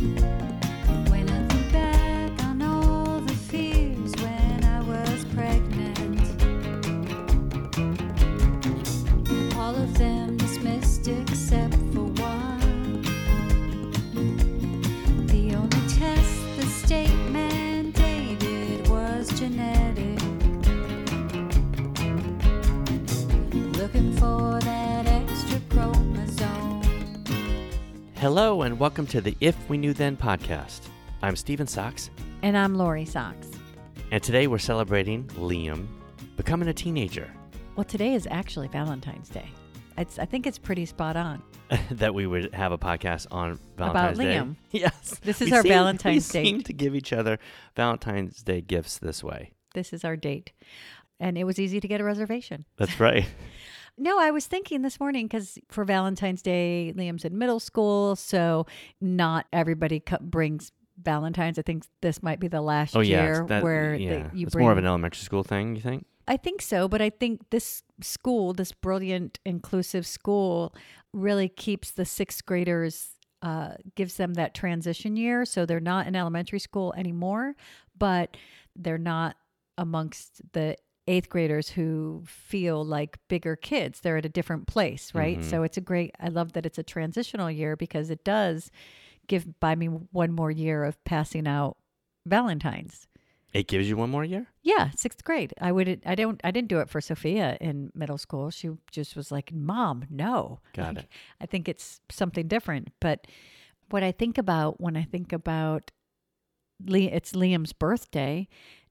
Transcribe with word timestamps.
When 0.00 0.43
welcome 28.84 29.06
to 29.06 29.22
the 29.22 29.34
If 29.40 29.56
We 29.70 29.78
Knew 29.78 29.94
Then 29.94 30.14
podcast. 30.14 30.88
I'm 31.22 31.36
Steven 31.36 31.66
Socks, 31.66 32.10
And 32.42 32.54
I'm 32.54 32.74
Lori 32.74 33.06
Socks. 33.06 33.48
and 34.10 34.22
today 34.22 34.46
we're 34.46 34.58
celebrating 34.58 35.24
Liam 35.38 35.86
becoming 36.36 36.68
a 36.68 36.74
teenager. 36.74 37.30
Well, 37.76 37.84
today 37.84 38.12
is 38.12 38.28
actually 38.30 38.68
Valentine's 38.68 39.30
Day. 39.30 39.48
It's, 39.96 40.18
I 40.18 40.26
think 40.26 40.46
it's 40.46 40.58
pretty 40.58 40.84
spot 40.84 41.16
on. 41.16 41.42
that 41.92 42.12
we 42.14 42.26
would 42.26 42.52
have 42.54 42.72
a 42.72 42.76
podcast 42.76 43.26
on 43.30 43.58
Valentine's 43.78 44.18
Day. 44.18 44.36
Liam. 44.36 44.56
Yes. 44.70 45.18
This 45.22 45.40
is 45.40 45.48
We 45.50 45.56
our 45.56 45.62
seem- 45.62 45.70
Valentine's 45.72 46.34
we 46.34 46.44
seem 46.44 46.60
to 46.64 46.74
give 46.74 46.94
each 46.94 47.14
other 47.14 47.38
Valentine's 47.76 48.42
Day 48.42 48.60
gifts 48.60 48.98
this 48.98 49.24
way. 49.24 49.52
This 49.72 49.94
is 49.94 50.04
our 50.04 50.14
date. 50.14 50.52
And 51.18 51.38
it 51.38 51.44
was 51.44 51.58
easy 51.58 51.80
to 51.80 51.88
get 51.88 52.02
a 52.02 52.04
reservation. 52.04 52.66
That's 52.76 53.00
right. 53.00 53.24
No, 53.96 54.18
I 54.18 54.30
was 54.30 54.46
thinking 54.46 54.82
this 54.82 54.98
morning 54.98 55.26
because 55.26 55.58
for 55.68 55.84
Valentine's 55.84 56.42
Day, 56.42 56.92
Liam's 56.96 57.24
in 57.24 57.38
middle 57.38 57.60
school. 57.60 58.16
So 58.16 58.66
not 59.00 59.46
everybody 59.52 60.00
co- 60.00 60.18
brings 60.20 60.72
Valentine's. 61.02 61.58
I 61.58 61.62
think 61.62 61.84
this 62.00 62.22
might 62.22 62.40
be 62.40 62.48
the 62.48 62.60
last 62.60 62.96
oh 62.96 63.00
yeah, 63.00 63.22
year 63.22 63.46
that- 63.48 63.62
where 63.62 63.94
yeah. 63.94 64.10
they, 64.10 64.38
you 64.38 64.46
it's 64.46 64.54
bring 64.54 64.64
more 64.64 64.72
of 64.72 64.78
an 64.78 64.86
elementary 64.86 65.22
school 65.22 65.44
thing. 65.44 65.76
You 65.76 65.82
think? 65.82 66.06
I 66.26 66.36
think 66.38 66.62
so, 66.62 66.88
but 66.88 67.02
I 67.02 67.10
think 67.10 67.50
this 67.50 67.82
school, 68.00 68.54
this 68.54 68.72
brilliant, 68.72 69.38
inclusive 69.44 70.06
school, 70.06 70.74
really 71.12 71.48
keeps 71.48 71.90
the 71.90 72.06
sixth 72.06 72.46
graders, 72.46 73.10
uh, 73.42 73.72
gives 73.94 74.16
them 74.16 74.34
that 74.34 74.54
transition 74.54 75.16
year. 75.16 75.44
So 75.44 75.66
they're 75.66 75.80
not 75.80 76.06
in 76.06 76.16
elementary 76.16 76.60
school 76.60 76.94
anymore, 76.96 77.56
but 77.98 78.38
they're 78.74 78.96
not 78.96 79.36
amongst 79.76 80.40
the 80.52 80.76
eighth 81.06 81.28
graders 81.28 81.70
who 81.70 82.22
feel 82.26 82.82
like 82.84 83.18
bigger 83.28 83.56
kids. 83.56 84.00
They're 84.00 84.16
at 84.16 84.24
a 84.24 84.28
different 84.30 84.66
place, 84.66 85.14
right? 85.14 85.38
Mhm. 85.38 85.44
So 85.44 85.62
it's 85.62 85.76
a 85.76 85.80
great, 85.82 86.14
I 86.18 86.28
love 86.28 86.52
that 86.54 86.64
it's 86.64 86.78
a 86.78 86.82
transitional 86.82 87.50
year 87.50 87.76
because 87.76 88.08
it 88.10 88.24
does 88.24 88.70
give 89.26 89.58
by 89.60 89.74
me 89.74 89.86
one 89.86 90.32
more 90.32 90.50
year 90.50 90.84
of 90.84 91.02
passing 91.04 91.46
out 91.46 91.76
Valentine's. 92.26 93.06
It 93.52 93.68
gives 93.68 93.88
you 93.88 93.96
one 93.96 94.10
more 94.10 94.24
year. 94.24 94.48
Yeah, 94.62 94.90
sixth 94.96 95.22
grade. 95.22 95.54
I 95.60 95.70
would. 95.70 96.02
I 96.04 96.14
don't. 96.16 96.40
I 96.42 96.50
didn't 96.50 96.68
do 96.68 96.80
it 96.80 96.88
for 96.90 97.00
Sophia 97.00 97.56
in 97.60 97.92
middle 97.94 98.18
school. 98.18 98.50
She 98.50 98.70
just 98.90 99.14
was 99.14 99.30
like, 99.30 99.52
"Mom, 99.52 100.06
no." 100.10 100.58
Got 100.72 100.96
Like, 100.96 101.04
it. 101.04 101.10
I 101.40 101.46
think 101.46 101.68
it's 101.68 102.00
something 102.10 102.48
different. 102.48 102.88
But 102.98 103.28
what 103.90 104.02
I 104.02 104.10
think 104.10 104.38
about 104.38 104.80
when 104.80 104.96
I 104.96 105.04
think 105.04 105.32
about 105.32 105.92
Lee, 106.84 107.08
it's 107.08 107.30
Liam's 107.32 107.72
birthday, 107.72 108.48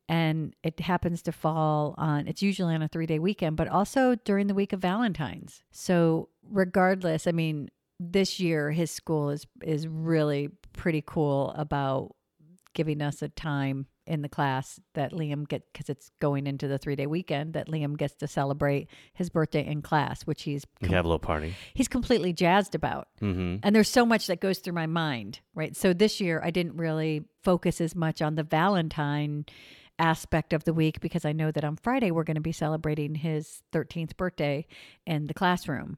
and 0.09 0.55
it 0.63 0.79
happens 0.79 1.21
to 1.23 1.31
fall 1.31 1.95
on. 1.97 2.27
It's 2.27 2.41
usually 2.41 2.75
on 2.75 2.81
a 2.81 2.87
three 2.87 3.05
day 3.05 3.19
weekend, 3.19 3.55
but 3.57 3.67
also 3.67 4.15
during 4.15 4.47
the 4.47 4.53
week 4.53 4.73
of 4.73 4.81
Valentine's. 4.81 5.63
So 5.71 6.29
regardless, 6.49 7.27
I 7.27 7.31
mean, 7.31 7.69
this 7.99 8.39
year 8.39 8.71
his 8.71 8.91
school 8.91 9.29
is 9.29 9.45
is 9.61 9.87
really 9.87 10.49
pretty 10.73 11.03
cool 11.05 11.51
about 11.55 12.15
giving 12.73 13.01
us 13.01 13.21
a 13.21 13.29
time 13.29 13.85
in 14.05 14.21
the 14.21 14.27
class 14.29 14.79
that 14.95 15.13
Liam 15.13 15.47
get 15.47 15.63
because 15.71 15.89
it's 15.89 16.11
going 16.19 16.45
into 16.45 16.67
the 16.67 16.77
three 16.77 16.95
day 16.95 17.07
weekend 17.07 17.53
that 17.53 17.67
Liam 17.67 17.97
gets 17.97 18.15
to 18.15 18.27
celebrate 18.27 18.89
his 19.13 19.29
birthday 19.29 19.65
in 19.65 19.81
class, 19.81 20.23
which 20.23 20.43
he's 20.43 20.65
We 20.81 20.89
have 20.89 21.05
a 21.05 21.07
little 21.07 21.19
party. 21.19 21.55
he's 21.73 21.87
completely 21.87 22.33
jazzed 22.33 22.75
about. 22.75 23.07
Mm-hmm. 23.21 23.57
And 23.63 23.75
there's 23.75 23.89
so 23.89 24.05
much 24.05 24.27
that 24.27 24.41
goes 24.41 24.59
through 24.59 24.73
my 24.73 24.87
mind, 24.87 25.39
right? 25.55 25.75
So 25.75 25.93
this 25.93 26.19
year 26.19 26.41
I 26.43 26.51
didn't 26.51 26.75
really 26.75 27.23
focus 27.43 27.79
as 27.79 27.95
much 27.95 28.21
on 28.21 28.35
the 28.35 28.43
Valentine 28.43 29.45
aspect 29.99 30.53
of 30.53 30.63
the 30.63 30.73
week 30.73 30.99
because 30.99 31.25
I 31.25 31.31
know 31.31 31.51
that 31.51 31.63
on 31.63 31.75
Friday 31.75 32.11
we're 32.11 32.23
going 32.23 32.35
to 32.35 32.41
be 32.41 32.51
celebrating 32.51 33.15
his 33.15 33.61
13th 33.71 34.17
birthday 34.17 34.65
in 35.05 35.27
the 35.27 35.33
classroom. 35.33 35.97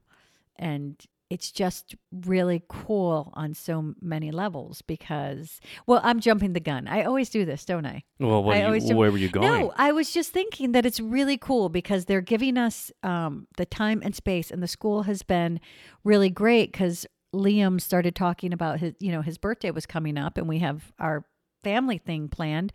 And 0.56 0.96
it's 1.28 1.50
just 1.50 1.96
really 2.12 2.62
cool 2.68 3.32
on 3.34 3.52
so 3.52 3.94
many 4.00 4.30
levels 4.30 4.82
because, 4.82 5.60
well, 5.86 6.00
I'm 6.04 6.20
jumping 6.20 6.52
the 6.52 6.60
gun. 6.60 6.86
I 6.86 7.02
always 7.02 7.30
do 7.30 7.44
this, 7.44 7.64
don't 7.64 7.86
I? 7.86 8.04
Well, 8.20 8.44
what 8.44 8.56
I 8.56 8.74
you, 8.74 8.96
where 8.96 9.10
were 9.10 9.18
you 9.18 9.28
going? 9.28 9.46
No, 9.46 9.72
I 9.76 9.90
was 9.92 10.12
just 10.12 10.32
thinking 10.32 10.72
that 10.72 10.86
it's 10.86 11.00
really 11.00 11.36
cool 11.36 11.68
because 11.68 12.04
they're 12.04 12.20
giving 12.20 12.56
us 12.56 12.92
um, 13.02 13.48
the 13.56 13.66
time 13.66 14.02
and 14.04 14.14
space, 14.14 14.50
and 14.50 14.62
the 14.62 14.68
school 14.68 15.02
has 15.02 15.22
been 15.22 15.58
really 16.04 16.30
great 16.30 16.70
because 16.70 17.06
Liam 17.34 17.80
started 17.80 18.14
talking 18.14 18.52
about 18.52 18.78
his, 18.78 18.94
you 19.00 19.10
know, 19.10 19.22
his 19.22 19.36
birthday 19.36 19.72
was 19.72 19.84
coming 19.84 20.16
up, 20.16 20.38
and 20.38 20.48
we 20.48 20.60
have 20.60 20.92
our 21.00 21.24
family 21.64 21.98
thing 21.98 22.28
planned, 22.28 22.72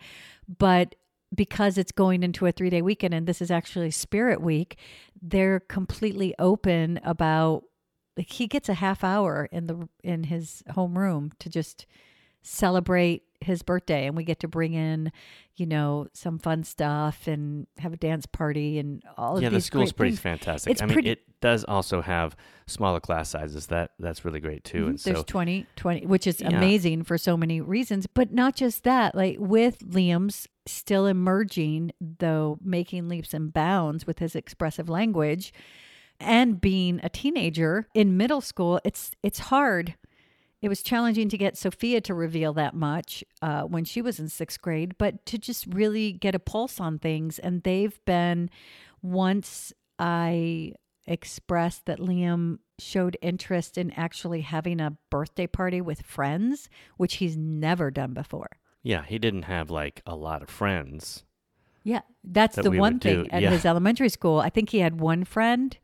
but 0.60 0.96
because 1.34 1.78
it's 1.78 1.92
going 1.92 2.24
into 2.24 2.46
a 2.46 2.52
three 2.52 2.69
day 2.69 2.81
weekend 2.81 3.14
and 3.14 3.28
this 3.28 3.42
is 3.42 3.50
actually 3.52 3.92
Spirit 3.92 4.42
Week, 4.42 4.78
they're 5.22 5.59
completely 5.62 6.34
open 6.40 7.00
about 7.03 7.64
like 8.18 8.30
he 8.30 8.47
gets 8.47 8.68
a 8.68 8.74
half 8.74 9.03
hour 9.03 9.47
in 9.52 9.68
the 9.68 9.88
in 10.03 10.25
his 10.25 10.64
homeroom 10.72 11.31
to 11.40 11.50
just 11.50 11.86
celebrate 12.44 13.24
his 13.40 13.64
birthday 13.64 14.06
and 14.08 14.16
we 14.16 14.24
get 14.24 14.40
to 14.40 14.47
bring 14.47 14.74
in 14.74 15.12
you 15.56 15.66
know 15.66 16.08
some 16.14 16.38
fun 16.38 16.64
stuff 16.64 17.28
and 17.28 17.66
have 17.80 17.94
a 17.94 17.98
dance 17.98 18.25
party 18.25 18.78
and 18.80 19.02
all 19.18 19.38
of 19.38 19.44
yeah, 19.44 19.50
the 19.50 19.62
school's 19.62 19.92
pretty 19.92 20.12
things. 20.12 20.19
fantastic. 20.19 20.72
It's 20.72 20.81
I 20.81 20.86
mean, 20.86 20.94
pretty- 20.94 21.09
it 21.12 21.19
does 21.40 21.63
also 21.63 22.02
have 22.02 22.36
smaller 22.68 23.00
class 23.00 23.30
sizes. 23.30 23.68
That 23.68 23.92
that's 24.00 24.24
really 24.25 24.40
great 24.40 24.63
too. 24.63 24.88
And 24.88 24.98
Mhm. 24.98 25.03
There's 25.03 25.18
so 25.19 25.24
20, 25.24 25.66
20, 25.75 26.06
which 26.06 26.25
is 26.28 26.40
Yeah. 26.42 26.50
amazing 26.50 27.03
for 27.03 27.18
so 27.18 27.36
many 27.36 27.62
reasons. 27.62 28.06
But 28.08 28.31
not 28.31 28.56
just 28.56 28.84
that, 28.84 29.16
like 29.16 29.38
with 29.40 29.80
Liam's 29.80 30.48
still 30.66 31.06
emerging, 31.06 31.92
though 32.00 32.58
making 32.64 33.08
leaps 33.08 33.34
and 33.34 33.52
bounds 33.52 34.06
with 34.06 34.20
his 34.20 34.36
expressive 34.36 34.90
language 34.90 35.54
and 36.20 36.62
being 36.62 37.00
a 37.04 37.10
teenager 37.10 37.88
in 37.94 38.18
middle 38.18 38.42
school, 38.42 38.80
it's 38.84 39.12
it's 39.24 39.40
hard. 39.40 39.96
It 40.62 40.70
was 40.70 40.84
challenging 40.84 41.28
to 41.30 41.38
get 41.40 41.58
Sophia 41.58 42.02
to 42.02 42.14
reveal 42.14 42.54
that 42.54 42.76
much 42.76 43.24
uh, 43.42 43.64
when 43.64 43.84
she 43.84 44.00
was 44.00 44.20
in 44.20 44.30
sixth 44.30 44.62
grade, 44.62 44.96
but 45.00 45.26
to 45.26 45.40
just 45.40 45.66
really 45.66 46.12
get 46.12 46.36
a 46.36 46.40
pulse 46.40 46.80
on 46.80 47.00
things. 47.00 47.40
And 47.40 47.64
they've 47.64 48.00
been, 48.06 48.52
once 49.02 49.74
I 49.98 50.74
expressed 51.08 51.88
that 51.88 51.98
Liam 51.98 52.60
showed 52.78 53.18
interest 53.24 53.76
in 53.76 53.92
actually 53.94 54.42
having 54.42 54.80
a 54.80 54.96
birthday 55.10 55.48
party 55.48 55.82
with 55.82 56.04
friends, 56.04 56.70
which 56.98 57.16
he's 57.16 57.36
never 57.36 57.90
done 57.90 58.14
before. 58.14 58.50
Yeah, 58.84 59.03
he 59.06 59.19
didn't 59.19 59.44
have 59.44 59.69
like 59.69 60.02
a 60.06 60.16
lot 60.16 60.42
of 60.42 60.50
friends. 60.50 61.24
Yeah, 61.84 62.02
that's 62.24 62.56
That 62.58 62.64
the 62.64 62.72
one 62.72 63.00
thing 63.00 63.24
do, 63.24 63.30
at 63.31 63.42
yeah. 63.42 63.50
his 63.50 63.66
elementary 63.66 64.09
school. 64.09 64.40
I 64.40 64.50
think 64.50 64.69
he 64.69 64.80
had 64.80 65.00
one 65.02 65.24
friend, 65.24 65.75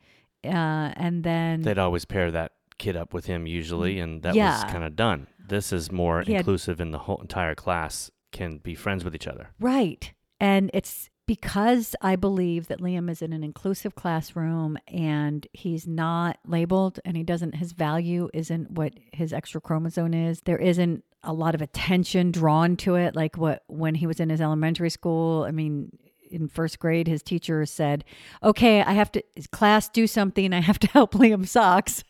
uh, 0.43 0.47
and 0.95 1.23
then 1.23 1.61
They'd 1.63 1.79
always 1.79 2.05
pair 2.05 2.29
that 2.31 2.51
kid 2.77 2.95
up 2.95 3.13
with 3.13 3.25
him 3.25 3.47
usually, 3.47 3.99
and 3.99 4.21
that 4.21 4.35
was 4.35 4.63
kind 4.71 4.83
of 4.83 4.95
done. 4.95 5.27
This 5.39 5.73
is 5.73 5.91
more 5.91 6.21
He 6.21 6.33
had- 6.33 6.41
inclusive, 6.41 6.79
and 6.79 6.93
the 6.93 6.99
whole 6.99 7.17
entire 7.19 7.55
class 7.55 8.11
can 8.31 8.57
be 8.59 8.75
friends 8.75 9.03
with 9.03 9.15
each 9.15 9.27
other. 9.27 9.49
Right. 9.59 10.13
And 10.39 10.69
it's 10.73 11.09
because 11.27 11.93
I 12.01 12.15
believe 12.15 12.67
that 12.67 12.79
Liam 12.79 13.11
is 13.11 13.21
in 13.21 13.33
an 13.33 13.43
inclusive 13.43 13.95
classroom 13.95 14.77
and 14.87 15.45
he's 15.51 15.85
not 15.85 16.39
labeled 16.47 16.99
and 17.03 17.17
he 17.17 17.23
doesn't, 17.23 17.55
his 17.55 17.73
value 17.73 18.29
isn't 18.33 18.71
what 18.71 18.93
his 19.11 19.33
extra 19.33 19.59
chromosome 19.59 20.13
is. 20.13 20.41
There 20.41 20.57
isn't 20.57 21.03
a 21.23 21.33
lot 21.33 21.53
of 21.53 21.61
attention 21.61 22.31
drawn 22.31 22.77
to 22.77 22.95
it, 22.95 23.13
like 23.13 23.37
what 23.37 23.63
when 23.67 23.95
he 23.95 24.07
was 24.07 24.21
in 24.21 24.29
his 24.29 24.39
elementary 24.39 24.89
school. 24.89 25.43
I 25.43 25.51
mean, 25.51 25.91
in 26.31 26.47
first 26.47 26.79
grade, 26.79 27.07
his 27.07 27.21
teacher 27.21 27.65
said, 27.65 28.05
Okay, 28.41 28.81
I 28.81 28.93
have 28.93 29.11
to, 29.13 29.23
class, 29.51 29.89
do 29.89 30.07
something. 30.07 30.53
I 30.53 30.61
have 30.61 30.79
to 30.79 30.87
help 30.93 31.13
Liam 31.13 31.47
Socks. 31.47 32.03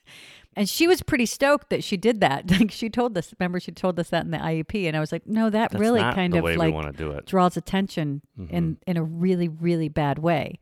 And 0.58 0.68
she 0.68 0.88
was 0.88 1.04
pretty 1.04 1.28
stoked 1.28 1.70
that 1.70 1.84
she 1.84 1.96
did 1.98 2.20
that. 2.22 2.50
Like 2.60 2.72
she 2.72 2.90
told 2.90 3.16
us, 3.18 3.34
remember, 3.40 3.60
she 3.60 3.72
told 3.72 4.00
us 4.00 4.10
that 4.10 4.26
in 4.26 4.32
the 4.32 4.38
IEP. 4.40 4.88
And 4.88 4.98
I 4.98 5.00
was 5.00 5.12
like, 5.12 5.28
no, 5.28 5.50
that 5.52 5.72
That's 5.72 5.80
really 5.80 6.02
kind 6.02 6.36
of 6.36 6.44
like 6.44 6.74
we 6.74 6.92
do 6.94 7.12
it. 7.12 7.26
draws 7.28 7.56
attention 7.58 8.22
Mm-hmm. 8.40 8.56
in 8.56 8.78
in 8.88 8.98
a 8.98 9.04
really 9.04 9.48
really 9.48 9.88
bad 9.90 10.18
way. 10.20 10.60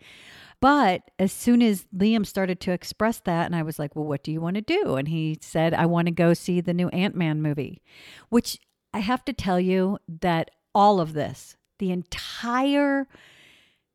But 0.61 1.11
as 1.19 1.31
soon 1.31 1.61
as 1.61 1.85
Liam 1.95 2.25
started 2.25 2.59
to 2.61 2.71
express 2.71 3.19
that, 3.21 3.45
and 3.45 3.55
I 3.55 3.61
was 3.63 3.77
like, 3.77 3.95
well, 3.95 4.05
what 4.05 4.23
do 4.23 4.31
you 4.31 4.39
want 4.41 4.55
to 4.55 4.61
do? 4.61 4.95
And 4.95 5.07
he 5.07 5.37
said, 5.41 5.73
I 5.73 5.85
want 5.85 6.07
to 6.07 6.11
go 6.13 6.33
see 6.33 6.59
the 6.61 6.73
new 6.73 6.87
Ant 6.89 7.15
Man 7.15 7.41
movie, 7.41 7.81
which 8.29 8.59
I 8.93 8.99
have 8.99 9.23
to 9.25 9.33
tell 9.33 9.59
you 9.59 9.97
that 10.21 10.51
all 10.73 10.99
of 11.01 11.13
this, 11.13 11.55
the 11.79 11.91
entire 11.91 13.07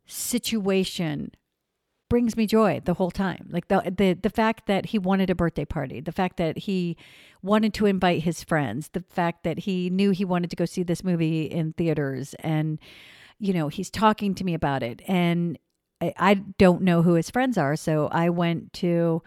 situation 0.07 1.33
brings 2.11 2.37
me 2.37 2.47
joy 2.47 2.83
the 2.85 2.93
whole 2.93 3.11
time. 3.11 3.49
Like 3.51 3.69
the 3.69 3.95
the 3.97 4.13
the 4.13 4.29
fact 4.29 4.67
that 4.67 4.87
he 4.87 4.99
wanted 4.99 5.31
a 5.31 5.35
birthday 5.35 5.65
party, 5.65 6.01
the 6.01 6.13
fact 6.13 6.37
that 6.37 6.59
he 6.59 6.99
wanted 7.41 7.73
to 7.75 7.87
invite 7.87 8.25
his 8.25 8.45
friends, 8.45 8.91
the 8.93 9.05
fact 9.09 9.45
that 9.45 9.61
he 9.61 9.89
knew 9.89 10.11
he 10.11 10.27
wanted 10.27 10.51
to 10.51 10.57
go 10.57 10.67
see 10.67 10.83
this 10.83 11.03
movie 11.03 11.45
in 11.45 11.73
theaters 11.73 12.35
and 12.41 12.79
you 13.39 13.55
know, 13.55 13.69
he's 13.69 13.89
talking 13.89 14.35
to 14.35 14.45
me 14.45 14.53
about 14.53 14.83
it 14.83 15.01
and 15.09 15.59
I, 16.03 16.13
I 16.19 16.35
don't 16.35 16.83
know 16.83 17.01
who 17.01 17.15
his 17.15 17.31
friends 17.31 17.57
are, 17.57 17.77
so 17.77 18.09
I 18.13 18.29
went 18.29 18.75
to 18.75 19.23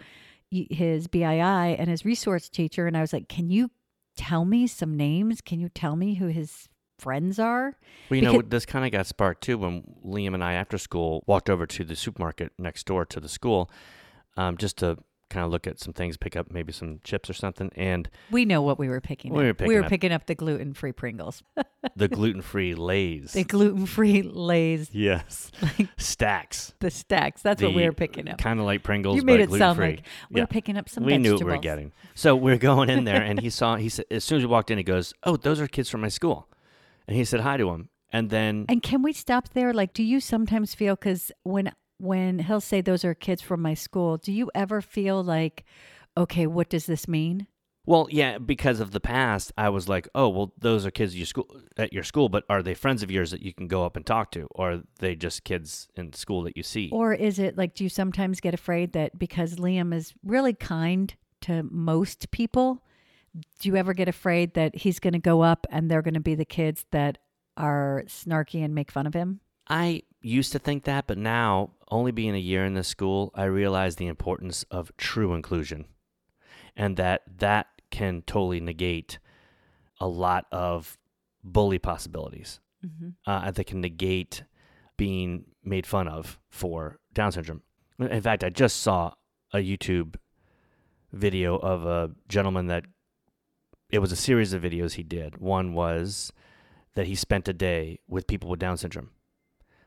his 0.51 1.07
BII 1.07 1.79
and 1.79 1.89
his 1.89 2.06
resource 2.06 2.47
teacher 2.47 2.86
and 2.86 2.95
I 2.95 3.01
was 3.01 3.13
like, 3.13 3.27
"Can 3.27 3.50
you 3.50 3.71
tell 4.15 4.45
me 4.45 4.68
some 4.68 4.95
names? 4.95 5.41
Can 5.41 5.59
you 5.59 5.69
tell 5.69 5.95
me 5.95 6.15
who 6.15 6.27
his 6.27 6.69
friends 7.03 7.38
are?" 7.39 7.75
Well, 8.09 8.15
you 8.17 8.21
know, 8.23 8.41
this 8.41 8.65
kind 8.65 8.85
of 8.85 8.91
got 8.91 9.05
sparked 9.07 9.44
too 9.44 9.57
when 9.57 9.83
Liam 10.05 10.33
and 10.33 10.44
I, 10.44 10.53
after 10.53 10.77
school, 10.77 11.23
walked 11.27 11.50
over 11.50 11.65
to 11.67 11.83
the 11.83 11.95
supermarket 11.95 12.51
next 12.57 12.85
door 12.85 13.05
to 13.05 13.19
the 13.19 13.29
school, 13.29 13.69
um, 14.38 14.57
just 14.57 14.77
to 14.77 14.97
kind 15.29 15.44
of 15.45 15.51
look 15.51 15.65
at 15.65 15.79
some 15.79 15.94
things, 15.94 16.15
pick 16.15 16.35
up 16.35 16.51
maybe 16.51 16.71
some 16.71 17.00
chips 17.03 17.27
or 17.27 17.33
something, 17.33 17.71
and 17.75 18.07
We 18.29 18.45
know 18.45 18.61
what 18.61 18.77
we 18.77 18.88
were 18.88 19.01
picking 19.01 19.33
We 19.33 19.39
up. 19.39 19.45
were 19.47 19.53
picking 19.55 19.67
we 19.69 19.75
were 19.79 19.83
up- 19.85 19.89
picking 19.89 20.11
up 20.11 20.27
the 20.27 20.35
gluten-free 20.35 20.91
Pringles. 20.91 21.41
the 21.95 22.07
gluten-free 22.07 22.75
Lay's. 22.75 23.33
the 23.33 23.44
gluten-free 23.44 24.21
Lay's 24.21 24.94
yes, 24.94 25.51
like 25.59 25.89
Stax. 25.97 26.73
the 26.81 26.89
Stax. 26.89 27.41
That's 27.41 27.63
what 27.63 27.73
we 27.73 27.83
were 27.83 27.94
picking 27.94 28.29
up. 28.29 28.38
Kind 28.38 28.59
of 28.59 28.67
like 28.67 28.83
Pringles, 28.83 29.15
You 29.15 29.23
made 29.23 29.39
it 29.39 29.50
sound 29.51 29.79
like 29.79 30.03
we 30.29 30.38
Yeah. 30.38 30.44
were 30.44 30.47
picking 30.47 30.77
up 30.77 30.88
some 30.88 31.03
we 31.03 31.17
knew 31.17 31.33
what 31.33 31.44
we 31.45 31.51
were 31.51 31.57
getting. 31.57 31.94
So 32.13 32.35
we're 32.35 32.57
going 32.71 32.91
in 32.91 33.03
there, 33.05 33.23
and 33.23 33.39
he 33.41 33.50
saw. 33.59 33.75
He 33.77 33.89
said, 33.89 34.05
as 34.11 34.23
soon 34.23 34.38
as 34.38 34.44
we 34.44 34.51
walked 34.51 34.69
in, 34.69 34.77
he 34.77 34.83
goes, 34.83 35.15
"Oh, 35.23 35.35
those 35.35 35.59
are 35.59 35.67
kids 35.67 35.89
from 35.89 36.01
my 36.01 36.09
school," 36.09 36.47
and 37.07 37.15
he 37.17 37.25
said 37.25 37.41
hi 37.41 37.57
to 37.57 37.69
him, 37.69 37.89
and 38.11 38.29
then 38.29 38.65
And 38.69 38.81
can 38.81 39.01
we 39.01 39.13
stop 39.13 39.50
there? 39.50 39.73
Like, 39.73 39.94
do 39.94 40.03
you 40.03 40.19
sometimes 40.19 40.75
feel 40.75 40.95
because 40.95 41.31
when 41.44 41.71
when 41.97 42.39
he'll 42.39 42.61
say 42.61 42.81
those 42.81 43.05
are 43.05 43.13
kids 43.13 43.41
from 43.41 43.61
my 43.61 43.73
school, 43.73 44.17
do 44.17 44.31
you 44.31 44.51
ever 44.53 44.81
feel 44.81 45.23
like, 45.23 45.63
okay, 46.17 46.47
what 46.47 46.69
does 46.69 46.85
this 46.85 47.07
mean? 47.07 47.47
Well, 47.85 48.07
yeah, 48.09 48.38
because 48.38 48.79
of 48.79 48.91
the 48.91 49.01
past, 49.01 49.51
I 49.57 49.67
was 49.67 49.89
like, 49.89 50.07
"Oh, 50.15 50.29
well, 50.29 50.53
those 50.57 50.85
are 50.85 50.91
kids 50.91 51.15
you 51.15 51.25
school 51.25 51.61
at 51.75 51.91
your 51.91 52.03
school, 52.03 52.29
but 52.29 52.45
are 52.50 52.63
they 52.63 52.73
friends 52.73 53.03
of 53.03 53.11
yours 53.11 53.31
that 53.31 53.41
you 53.41 53.53
can 53.53 53.67
go 53.67 53.85
up 53.85 53.97
and 53.97 54.05
talk 54.05 54.31
to, 54.31 54.47
or 54.51 54.71
are 54.71 54.83
they 55.00 55.15
just 55.15 55.44
kids 55.44 55.89
in 55.95 56.13
school 56.13 56.44
that 56.44 56.55
you 56.55 56.63
see?" 56.63 56.89
Or 56.94 57.13
is 57.13 57.39
it 57.39 57.57
like, 57.57 57.73
do 57.73 57.83
you 57.83 57.89
sometimes 57.89 58.39
get 58.39 58.53
afraid 58.53 58.94
that 58.94 59.19
because 59.19 59.55
Liam 59.55 59.94
is 59.94 60.13
really 60.23 60.53
kind 60.53 61.13
to 61.41 61.63
most 61.63 62.31
people, 62.31 62.83
do 63.33 63.69
you 63.69 63.75
ever 63.75 63.94
get 63.94 64.07
afraid 64.07 64.53
that 64.53 64.75
he's 64.75 65.00
going 65.00 65.13
to 65.13 65.19
go 65.19 65.41
up 65.41 65.65
and 65.69 65.89
they're 65.89 66.01
going 66.01 66.13
to 66.13 66.19
be 66.19 66.35
the 66.35 66.45
kids 66.45 66.85
that 66.91 67.18
are 67.57 68.03
snarky 68.07 68.63
and 68.63 68.75
make 68.75 68.91
fun 68.91 69.07
of 69.07 69.13
him? 69.13 69.39
I 69.68 70.03
used 70.21 70.51
to 70.51 70.59
think 70.59 70.83
that, 70.83 71.07
but 71.07 71.18
now, 71.18 71.71
only 71.89 72.12
being 72.12 72.35
a 72.35 72.39
year 72.39 72.65
in 72.65 72.74
this 72.74 72.88
school, 72.88 73.31
I 73.35 73.45
realize 73.45 73.95
the 73.95 74.07
importance 74.07 74.63
of 74.69 74.91
true 74.97 75.33
inclusion, 75.33 75.85
and 76.75 76.97
that 76.97 77.21
that 77.38 77.68
can 77.91 78.24
totally 78.24 78.59
negate 78.59 79.19
a 80.00 80.07
lot 80.07 80.45
of 80.51 80.97
bully 81.44 81.79
possibilities. 81.79 82.59
Mm-hmm. 82.86 83.09
uh, 83.25 83.50
that 83.50 83.63
can 83.63 83.79
negate 83.79 84.44
being 84.97 85.45
made 85.63 85.88
fun 85.88 86.09
of 86.09 86.38
for 86.50 87.00
Down 87.13 87.31
syndrome. 87.31 87.62
In 87.97 88.21
fact, 88.21 88.44
I 88.44 88.50
just 88.50 88.81
saw 88.81 89.13
a 89.53 89.59
YouTube 89.59 90.15
video 91.13 91.56
of 91.56 91.86
a 91.86 92.12
gentleman 92.27 92.68
that 92.68 92.83
it 93.93 94.01
was 94.01 94.11
a 94.11 94.15
series 94.15 94.53
of 94.53 94.63
videos 94.63 94.93
he 94.93 95.03
did. 95.03 95.37
One 95.37 95.75
was 95.75 96.33
that 96.95 97.05
he 97.05 97.13
spent 97.13 97.47
a 97.47 97.53
day 97.53 97.99
with 98.07 98.25
people 98.25 98.49
with 98.49 98.59
Down 98.59 98.75
syndrome 98.75 99.11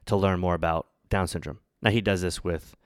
to 0.04 0.14
learn 0.14 0.38
more 0.38 0.54
about 0.54 0.86
Down 1.10 1.26
syndrome. 1.26 1.58
Now 1.82 1.90
he 1.90 2.00
does 2.00 2.22
this 2.22 2.44
with 2.44 2.76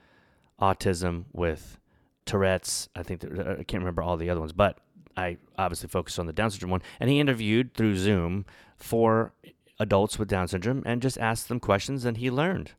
autism, 0.59 1.25
with 1.31 1.77
Tourette's. 2.25 2.89
I 2.95 3.03
think 3.03 3.19
that, 3.19 3.59
I 3.59 3.63
can't 3.63 3.83
remember 3.83 4.01
all 4.01 4.17
the 4.17 4.31
other 4.31 4.39
ones, 4.39 4.51
but 4.51 4.79
I 5.15 5.37
obviously 5.59 5.89
focused 5.89 6.17
on 6.17 6.25
the 6.25 6.33
Down 6.33 6.49
syndrome 6.49 6.71
one. 6.71 6.81
And 6.99 7.07
he 7.07 7.19
interviewed 7.19 7.75
through 7.75 7.97
Zoom 7.97 8.43
four 8.75 9.33
adults 9.79 10.17
with 10.17 10.27
Down 10.27 10.47
syndrome 10.47 10.81
and 10.87 11.03
just 11.03 11.19
asked 11.19 11.49
them 11.49 11.59
questions, 11.59 12.03
and 12.03 12.17
he 12.17 12.31
learned. 12.31 12.71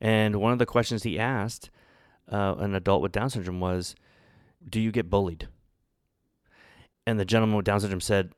And 0.00 0.36
one 0.36 0.52
of 0.52 0.58
the 0.58 0.66
questions 0.66 1.04
he 1.04 1.20
asked 1.20 1.70
uh, 2.32 2.56
an 2.58 2.74
adult 2.74 3.00
with 3.00 3.12
Down 3.12 3.30
syndrome 3.30 3.60
was, 3.60 3.94
"Do 4.68 4.80
you 4.80 4.90
get 4.90 5.08
bullied?" 5.08 5.46
And 7.06 7.20
the 7.20 7.24
gentleman 7.24 7.56
with 7.56 7.66
Down 7.66 7.80
syndrome 7.80 8.00
said, 8.00 8.32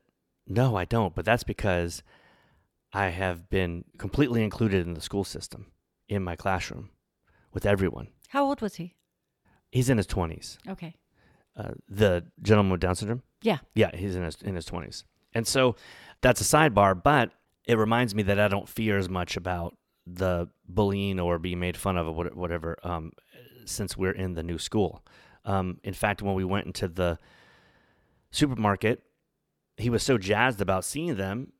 "No, 0.47 0.75
I 0.75 0.85
don't, 0.85 1.15
but 1.15 1.25
that's 1.25 1.43
because 1.43 2.03
I 2.93 3.07
have 3.07 3.49
been 3.49 3.85
completely 3.97 4.43
included 4.43 4.85
in 4.85 4.93
the 4.93 5.01
school 5.01 5.23
system, 5.23 5.71
in 6.07 6.23
my 6.23 6.35
classroom, 6.35 6.91
with 7.51 7.65
everyone." 7.65 8.09
How 8.29 8.45
old 8.45 8.61
was 8.61 8.75
he? 8.75 8.95
He's 9.71 9.89
in 9.89 9.97
his 9.97 10.07
twenties. 10.07 10.59
Okay. 10.67 10.95
Uh, 11.55 11.71
the 11.87 12.25
gentleman 12.41 12.71
with 12.71 12.81
Down 12.81 12.95
syndrome. 12.95 13.23
Yeah. 13.41 13.57
Yeah, 13.73 13.95
he's 13.95 14.15
in 14.15 14.23
his 14.23 14.41
in 14.41 14.55
his 14.55 14.65
twenties, 14.65 15.03
and 15.33 15.47
so 15.47 15.75
that's 16.21 16.41
a 16.41 16.43
sidebar. 16.43 17.01
But 17.01 17.31
it 17.65 17.77
reminds 17.77 18.13
me 18.13 18.23
that 18.23 18.39
I 18.39 18.47
don't 18.47 18.69
fear 18.69 18.97
as 18.97 19.09
much 19.09 19.35
about 19.35 19.75
the 20.05 20.49
bullying 20.67 21.19
or 21.19 21.37
being 21.37 21.59
made 21.59 21.77
fun 21.77 21.97
of 21.97 22.07
or 22.07 22.25
whatever, 22.33 22.77
um, 22.83 23.11
since 23.65 23.95
we're 23.97 24.11
in 24.11 24.33
the 24.33 24.43
new 24.43 24.57
school. 24.57 25.03
Um, 25.45 25.79
in 25.83 25.93
fact, 25.93 26.21
when 26.21 26.35
we 26.35 26.43
went 26.43 26.65
into 26.65 26.87
the 26.87 27.17
supermarket, 28.31 29.01
he 29.77 29.89
was 29.89 30.03
so 30.03 30.17
jazzed 30.17 30.61
about 30.61 30.85
seeing 30.85 31.15
them. 31.15 31.53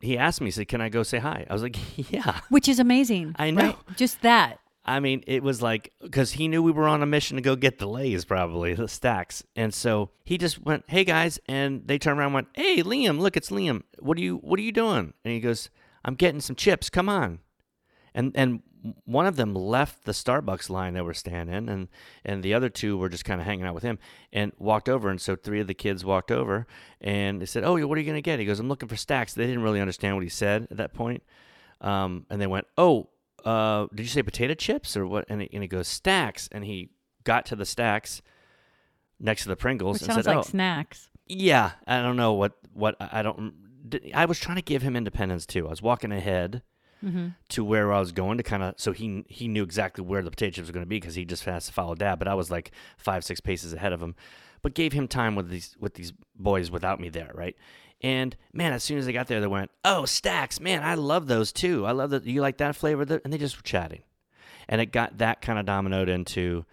He 0.00 0.18
asked 0.18 0.40
me, 0.40 0.48
he 0.48 0.50
said, 0.50 0.68
"Can 0.68 0.80
I 0.80 0.88
go 0.88 1.02
say 1.02 1.18
hi?" 1.18 1.46
I 1.48 1.52
was 1.52 1.62
like, 1.62 1.76
"Yeah." 2.12 2.40
Which 2.48 2.68
is 2.68 2.78
amazing. 2.78 3.34
I 3.38 3.50
know. 3.50 3.62
right? 3.66 3.76
Just 3.96 4.22
that. 4.22 4.58
I 4.88 5.00
mean, 5.00 5.24
it 5.26 5.42
was 5.42 5.60
like 5.60 5.92
because 6.00 6.32
he 6.32 6.46
knew 6.46 6.62
we 6.62 6.70
were 6.70 6.86
on 6.86 7.02
a 7.02 7.06
mission 7.06 7.36
to 7.36 7.42
go 7.42 7.56
get 7.56 7.78
the 7.78 7.88
Lay's, 7.88 8.24
probably 8.24 8.72
the 8.74 8.84
Stax, 8.84 9.42
and 9.56 9.74
so 9.74 10.10
he 10.24 10.38
just 10.38 10.64
went, 10.64 10.84
"Hey 10.86 11.02
guys," 11.04 11.40
and 11.48 11.82
they 11.86 11.98
turned 11.98 12.18
around, 12.20 12.28
and 12.28 12.34
went, 12.34 12.48
"Hey 12.54 12.82
Liam, 12.82 13.18
look, 13.18 13.36
it's 13.36 13.50
Liam. 13.50 13.82
What 13.98 14.16
are 14.16 14.20
you 14.20 14.36
What 14.36 14.60
are 14.60 14.62
you 14.62 14.72
doing?" 14.72 15.12
And 15.24 15.34
he 15.34 15.40
goes, 15.40 15.70
"I'm 16.04 16.14
getting 16.14 16.40
some 16.40 16.54
chips. 16.56 16.88
Come 16.88 17.08
on." 17.08 17.40
And 18.14 18.30
and 18.36 18.62
one 19.04 19.26
of 19.26 19.36
them 19.36 19.54
left 19.54 20.04
the 20.04 20.12
Starbucks 20.12 20.70
line 20.70 20.94
that 20.94 21.04
we're 21.04 21.14
standing 21.14 21.54
in, 21.54 21.68
and 21.68 21.88
and 22.24 22.42
the 22.42 22.54
other 22.54 22.68
two 22.68 22.96
were 22.96 23.08
just 23.08 23.24
kind 23.24 23.40
of 23.40 23.46
hanging 23.46 23.66
out 23.66 23.74
with 23.74 23.82
him, 23.82 23.98
and 24.32 24.52
walked 24.58 24.88
over. 24.88 25.08
And 25.10 25.20
so 25.20 25.36
three 25.36 25.60
of 25.60 25.66
the 25.66 25.74
kids 25.74 26.04
walked 26.04 26.30
over, 26.30 26.66
and 27.00 27.40
they 27.40 27.46
said, 27.46 27.64
"Oh, 27.64 27.74
what 27.86 27.98
are 27.98 28.00
you 28.00 28.06
gonna 28.06 28.20
get?" 28.20 28.38
He 28.38 28.44
goes, 28.44 28.60
"I'm 28.60 28.68
looking 28.68 28.88
for 28.88 28.96
Stax." 28.96 29.34
They 29.34 29.46
didn't 29.46 29.62
really 29.62 29.80
understand 29.80 30.16
what 30.16 30.24
he 30.24 30.30
said 30.30 30.68
at 30.70 30.76
that 30.76 30.94
point, 30.94 31.22
um, 31.80 32.26
and 32.30 32.40
they 32.40 32.46
went, 32.46 32.66
"Oh." 32.78 33.10
uh, 33.46 33.86
did 33.94 34.02
you 34.02 34.08
say 34.08 34.22
potato 34.22 34.54
chips 34.54 34.96
or 34.96 35.06
what? 35.06 35.24
And 35.28 35.40
he, 35.40 35.48
and 35.52 35.62
he 35.62 35.68
goes, 35.68 35.88
Stax. 35.88 36.48
And 36.50 36.64
he 36.64 36.90
got 37.24 37.46
to 37.46 37.56
the 37.56 37.64
Stax 37.64 38.20
next 39.20 39.44
to 39.44 39.48
the 39.48 39.56
Pringles 39.56 39.94
Which 39.94 40.02
and 40.02 40.14
sounds 40.14 40.24
said, 40.24 40.36
like 40.36 40.44
oh, 40.44 40.48
snacks. 40.48 41.08
yeah, 41.26 41.72
I 41.86 42.02
don't 42.02 42.16
know 42.16 42.32
what, 42.32 42.54
what, 42.72 42.96
I 43.00 43.22
don't, 43.22 43.54
I 44.12 44.24
was 44.24 44.40
trying 44.40 44.56
to 44.56 44.62
give 44.62 44.82
him 44.82 44.96
independence 44.96 45.46
too. 45.46 45.66
I 45.66 45.70
was 45.70 45.80
walking 45.80 46.10
ahead 46.12 46.62
Mm-hmm. 47.04 47.28
to 47.50 47.62
where 47.62 47.92
I 47.92 48.00
was 48.00 48.10
going 48.10 48.38
to 48.38 48.42
kind 48.42 48.62
of, 48.62 48.74
so 48.78 48.92
he, 48.92 49.24
he 49.28 49.48
knew 49.48 49.62
exactly 49.62 50.02
where 50.02 50.22
the 50.22 50.30
potato 50.30 50.52
chips 50.56 50.68
were 50.68 50.72
going 50.72 50.84
to 50.84 50.88
be 50.88 50.96
because 50.96 51.14
he 51.14 51.24
just 51.24 51.44
has 51.44 51.66
to 51.66 51.72
follow 51.72 51.94
dad. 51.94 52.18
But 52.18 52.26
I 52.26 52.34
was 52.34 52.50
like 52.50 52.72
five, 52.96 53.22
six 53.22 53.38
paces 53.38 53.74
ahead 53.74 53.92
of 53.92 54.02
him, 54.02 54.14
but 54.62 54.74
gave 54.74 54.92
him 54.94 55.06
time 55.06 55.34
with 55.34 55.50
these, 55.50 55.76
with 55.78 55.94
these 55.94 56.12
boys 56.34 56.70
without 56.70 56.98
me 56.98 57.10
there. 57.10 57.30
Right. 57.34 57.54
And 58.02 58.36
man, 58.52 58.72
as 58.72 58.84
soon 58.84 58.98
as 58.98 59.06
they 59.06 59.12
got 59.12 59.26
there, 59.26 59.40
they 59.40 59.46
went, 59.46 59.70
"Oh, 59.84 60.02
Stax, 60.06 60.60
man, 60.60 60.82
I 60.82 60.94
love 60.94 61.28
those 61.28 61.50
too. 61.52 61.86
I 61.86 61.92
love 61.92 62.10
that. 62.10 62.24
You 62.24 62.42
like 62.42 62.58
that 62.58 62.76
flavor?" 62.76 63.20
And 63.24 63.32
they 63.32 63.38
just 63.38 63.56
were 63.56 63.62
chatting, 63.62 64.02
and 64.68 64.80
it 64.82 64.92
got 64.92 65.18
that 65.18 65.40
kind 65.40 65.58
of 65.58 65.64
dominoed 65.64 66.08
into, 66.08 66.66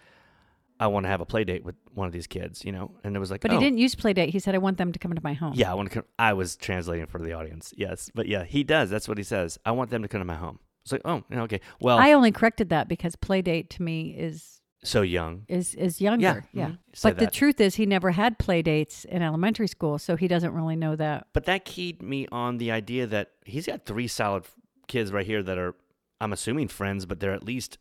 I 0.83 0.87
want 0.87 1.05
to 1.05 1.07
have 1.07 1.21
a 1.21 1.25
play 1.25 1.45
date 1.45 1.63
with 1.63 1.75
one 1.93 2.07
of 2.07 2.11
these 2.13 2.27
kids, 2.27 2.65
you 2.65 2.73
know. 2.73 2.91
And 3.05 3.15
it 3.15 3.19
was 3.19 3.31
like, 3.31 3.39
But 3.39 3.51
oh, 3.51 3.53
he 3.53 3.63
didn't 3.63 3.77
use 3.77 3.95
play 3.95 4.11
date. 4.11 4.31
He 4.31 4.39
said, 4.39 4.53
I 4.53 4.57
want 4.57 4.77
them 4.77 4.91
to 4.91 4.99
come 4.99 5.11
into 5.11 5.23
my 5.23 5.33
home. 5.33 5.53
Yeah, 5.55 5.71
I 5.71 5.75
want 5.75 5.89
to. 5.89 5.93
Come, 5.95 6.03
I 6.19 6.33
was 6.33 6.57
translating 6.57 7.05
for 7.07 7.19
the 7.19 7.31
audience. 7.31 7.73
Yes, 7.77 8.11
but 8.13 8.27
yeah, 8.27 8.43
he 8.43 8.65
does. 8.65 8.89
That's 8.89 9.07
what 9.07 9.17
he 9.17 9.23
says. 9.23 9.57
I 9.65 9.71
want 9.71 9.91
them 9.91 10.01
to 10.01 10.09
come 10.09 10.19
to 10.19 10.25
my 10.25 10.35
home. 10.35 10.59
It's 10.83 10.91
like, 10.91 11.01
oh, 11.05 11.23
okay. 11.31 11.61
Well, 11.79 11.97
I 11.97 12.11
only 12.11 12.33
corrected 12.33 12.67
that 12.69 12.89
because 12.89 13.15
play 13.15 13.41
date 13.41 13.69
to 13.71 13.81
me 13.81 14.13
is 14.17 14.59
so 14.83 15.01
young. 15.01 15.45
is 15.47 15.73
is 15.75 16.01
younger. 16.01 16.45
Yeah, 16.51 16.61
Yeah. 16.61 16.67
mhm. 16.71 16.77
Say 16.93 17.09
But 17.11 17.19
the 17.19 17.27
truth 17.27 17.61
is 17.61 17.75
he 17.75 17.85
never 17.85 18.11
had 18.11 18.37
play 18.37 18.61
dates 18.61 19.05
in 19.05 19.21
elementary 19.21 19.67
school, 19.67 19.97
so 19.97 20.17
he 20.17 20.27
doesn't 20.27 20.53
really 20.53 20.75
know 20.75 20.97
that. 20.97 21.27
But 21.31 21.45
that 21.45 21.63
keyed 21.63 22.03
me 22.03 22.27
on 22.29 22.57
the 22.57 22.71
idea 22.71 23.07
that 23.07 23.31
he's 23.45 23.67
got 23.67 23.85
three 23.85 24.07
solid 24.09 24.43
kids 24.89 25.13
right 25.13 25.25
here 25.25 25.41
that 25.41 25.57
are, 25.57 25.75
I'm 26.19 26.33
assuming 26.33 26.67
friends, 26.67 27.05
but 27.05 27.21
they're 27.21 27.31
at 27.31 27.43
least 27.45 27.77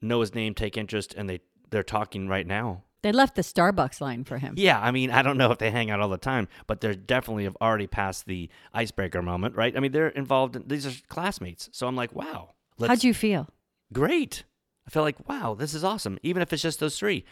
know 0.00 0.18
his 0.20 0.34
name, 0.34 0.54
take 0.54 0.76
interest, 0.76 1.14
and 1.16 1.30
they 1.30 1.38
they're 1.72 1.82
talking 1.82 2.28
right 2.28 2.46
now. 2.46 2.84
They 3.02 3.10
left 3.10 3.34
the 3.34 3.42
Starbucks 3.42 4.00
line 4.00 4.22
for 4.22 4.38
him. 4.38 4.54
Yeah, 4.56 4.80
I 4.80 4.92
mean, 4.92 5.10
I 5.10 5.22
don't 5.22 5.36
know 5.36 5.50
if 5.50 5.58
they 5.58 5.72
hang 5.72 5.90
out 5.90 5.98
all 5.98 6.08
the 6.08 6.16
time, 6.16 6.46
but 6.68 6.80
they're 6.80 6.94
definitely 6.94 7.44
have 7.44 7.56
already 7.60 7.88
passed 7.88 8.26
the 8.26 8.48
icebreaker 8.72 9.22
moment, 9.22 9.56
right? 9.56 9.76
I 9.76 9.80
mean, 9.80 9.90
they're 9.90 10.08
involved. 10.08 10.54
In, 10.54 10.68
these 10.68 10.86
are 10.86 10.92
classmates, 11.08 11.68
so 11.72 11.88
I'm 11.88 11.96
like, 11.96 12.14
wow. 12.14 12.50
How'd 12.80 13.02
you 13.02 13.12
feel? 13.12 13.48
great. 13.92 14.44
I 14.86 14.90
felt 14.90 15.04
like, 15.04 15.28
wow, 15.28 15.54
this 15.54 15.74
is 15.74 15.84
awesome. 15.84 16.18
Even 16.22 16.42
if 16.42 16.52
it's 16.52 16.62
just 16.62 16.80
those 16.80 16.98
three. 16.98 17.24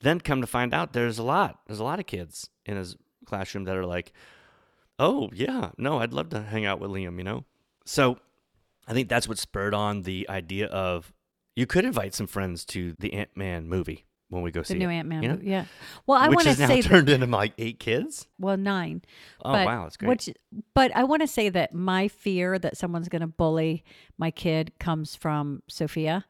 Then 0.00 0.20
come 0.20 0.40
to 0.40 0.46
find 0.46 0.74
out 0.74 0.92
there's 0.92 1.18
a 1.18 1.22
lot. 1.22 1.60
There's 1.66 1.78
a 1.78 1.84
lot 1.84 2.00
of 2.00 2.06
kids 2.06 2.50
in 2.66 2.76
his 2.76 2.96
classroom 3.24 3.64
that 3.64 3.76
are 3.76 3.86
like, 3.86 4.12
oh, 4.98 5.30
yeah, 5.32 5.70
no, 5.78 5.98
I'd 5.98 6.12
love 6.12 6.30
to 6.30 6.42
hang 6.42 6.64
out 6.64 6.80
with 6.80 6.90
Liam, 6.90 7.18
you 7.18 7.24
know? 7.24 7.44
So 7.84 8.18
I 8.86 8.92
think 8.92 9.08
that's 9.08 9.28
what 9.28 9.38
spurred 9.38 9.74
on 9.74 10.02
the 10.02 10.28
idea 10.28 10.66
of 10.66 11.12
You 11.56 11.66
could 11.66 11.84
invite 11.84 12.14
some 12.14 12.26
friends 12.26 12.64
to 12.66 12.94
the 12.98 13.12
Ant 13.12 13.30
Man 13.36 13.68
movie 13.68 14.06
when 14.30 14.42
we 14.42 14.50
go 14.50 14.60
The 14.60 14.66
see 14.66 14.74
the 14.74 14.78
new 14.80 14.88
Ant 14.88 15.06
Man. 15.08 15.22
you 15.22 15.28
know? 15.28 15.38
Yeah. 15.42 15.64
Well, 16.06 16.18
I 16.18 16.28
want 16.28 16.42
to 16.42 16.54
say 16.54 16.80
that, 16.80 16.88
turned 16.88 17.08
into 17.10 17.26
like 17.26 17.52
eight 17.58 17.78
kids. 17.78 18.26
well 18.38 18.56
nine. 18.56 19.02
Oh 19.44 19.52
but 19.52 19.66
wow, 19.66 19.82
that's 19.82 19.96
great. 19.98 20.08
Which, 20.08 20.30
but 20.74 20.94
I 20.96 21.04
want 21.04 21.20
to 21.22 21.28
say 21.28 21.48
that 21.50 21.74
my 21.74 22.08
fear 22.08 22.58
that 22.58 22.76
someone's 22.76 23.08
going 23.10 23.20
to 23.20 23.26
bully 23.26 23.84
my 24.16 24.30
kid 24.30 24.72
comes 24.78 25.14
from 25.14 25.62
Sophia, 25.68 26.24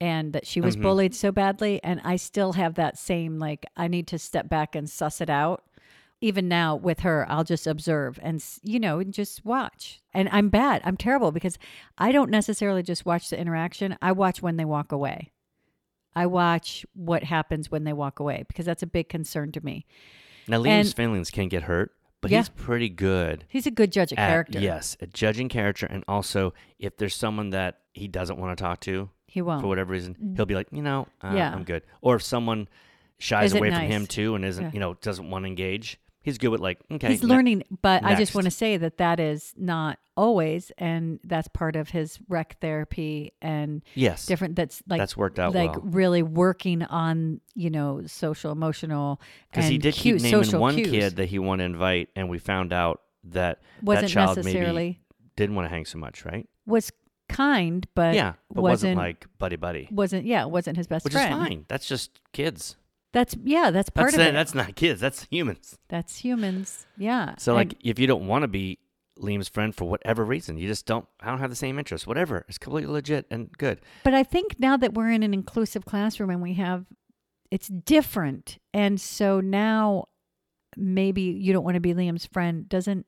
and 0.00 0.32
that 0.32 0.46
she 0.46 0.60
was 0.60 0.76
Mhm. 0.76 0.82
bullied 0.82 1.14
so 1.14 1.30
badly, 1.32 1.80
and 1.84 2.00
I 2.04 2.16
still 2.16 2.54
have 2.54 2.74
that 2.74 2.98
same 2.98 3.38
like 3.38 3.64
I 3.76 3.86
need 3.88 4.08
to 4.08 4.18
step 4.18 4.48
back 4.48 4.74
and 4.74 4.90
suss 4.90 5.20
it 5.20 5.30
out. 5.30 5.62
Even 6.22 6.48
now 6.48 6.74
with 6.74 7.00
her, 7.00 7.26
I'll 7.28 7.44
just 7.44 7.66
observe 7.66 8.18
and 8.22 8.42
you 8.62 8.80
know 8.80 8.98
and 9.00 9.12
just 9.12 9.44
watch. 9.44 10.00
And 10.14 10.28
I'm 10.32 10.48
bad. 10.48 10.80
I'm 10.84 10.96
terrible 10.96 11.30
because 11.30 11.58
I 11.98 12.10
don't 12.10 12.30
necessarily 12.30 12.82
just 12.82 13.04
watch 13.04 13.28
the 13.28 13.38
interaction. 13.38 13.96
I 14.00 14.12
watch 14.12 14.40
when 14.40 14.56
they 14.56 14.64
walk 14.64 14.92
away. 14.92 15.32
I 16.14 16.24
watch 16.24 16.86
what 16.94 17.24
happens 17.24 17.70
when 17.70 17.84
they 17.84 17.92
walk 17.92 18.18
away 18.18 18.44
because 18.48 18.64
that's 18.64 18.82
a 18.82 18.86
big 18.86 19.08
concern 19.10 19.52
to 19.52 19.60
me. 19.64 19.84
now 20.48 20.62
Liam 20.62 20.68
and- 20.68 20.88
Svanlings 20.88 21.30
can 21.30 21.48
get 21.48 21.64
hurt, 21.64 21.92
but 22.22 22.30
Yeah. 22.30 22.38
he's 22.38 22.48
pretty 22.48 22.88
good 22.88 23.44
He's 23.48 23.66
a 23.66 23.70
good 23.70 23.92
judge 23.92 24.12
of 24.12 24.18
at 24.18 24.28
character. 24.30 24.58
yes, 24.60 24.96
at 25.02 25.12
judging 25.12 25.50
character, 25.50 25.84
and 25.86 26.02
also 26.08 26.54
if 26.78 26.96
there's 26.96 27.14
someone 27.14 27.50
that 27.50 27.80
he 27.92 28.08
doesn't 28.08 28.38
want 28.38 28.56
to 28.56 28.62
talk 28.64 28.80
to 28.80 29.10
he 29.26 29.42
won't. 29.42 29.60
for 29.60 29.66
whatever 29.68 29.92
reason, 29.92 30.34
he'll 30.36 30.46
be 30.46 30.54
like, 30.54 30.68
you 30.72 30.80
know, 30.82 31.08
uh, 31.22 31.32
Yeah. 31.36 31.52
I'm 31.52 31.64
good. 31.64 31.82
Or 32.00 32.16
if 32.16 32.22
someone 32.22 32.68
shies 33.18 33.52
away 33.52 33.70
from 33.70 33.82
him 33.82 34.06
too 34.06 34.34
and 34.34 34.44
isn't, 34.46 34.64
Yeah. 34.64 34.70
you 34.72 34.80
know, 34.80 34.94
doesn't 34.94 35.28
want 35.28 35.42
to 35.42 35.46
engage, 35.48 35.98
he's 36.26 36.36
good 36.36 36.48
with 36.48 36.60
like, 36.60 36.78
okay, 36.92 37.08
he's 37.08 37.22
ne- 37.22 37.28
learning 37.28 37.62
but 37.80 38.04
i 38.04 38.14
just 38.14 38.34
want 38.34 38.44
to 38.44 38.50
say 38.50 38.76
that 38.76 38.98
that 38.98 39.18
is 39.18 39.54
not 39.56 39.98
always 40.16 40.70
and 40.76 41.18
that's 41.24 41.48
part 41.48 41.76
of 41.76 41.88
his 41.90 42.18
rec 42.28 42.58
therapy 42.60 43.32
and 43.40 43.82
Yes, 43.94 44.26
different 44.26 44.56
that's 44.56 44.82
like 44.88 44.98
that's 44.98 45.16
worked 45.16 45.38
out 45.38 45.54
like 45.54 45.72
well. 45.76 45.82
really 45.84 46.22
working 46.22 46.82
on 46.82 47.40
you 47.54 47.70
know 47.70 48.02
social 48.06 48.52
emotional 48.52 49.20
Because 49.50 49.64
and 49.64 49.72
he 49.72 49.78
did 49.78 49.94
cue- 49.94 50.14
keep 50.18 50.22
naming 50.22 50.58
one 50.60 50.74
cues. 50.74 50.90
kid 50.90 51.16
that 51.16 51.26
he 51.30 51.38
wanted 51.38 51.62
to 51.64 51.66
invite, 51.66 52.08
and 52.16 52.28
we 52.28 52.38
found 52.38 52.72
out 52.72 53.00
that 53.24 53.60
wasn't 53.82 54.08
that 54.08 54.10
child 54.12 54.36
necessarily 54.36 55.00
didn't 55.36 55.54
want 55.54 55.66
to 55.66 55.70
hang 55.70 55.84
so 55.86 55.98
much, 55.98 56.24
right? 56.24 56.48
was 56.66 56.90
kind 57.28 57.86
but 57.94 58.14
yeah, 58.14 58.34
but 58.52 58.62
wasn't 58.62 58.96
wasn't 58.96 58.96
like 58.98 59.26
buddy 59.38 59.56
buddy, 59.56 59.88
wasn't 59.90 60.24
yeah 60.24 60.44
wasn't 60.44 60.76
his 60.76 60.86
best 60.86 61.04
which 61.04 61.12
friend 61.12 61.32
is 61.42 61.48
fine. 61.48 61.64
That's 61.68 61.86
just 61.86 62.20
kids. 62.32 62.76
That's 63.16 63.34
yeah 63.44 63.70
that's 63.70 63.88
part 63.88 64.08
That's 64.12 64.16
of 64.16 64.20
it. 64.26 64.28
it 64.28 64.32
That's 64.34 64.54
not 64.54 64.76
kids. 64.76 65.00
That's 65.00 65.24
humans. 65.30 65.78
that's 65.88 66.18
humans 66.18 66.86
yeah 66.98 67.34
So 67.38 67.56
And- 67.56 67.70
like, 67.72 67.78
if 67.82 67.98
you 67.98 68.06
don't 68.06 68.26
want 68.26 68.42
to 68.42 68.48
be 68.48 68.78
Liam's 69.18 69.48
friend 69.48 69.74
for 69.74 69.86
whatever 69.86 70.22
reason, 70.26 70.58
you 70.58 70.68
just 70.68 70.84
don't. 70.84 71.06
I 71.20 71.30
don't 71.30 71.38
have 71.38 71.48
the 71.48 71.56
same 71.56 71.78
interests. 71.78 72.06
Whatever, 72.06 72.44
it's 72.48 72.58
completely 72.58 72.92
legit 72.92 73.24
and 73.30 73.50
good. 73.56 73.80
But 74.04 74.12
I 74.12 74.22
think 74.22 74.60
now 74.60 74.76
that 74.76 74.92
we're 74.92 75.10
in 75.10 75.22
an 75.22 75.32
inclusive 75.32 75.86
classroom 75.86 76.28
and 76.28 76.42
we 76.42 76.52
have, 76.54 76.84
it's 77.50 77.68
different. 77.68 78.58
And 78.74 79.00
so 79.00 79.40
now 79.40 80.08
maybe 80.76 81.22
you 81.22 81.54
don't 81.54 81.64
want 81.64 81.76
to 81.76 81.80
be 81.80 81.94
Liam's 81.94 82.26
friend 82.26 82.68
doesn't, 82.68 83.06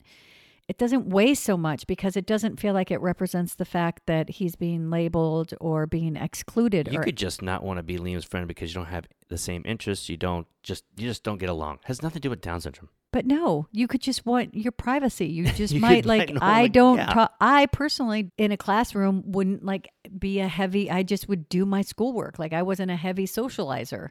it 0.68 0.76
doesn't 0.76 1.08
weigh 1.08 1.34
so 1.34 1.56
much 1.56 1.86
because 1.86 2.14
it 2.14 2.26
doesn't 2.26 2.60
feel 2.60 2.74
like 2.74 2.90
it 2.90 3.00
represents 3.00 3.54
the 3.54 3.64
fact 3.64 4.02
that 4.04 4.28
he's 4.28 4.54
being 4.54 4.90
labeled 4.90 5.54
or 5.60 5.86
being 5.86 6.14
excluded. 6.14 6.92
You 6.92 7.00
or, 7.00 7.02
could 7.02 7.16
just 7.16 7.40
not 7.40 7.64
want 7.64 7.78
to 7.78 7.82
be 7.82 7.96
Liam's 7.96 8.26
friend 8.26 8.46
because 8.46 8.70
you 8.70 8.74
don't 8.74 8.90
have 8.90 9.06
the 9.28 9.38
same 9.38 9.62
interests. 9.64 10.10
You 10.10 10.18
don't 10.18 10.46
just 10.62 10.84
you 10.96 11.08
just 11.08 11.22
don't 11.22 11.38
get 11.38 11.48
along. 11.48 11.78
has 11.84 12.02
nothing 12.02 12.20
to 12.20 12.20
do 12.20 12.30
with 12.30 12.42
Down 12.42 12.60
syndrome. 12.60 12.90
but 13.10 13.24
no, 13.24 13.66
you 13.72 13.88
could 13.88 14.02
just 14.02 14.26
want 14.26 14.54
your 14.54 14.72
privacy. 14.72 15.26
You 15.26 15.44
just 15.52 15.72
You 15.72 15.80
might 15.80 16.04
like, 16.04 16.28
like, 16.34 16.42
I 16.42 16.68
don't 16.68 16.98
yeah. 16.98 17.06
talk, 17.06 17.34
I 17.40 17.64
personally 17.66 18.30
in 18.36 18.52
a 18.52 18.58
classroom 18.58 19.22
wouldn't 19.24 19.64
like 19.64 19.88
be 20.18 20.40
a 20.40 20.48
heavy, 20.48 20.90
I 20.90 21.02
just 21.02 21.28
would 21.30 21.48
do 21.48 21.64
my 21.64 21.80
schoolwork. 21.80 22.38
Like 22.38 22.52
I 22.52 22.62
wasn't 22.62 22.90
a 22.90 22.96
heavy 22.96 23.26
socializer. 23.26 24.10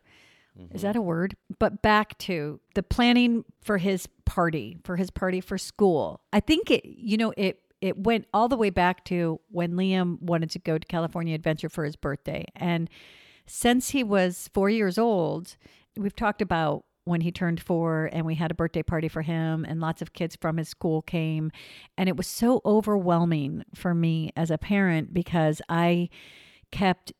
Mm-hmm. 0.59 0.75
Is 0.75 0.81
that 0.81 0.95
a 0.95 1.01
word? 1.01 1.35
But 1.59 1.81
back 1.81 2.17
to 2.19 2.59
the 2.75 2.83
planning 2.83 3.45
for 3.61 3.77
his 3.77 4.07
party, 4.25 4.77
for 4.83 4.95
his 4.95 5.09
party 5.09 5.41
for 5.41 5.57
school. 5.57 6.21
I 6.33 6.39
think 6.39 6.71
it, 6.71 6.85
you 6.85 7.17
know, 7.17 7.33
it 7.37 7.61
it 7.79 7.97
went 7.97 8.25
all 8.33 8.47
the 8.47 8.57
way 8.57 8.71
back 8.71 9.05
to 9.05 9.39
when 9.49 9.73
Liam 9.73 10.19
wanted 10.21 10.49
to 10.51 10.59
go 10.59 10.77
to 10.77 10.87
California 10.87 11.35
Adventure 11.35 11.69
for 11.69 11.85
his 11.85 11.95
birthday. 11.95 12.45
And 12.55 12.89
since 13.45 13.91
he 13.91 14.03
was 14.03 14.49
4 14.53 14.69
years 14.69 14.97
old, 14.97 15.57
we've 15.95 16.15
talked 16.15 16.41
about 16.41 16.85
when 17.03 17.21
he 17.21 17.31
turned 17.31 17.61
4 17.61 18.09
and 18.11 18.25
we 18.25 18.35
had 18.35 18.51
a 18.51 18.55
birthday 18.55 18.83
party 18.83 19.07
for 19.07 19.21
him 19.21 19.63
and 19.63 19.79
lots 19.79 20.01
of 20.01 20.13
kids 20.13 20.35
from 20.35 20.57
his 20.57 20.67
school 20.67 21.01
came 21.01 21.51
and 21.97 22.09
it 22.09 22.17
was 22.17 22.27
so 22.27 22.61
overwhelming 22.65 23.63
for 23.73 23.93
me 23.93 24.31
as 24.35 24.51
a 24.51 24.57
parent 24.57 25.13
because 25.13 25.61
I 25.69 26.09
kept 26.71 27.13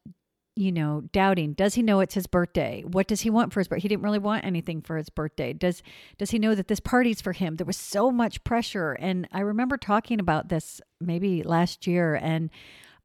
you 0.58 0.72
know, 0.72 1.04
doubting. 1.12 1.54
Does 1.54 1.76
he 1.76 1.84
know 1.84 2.00
it's 2.00 2.16
his 2.16 2.28
birthday? 2.28 2.84
What 2.86 3.08
does 3.08 3.22
he 3.22 3.30
want 3.30 3.54
for 3.54 3.60
his 3.60 3.68
birthday? 3.68 3.84
He 3.84 3.88
didn't 3.88 4.04
really 4.04 4.20
want 4.20 4.44
anything 4.44 4.82
for 4.82 4.98
his 4.98 5.10
birthday. 5.10 5.54
Does 5.54 5.84
does 6.18 6.32
he 6.32 6.40
know 6.40 6.56
that 6.56 6.68
this 6.68 6.80
party's 6.80 7.22
for 7.22 7.34
him? 7.34 7.56
There 7.56 7.66
was 7.66 7.78
so 7.78 8.12
much 8.12 8.44
pressure, 8.44 8.94
and 8.94 9.28
I 9.32 9.42
remember 9.42 9.78
talking 9.78 10.20
about 10.20 10.50
this 10.50 10.82
maybe 11.00 11.44
last 11.44 11.86
year, 11.86 12.16
and 12.16 12.50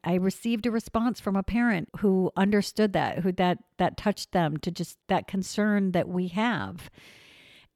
I 0.02 0.14
received 0.14 0.66
a 0.66 0.70
response 0.70 1.20
from 1.20 1.36
a 1.36 1.42
parent 1.42 1.88
who 1.98 2.32
understood 2.36 2.94
that, 2.94 3.18
who 3.18 3.32
that 3.32 3.58
that 3.76 3.96
touched 3.96 4.32
them 4.32 4.56
to 4.58 4.70
just 4.70 4.98
that 5.08 5.28
concern 5.28 5.92
that 5.92 6.08
we 6.08 6.28
have. 6.28 6.90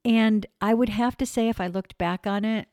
And 0.05 0.47
I 0.61 0.73
would 0.73 0.89
have 0.89 1.17
to 1.19 1.27
say, 1.27 1.49
if 1.49 1.61
I 1.61 1.67
looked 1.67 1.99
back 1.99 2.27
on 2.27 2.45
it, 2.45 2.69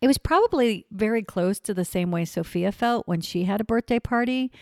it 0.00 0.06
was 0.06 0.18
probably 0.18 0.86
very 0.90 1.22
close 1.22 1.58
to 1.60 1.74
the 1.74 1.84
same 1.84 2.10
way 2.10 2.24
Sophia 2.24 2.72
felt 2.72 3.06
when 3.08 3.20
she 3.20 3.44
had 3.44 3.60
a 3.60 3.64
birthday 3.64 3.98
party, 3.98 4.52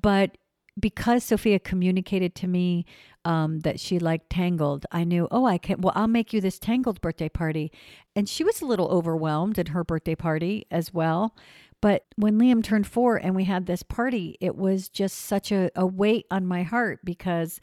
but 0.00 0.36
because 0.78 1.24
Sophia 1.24 1.58
communicated 1.58 2.34
to 2.36 2.46
me 2.46 2.84
um, 3.24 3.60
that 3.60 3.80
she 3.80 3.98
liked 3.98 4.30
Tangled, 4.30 4.86
I 4.92 5.04
knew, 5.04 5.28
oh, 5.30 5.46
I 5.46 5.58
can. 5.58 5.80
Well, 5.80 5.92
I'll 5.96 6.08
make 6.08 6.32
you 6.32 6.40
this 6.40 6.58
Tangled 6.58 7.00
birthday 7.00 7.28
party, 7.28 7.72
and 8.14 8.28
she 8.28 8.44
was 8.44 8.60
a 8.60 8.66
little 8.66 8.88
overwhelmed 8.88 9.58
at 9.58 9.68
her 9.68 9.84
birthday 9.84 10.14
party 10.14 10.66
as 10.70 10.92
well. 10.92 11.34
But 11.80 12.06
when 12.16 12.38
Liam 12.38 12.62
turned 12.62 12.86
four 12.86 13.16
and 13.16 13.36
we 13.36 13.44
had 13.44 13.66
this 13.66 13.82
party, 13.82 14.36
it 14.40 14.56
was 14.56 14.88
just 14.88 15.16
such 15.16 15.52
a, 15.52 15.70
a 15.76 15.86
weight 15.86 16.26
on 16.30 16.44
my 16.46 16.64
heart 16.64 17.00
because 17.04 17.60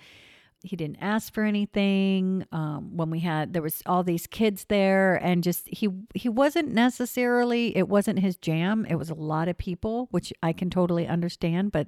he 0.64 0.76
didn't 0.76 0.98
ask 1.02 1.34
for 1.34 1.44
anything. 1.44 2.46
Um, 2.52 2.96
when 2.96 3.10
we 3.10 3.20
had 3.20 3.54
there 3.54 3.62
was 3.62 3.84
all 3.86 4.04
these 4.04 4.26
kids 4.28 4.66
there, 4.70 5.16
and 5.16 5.44
just 5.44 5.68
he 5.68 5.90
he 6.14 6.30
wasn't 6.30 6.72
necessarily 6.74 7.76
it 7.76 7.88
wasn't 7.90 8.20
his 8.20 8.38
jam. 8.38 8.86
It 8.90 8.96
was 8.96 9.10
a 9.10 9.16
lot 9.16 9.48
of 9.48 9.58
people, 9.58 10.08
which 10.12 10.32
I 10.42 10.54
can 10.54 10.70
totally 10.70 11.08
understand, 11.08 11.72
but. 11.72 11.88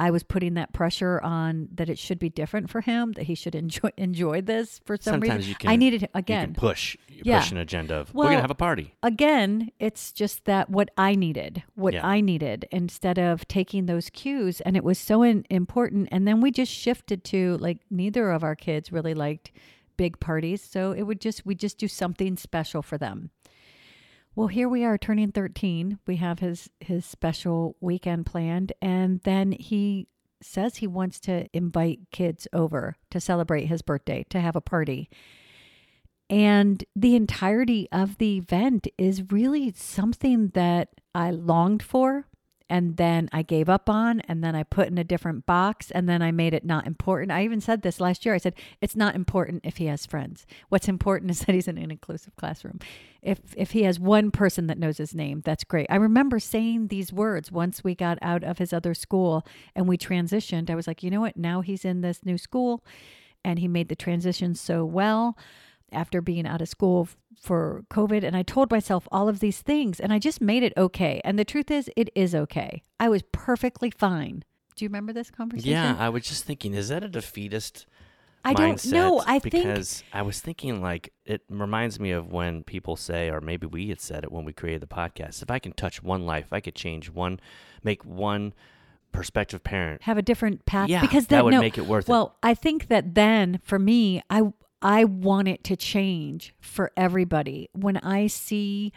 I 0.00 0.10
was 0.10 0.22
putting 0.22 0.54
that 0.54 0.72
pressure 0.72 1.20
on 1.20 1.68
that 1.74 1.88
it 1.90 1.98
should 1.98 2.18
be 2.18 2.30
different 2.30 2.70
for 2.70 2.80
him, 2.80 3.12
that 3.12 3.24
he 3.24 3.34
should 3.34 3.54
enjoy 3.54 3.90
enjoy 3.96 4.40
this 4.40 4.80
for 4.84 4.96
some 4.96 5.14
Sometimes 5.20 5.38
reason. 5.46 5.48
you 5.50 5.54
can. 5.56 5.70
I 5.70 5.76
needed 5.76 6.02
you 6.02 6.08
again, 6.14 6.46
can 6.46 6.54
push 6.54 6.96
you 7.08 7.22
Yeah. 7.24 7.40
push 7.40 7.50
an 7.52 7.58
agenda 7.58 7.94
of 7.96 8.14
we're 8.14 8.24
gonna 8.30 8.40
have 8.40 8.50
a 8.50 8.54
party. 8.54 8.94
again, 9.02 9.70
it's 9.78 10.10
just 10.12 10.44
that 10.46 10.70
what 10.70 10.88
I 10.96 11.14
needed, 11.14 11.62
what 11.74 11.94
Yeah. 11.94 12.06
I 12.06 12.20
needed, 12.20 12.66
instead 12.72 13.18
of 13.18 13.46
taking 13.46 13.86
those 13.86 14.10
cues, 14.10 14.60
and 14.62 14.76
it 14.76 14.84
was 14.84 14.98
so 14.98 15.22
in, 15.22 15.44
important. 15.50 16.08
And 16.10 16.26
then 16.26 16.40
we 16.40 16.50
just 16.50 16.72
shifted 16.72 17.22
to 17.24 17.58
like 17.58 17.78
neither 17.90 18.30
of 18.30 18.42
our 18.42 18.56
kids 18.56 18.90
really 18.90 19.14
liked 19.14 19.52
big 19.98 20.18
parties, 20.18 20.62
so 20.62 20.92
it 20.92 21.02
would 21.02 21.20
just 21.20 21.44
we 21.44 21.54
just 21.54 21.76
do 21.76 21.86
something 21.88 22.36
special 22.38 22.80
for 22.80 22.96
them. 22.96 23.30
Well, 24.36 24.46
here 24.46 24.68
we 24.68 24.84
are 24.84 24.96
turning 24.96 25.32
13. 25.32 25.98
We 26.06 26.16
have 26.16 26.38
his 26.38 26.70
his 26.78 27.04
special 27.04 27.76
weekend 27.80 28.26
planned 28.26 28.72
and 28.80 29.20
then 29.24 29.52
he 29.52 30.06
says 30.42 30.76
he 30.76 30.86
wants 30.86 31.20
to 31.20 31.46
invite 31.52 32.00
kids 32.12 32.48
over 32.52 32.96
to 33.10 33.20
celebrate 33.20 33.66
his 33.66 33.82
birthday, 33.82 34.24
to 34.30 34.40
have 34.40 34.56
a 34.56 34.60
party. 34.60 35.10
And 36.30 36.84
the 36.94 37.16
entirety 37.16 37.88
of 37.92 38.18
the 38.18 38.38
event 38.38 38.86
is 38.96 39.30
really 39.32 39.72
something 39.72 40.48
that 40.54 40.90
I 41.14 41.32
longed 41.32 41.82
for 41.82 42.26
and 42.70 42.96
then 42.96 43.28
I 43.32 43.42
gave 43.42 43.68
up 43.68 43.90
on 43.90 44.20
and 44.20 44.44
then 44.44 44.54
I 44.54 44.62
put 44.62 44.86
in 44.86 44.96
a 44.96 45.02
different 45.02 45.44
box 45.44 45.90
and 45.90 46.08
then 46.08 46.22
I 46.22 46.30
made 46.30 46.54
it 46.54 46.64
not 46.64 46.86
important. 46.86 47.32
I 47.32 47.44
even 47.44 47.60
said 47.60 47.82
this 47.82 48.00
last 48.00 48.24
year. 48.24 48.32
I 48.32 48.38
said 48.38 48.54
it's 48.80 48.94
not 48.94 49.16
important 49.16 49.62
if 49.64 49.78
he 49.78 49.86
has 49.86 50.06
friends. 50.06 50.46
What's 50.68 50.88
important 50.88 51.30
is 51.32 51.40
that 51.40 51.54
he's 51.54 51.66
in 51.66 51.76
an 51.76 51.90
inclusive 51.90 52.36
classroom. 52.36 52.78
If 53.20 53.40
if 53.56 53.72
he 53.72 53.82
has 53.82 53.98
one 53.98 54.30
person 54.30 54.68
that 54.68 54.78
knows 54.78 54.98
his 54.98 55.14
name, 55.14 55.42
that's 55.44 55.64
great. 55.64 55.88
I 55.90 55.96
remember 55.96 56.38
saying 56.38 56.86
these 56.86 57.12
words 57.12 57.50
once 57.50 57.82
we 57.82 57.96
got 57.96 58.18
out 58.22 58.44
of 58.44 58.58
his 58.58 58.72
other 58.72 58.94
school 58.94 59.44
and 59.74 59.88
we 59.88 59.98
transitioned. 59.98 60.70
I 60.70 60.76
was 60.76 60.86
like, 60.86 61.02
"You 61.02 61.10
know 61.10 61.20
what? 61.20 61.36
Now 61.36 61.62
he's 61.62 61.84
in 61.84 62.02
this 62.02 62.24
new 62.24 62.38
school 62.38 62.84
and 63.44 63.58
he 63.58 63.66
made 63.66 63.88
the 63.88 63.96
transition 63.96 64.54
so 64.54 64.84
well." 64.84 65.36
After 65.92 66.20
being 66.20 66.46
out 66.46 66.60
of 66.62 66.68
school 66.68 67.08
f- 67.10 67.16
for 67.40 67.84
COVID. 67.90 68.22
And 68.24 68.36
I 68.36 68.42
told 68.42 68.70
myself 68.70 69.06
all 69.10 69.28
of 69.28 69.40
these 69.40 69.60
things 69.62 70.00
and 70.00 70.12
I 70.12 70.18
just 70.18 70.40
made 70.40 70.62
it 70.62 70.72
okay. 70.76 71.20
And 71.24 71.38
the 71.38 71.44
truth 71.44 71.70
is, 71.70 71.90
it 71.96 72.10
is 72.14 72.34
okay. 72.34 72.82
I 72.98 73.08
was 73.08 73.22
perfectly 73.32 73.90
fine. 73.90 74.44
Do 74.76 74.84
you 74.84 74.88
remember 74.88 75.12
this 75.12 75.30
conversation? 75.30 75.72
Yeah, 75.72 75.96
I 75.98 76.08
was 76.08 76.22
just 76.24 76.44
thinking, 76.44 76.74
is 76.74 76.88
that 76.88 77.04
a 77.04 77.08
defeatist 77.08 77.86
I 78.44 78.54
don't 78.54 78.84
know. 78.86 79.22
I 79.26 79.38
think 79.38 79.52
because 79.52 80.02
I 80.12 80.22
was 80.22 80.40
thinking 80.40 80.80
like 80.80 81.12
it 81.26 81.42
reminds 81.50 82.00
me 82.00 82.12
of 82.12 82.32
when 82.32 82.62
people 82.64 82.96
say, 82.96 83.28
or 83.28 83.40
maybe 83.40 83.66
we 83.66 83.88
had 83.88 84.00
said 84.00 84.24
it 84.24 84.32
when 84.32 84.44
we 84.44 84.52
created 84.52 84.80
the 84.80 84.86
podcast. 84.86 85.42
If 85.42 85.50
I 85.50 85.58
can 85.58 85.72
touch 85.72 86.02
one 86.02 86.24
life, 86.24 86.46
I 86.52 86.60
could 86.60 86.74
change 86.74 87.10
one, 87.10 87.38
make 87.82 88.02
one 88.04 88.54
prospective 89.12 89.62
parent. 89.62 90.02
have 90.02 90.16
a 90.16 90.22
different 90.22 90.64
path 90.66 90.88
Yeah, 90.88 91.00
because 91.00 91.26
that 91.26 91.44
would 91.44 91.50
no, 91.52 91.60
make 91.60 91.76
it 91.76 91.86
worth 91.86 92.08
it. 92.08 92.12
well, 92.12 92.36
I 92.42 92.54
think 92.54 92.88
that 92.88 93.14
then 93.14 93.60
for 93.62 93.78
me, 93.78 94.22
I 94.30 94.42
I 94.82 95.04
want 95.04 95.48
it 95.48 95.64
to 95.64 95.76
change 95.76 96.54
for 96.60 96.90
everybody. 96.96 97.68
When 97.72 97.98
I 97.98 98.26
see 98.26 98.92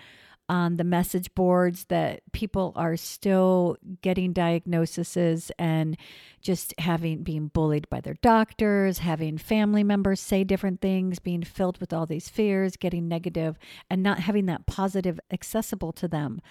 on 0.50 0.76
the 0.76 0.84
message 0.84 1.34
boards 1.36 1.86
that 1.86 2.22
people 2.34 2.74
are 2.76 2.98
still 2.98 3.78
getting 4.02 4.34
diagnoses 4.34 5.52
and 5.58 5.98
just 6.42 6.74
having 6.80 7.24
being 7.24 7.48
bullied 7.48 7.90
by 7.90 8.02
their 8.02 8.16
doctors, 8.16 9.00
having 9.00 9.38
family 9.38 9.84
members 9.84 10.20
say 10.20 10.44
different 10.44 10.82
things, 10.82 11.20
being 11.20 11.44
filled 11.44 11.80
with 11.80 11.94
all 11.94 12.06
these 12.06 12.30
fears, 12.30 12.76
getting 12.76 13.08
negative 13.08 13.58
and 13.90 14.04
not 14.04 14.20
having 14.20 14.46
that 14.48 14.66
positive 14.66 15.20
accessible 15.32 15.94
to 15.94 16.08
them 16.08 16.42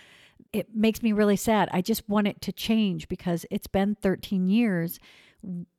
it 0.52 0.74
makes 0.74 1.02
me 1.02 1.12
really 1.12 1.36
sad. 1.36 1.68
I 1.72 1.80
just 1.80 2.08
want 2.08 2.26
it 2.26 2.40
to 2.42 2.52
change 2.52 3.08
because 3.08 3.46
it's 3.50 3.66
been 3.66 3.94
13 3.94 4.48
years. 4.48 4.98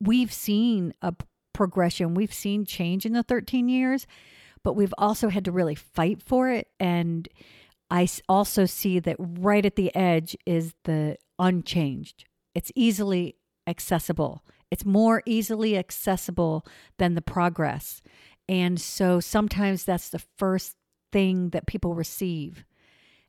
We've 0.00 0.32
seen 0.32 0.94
a 1.02 1.14
progression, 1.54 2.14
we've 2.14 2.34
seen 2.34 2.66
change 2.66 3.06
in 3.06 3.14
the 3.14 3.22
13 3.22 3.68
years, 3.68 4.06
but 4.62 4.74
we've 4.74 4.94
also 4.98 5.30
had 5.30 5.44
to 5.46 5.52
really 5.52 5.74
fight 5.74 6.22
for 6.22 6.50
it. 6.50 6.68
And 6.78 7.26
I 7.90 8.06
also 8.28 8.66
see 8.66 8.98
that 8.98 9.16
right 9.18 9.64
at 9.64 9.76
the 9.76 9.94
edge 9.96 10.36
is 10.44 10.74
the 10.84 11.16
unchanged. 11.38 12.26
It's 12.54 12.72
easily 12.74 13.36
accessible, 13.66 14.44
it's 14.70 14.84
more 14.84 15.22
easily 15.24 15.78
accessible 15.78 16.66
than 16.98 17.14
the 17.14 17.22
progress. 17.22 18.02
And 18.46 18.78
so 18.78 19.20
sometimes 19.20 19.84
that's 19.84 20.10
the 20.10 20.22
first 20.36 20.76
thing 21.10 21.48
that 21.50 21.66
people 21.66 21.94
receive 21.94 22.64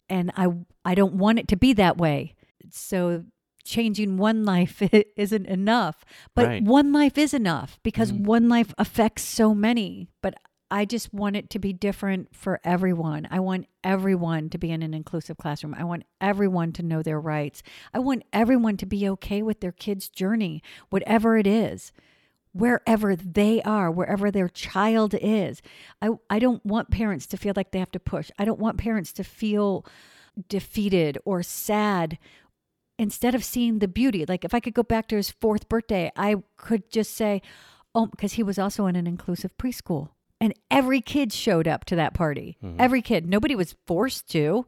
and 0.10 0.32
I 0.36 0.48
I 0.84 0.96
don't 0.96 1.16
want 1.16 1.40
it 1.40 1.48
to 1.50 1.56
be 1.56 1.74
that 1.74 1.98
way. 1.98 2.36
So 2.72 3.24
changing 3.66 4.18
one 4.18 4.46
life 4.46 4.82
isn't 5.18 5.46
enough, 5.48 6.06
but 6.34 6.46
Right. 6.48 6.64
one 6.64 6.94
life 6.94 7.18
is 7.18 7.34
enough 7.34 7.80
because 7.84 8.12
Mhm. 8.12 8.22
one 8.26 8.48
life 8.48 8.74
affects 8.78 9.24
so 9.24 9.54
many. 9.54 10.08
But 10.22 10.36
I 10.72 10.86
just 10.86 11.14
want 11.14 11.36
it 11.36 11.50
to 11.52 11.60
be 11.60 11.74
different 11.74 12.36
for 12.36 12.60
everyone. 12.64 13.28
I 13.30 13.40
want 13.40 13.68
everyone 13.84 14.50
to 14.50 14.58
be 14.58 14.72
in 14.72 14.82
an 14.82 14.94
inclusive 14.94 15.38
classroom. 15.38 15.76
I 15.78 15.84
want 15.84 16.04
everyone 16.20 16.72
to 16.74 16.84
know 16.84 17.04
their 17.04 17.20
rights. 17.20 17.62
I 17.94 18.00
want 18.00 18.24
everyone 18.34 18.78
to 18.78 18.86
be 18.86 19.08
okay 19.10 19.42
with 19.44 19.60
their 19.60 19.72
kids' 19.72 20.10
journey, 20.10 20.64
whatever 20.90 21.38
it 21.38 21.48
is 21.48 21.92
wherever 22.54 23.18
they 23.18 23.62
are, 23.64 23.92
wherever 23.92 24.32
their 24.32 24.48
child 24.48 25.14
is. 25.22 25.62
I, 26.02 26.12
I 26.30 26.40
don't 26.40 26.66
want 26.66 26.90
parents 26.90 27.28
to 27.28 27.36
feel 27.38 27.52
like 27.54 27.72
they 27.72 27.80
have 27.80 27.92
to 27.92 28.00
push. 28.00 28.32
I 28.40 28.46
don't 28.46 28.60
want 28.62 28.78
parents 28.78 29.12
to 29.12 29.26
feel 29.26 29.86
defeated 30.48 31.18
or 31.26 31.44
sad 31.44 32.18
instead 32.98 33.36
of 33.36 33.44
seeing 33.44 33.80
the 33.80 33.88
beauty. 33.88 34.26
Like 34.28 34.46
if 34.46 34.54
I 34.54 34.60
could 34.60 34.74
go 34.74 34.84
back 34.84 35.08
to 35.10 35.16
his 35.16 35.32
fourth 35.32 35.68
birthday, 35.70 36.12
I 36.16 36.38
could 36.58 36.90
just 36.90 37.16
say, 37.16 37.42
oh, 37.94 38.08
because 38.08 38.34
he 38.34 38.44
was 38.44 38.60
also 38.60 38.86
in 38.88 38.96
an 38.96 39.08
inclusive 39.08 39.58
preschool. 39.58 40.10
And 40.42 40.54
every 40.70 41.02
kid 41.02 41.32
showed 41.32 41.68
up 41.68 41.86
to 41.86 41.96
that 41.96 42.14
party. 42.14 42.58
Mm-hmm. 42.64 42.80
Every 42.80 43.02
kid. 43.02 43.28
Nobody 43.28 43.56
was 43.56 43.76
forced 43.88 44.30
to. 44.32 44.66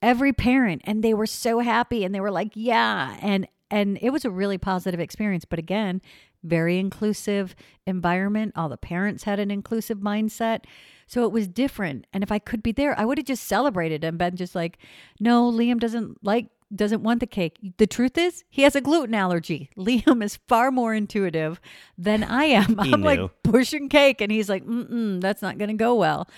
Every 0.00 0.32
parent. 0.32 0.82
And 0.84 1.02
they 1.02 1.14
were 1.14 1.26
so 1.26 1.60
happy 1.60 2.04
and 2.04 2.14
they 2.14 2.20
were 2.20 2.30
like, 2.30 2.52
yeah. 2.54 3.16
And 3.20 3.46
and 3.70 3.98
it 4.02 4.10
was 4.10 4.24
a 4.26 4.30
really 4.30 4.58
positive 4.58 5.00
experience. 5.00 5.46
But 5.46 5.58
again, 5.58 6.02
very 6.42 6.78
inclusive 6.78 7.54
environment. 7.86 8.52
All 8.54 8.68
the 8.68 8.76
parents 8.76 9.24
had 9.24 9.38
an 9.38 9.50
inclusive 9.50 9.98
mindset. 9.98 10.64
So 11.06 11.24
it 11.24 11.32
was 11.32 11.48
different. 11.48 12.06
And 12.12 12.22
if 12.22 12.32
I 12.32 12.38
could 12.38 12.62
be 12.62 12.72
there, 12.72 12.98
I 12.98 13.04
would 13.04 13.18
have 13.18 13.26
just 13.26 13.44
celebrated 13.44 14.04
and 14.04 14.18
been 14.18 14.36
just 14.36 14.54
like, 14.54 14.78
no, 15.20 15.50
Liam 15.50 15.78
doesn't 15.78 16.24
like 16.24 16.46
doesn't 16.74 17.02
want 17.02 17.20
the 17.20 17.26
cake. 17.26 17.58
The 17.78 17.86
truth 17.86 18.16
is, 18.16 18.44
he 18.48 18.62
has 18.62 18.74
a 18.74 18.80
gluten 18.80 19.14
allergy. 19.14 19.70
Liam 19.76 20.22
is 20.22 20.38
far 20.48 20.70
more 20.70 20.94
intuitive 20.94 21.60
than 21.98 22.24
I 22.24 22.44
am. 22.44 22.78
I'm 22.80 23.02
like 23.02 23.18
pushing 23.42 23.88
cake, 23.88 24.20
and 24.20 24.32
he's 24.32 24.48
like, 24.48 24.64
Mm-mm, 24.64 25.20
"That's 25.20 25.42
not 25.42 25.58
going 25.58 25.68
to 25.70 25.74
go 25.74 25.94
well." 25.94 26.28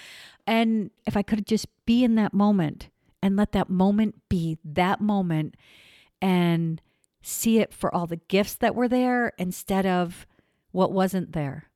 And 0.46 0.90
if 1.06 1.16
I 1.16 1.22
could 1.22 1.46
just 1.46 1.66
be 1.86 2.04
in 2.04 2.16
that 2.16 2.34
moment 2.34 2.88
and 3.22 3.36
let 3.36 3.52
that 3.52 3.70
moment 3.70 4.16
be 4.28 4.58
that 4.64 5.00
moment, 5.00 5.54
and 6.20 6.80
see 7.22 7.58
it 7.58 7.72
for 7.72 7.94
all 7.94 8.06
the 8.06 8.20
gifts 8.28 8.54
that 8.56 8.74
were 8.74 8.88
there 8.88 9.32
instead 9.38 9.86
of 9.86 10.26
what 10.72 10.92
wasn't 10.92 11.32
there. 11.32 11.70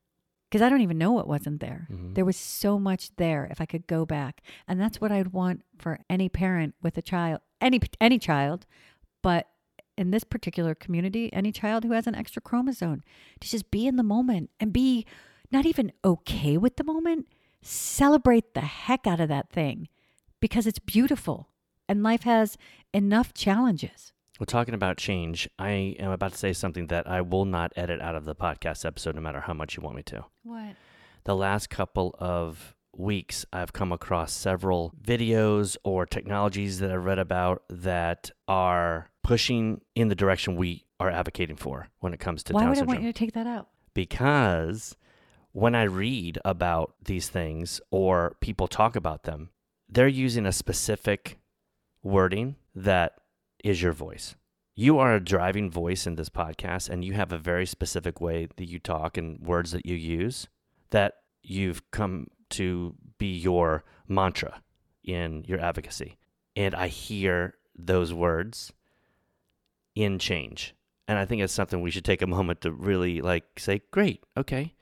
Because 0.50 0.62
I 0.62 0.68
don't 0.70 0.80
even 0.80 0.96
know 0.98 1.12
what 1.12 1.26
wasn't 1.28 1.60
there. 1.60 1.86
Mhm. 1.90 2.14
There 2.14 2.24
was 2.24 2.36
so 2.36 2.78
much 2.78 3.14
there 3.16 3.46
if 3.50 3.60
I 3.60 3.66
could 3.66 3.86
go 3.86 4.04
back. 4.06 4.42
And 4.66 4.80
that's 4.80 5.00
what 5.00 5.12
I'd 5.12 5.32
want 5.32 5.62
for 5.78 6.00
any 6.08 6.28
parent 6.30 6.74
with 6.82 6.96
a 6.98 7.02
child, 7.02 7.40
any 7.60 7.80
any 8.00 8.18
child, 8.18 8.66
but 9.22 9.48
in 9.96 10.10
this 10.12 10.24
particular 10.24 10.74
community, 10.74 11.32
any 11.32 11.50
child 11.50 11.84
who 11.84 11.92
has 11.92 12.06
an 12.06 12.14
extra 12.14 12.40
chromosome 12.40 13.02
to 13.40 13.48
just 13.48 13.70
be 13.70 13.86
in 13.86 13.96
the 13.96 14.02
moment 14.02 14.50
and 14.60 14.72
be 14.72 15.04
not 15.50 15.66
even 15.66 15.92
okay 16.04 16.56
with 16.56 16.76
the 16.76 16.84
moment, 16.84 17.26
celebrate 17.62 18.54
the 18.54 18.60
heck 18.60 19.06
out 19.06 19.20
of 19.20 19.28
that 19.28 19.50
thing 19.50 19.88
because 20.40 20.66
it's 20.66 20.78
beautiful 20.78 21.48
and 21.88 22.02
life 22.02 22.22
has 22.22 22.56
enough 22.92 23.34
challenges. 23.34 24.12
Well, 24.38 24.46
talking 24.46 24.74
about 24.74 24.98
change, 24.98 25.48
I 25.58 25.96
am 25.98 26.12
about 26.12 26.32
to 26.32 26.38
say 26.38 26.52
something 26.52 26.86
that 26.88 27.08
I 27.08 27.22
will 27.22 27.44
not 27.44 27.72
edit 27.74 28.00
out 28.00 28.14
of 28.14 28.24
the 28.24 28.36
podcast 28.36 28.84
episode, 28.84 29.16
no 29.16 29.20
matter 29.20 29.40
how 29.40 29.54
much 29.54 29.76
you 29.76 29.82
want 29.82 29.96
me 29.96 30.02
to. 30.04 30.26
What? 30.44 30.76
The 31.24 31.34
last 31.34 31.70
couple 31.70 32.14
of 32.20 32.76
weeks, 32.96 33.44
I've 33.52 33.72
come 33.72 33.92
across 33.92 34.32
several 34.32 34.92
videos 35.02 35.76
or 35.84 36.06
technologies 36.06 36.78
that 36.80 36.90
I've 36.90 37.04
read 37.04 37.18
about 37.18 37.62
that 37.68 38.30
are 38.46 39.10
pushing 39.22 39.80
in 39.94 40.08
the 40.08 40.14
direction 40.14 40.56
we 40.56 40.84
are 41.00 41.10
advocating 41.10 41.56
for 41.56 41.88
when 42.00 42.12
it 42.12 42.20
comes 42.20 42.42
to 42.44 42.52
Why 42.52 42.60
Down 42.60 42.70
would 42.70 42.78
I 42.78 42.82
want 42.82 43.02
you 43.02 43.12
to 43.12 43.18
take 43.18 43.32
that 43.32 43.46
out? 43.46 43.68
because 43.94 44.96
when 45.52 45.74
I 45.74 45.82
read 45.84 46.38
about 46.44 46.94
these 47.04 47.28
things 47.28 47.80
or 47.90 48.36
people 48.40 48.68
talk 48.68 48.94
about 48.94 49.24
them, 49.24 49.50
they're 49.88 50.06
using 50.06 50.46
a 50.46 50.52
specific 50.52 51.38
wording 52.02 52.56
that 52.74 53.14
is 53.64 53.82
your 53.82 53.92
voice. 53.92 54.36
You 54.76 54.98
are 55.00 55.14
a 55.14 55.20
driving 55.20 55.68
voice 55.70 56.06
in 56.06 56.14
this 56.14 56.28
podcast, 56.28 56.88
and 56.88 57.04
you 57.04 57.14
have 57.14 57.32
a 57.32 57.38
very 57.38 57.66
specific 57.66 58.20
way 58.20 58.46
that 58.56 58.68
you 58.68 58.78
talk 58.78 59.16
and 59.16 59.40
words 59.40 59.72
that 59.72 59.84
you 59.84 59.96
use 59.96 60.46
that 60.90 61.14
you've 61.42 61.90
come 61.90 62.28
to 62.50 62.94
be 63.18 63.36
your 63.36 63.84
mantra 64.06 64.62
in 65.04 65.44
your 65.44 65.60
advocacy. 65.60 66.18
And 66.56 66.74
I 66.74 66.88
hear 66.88 67.54
those 67.76 68.12
words 68.12 68.72
in 69.94 70.18
change. 70.18 70.74
And 71.06 71.18
I 71.18 71.24
think 71.24 71.42
it's 71.42 71.52
something 71.52 71.80
we 71.80 71.90
should 71.90 72.04
take 72.04 72.22
a 72.22 72.26
moment 72.26 72.60
to 72.62 72.72
really 72.72 73.20
like 73.20 73.58
say, 73.58 73.82
great, 73.90 74.24
okay. 74.36 74.74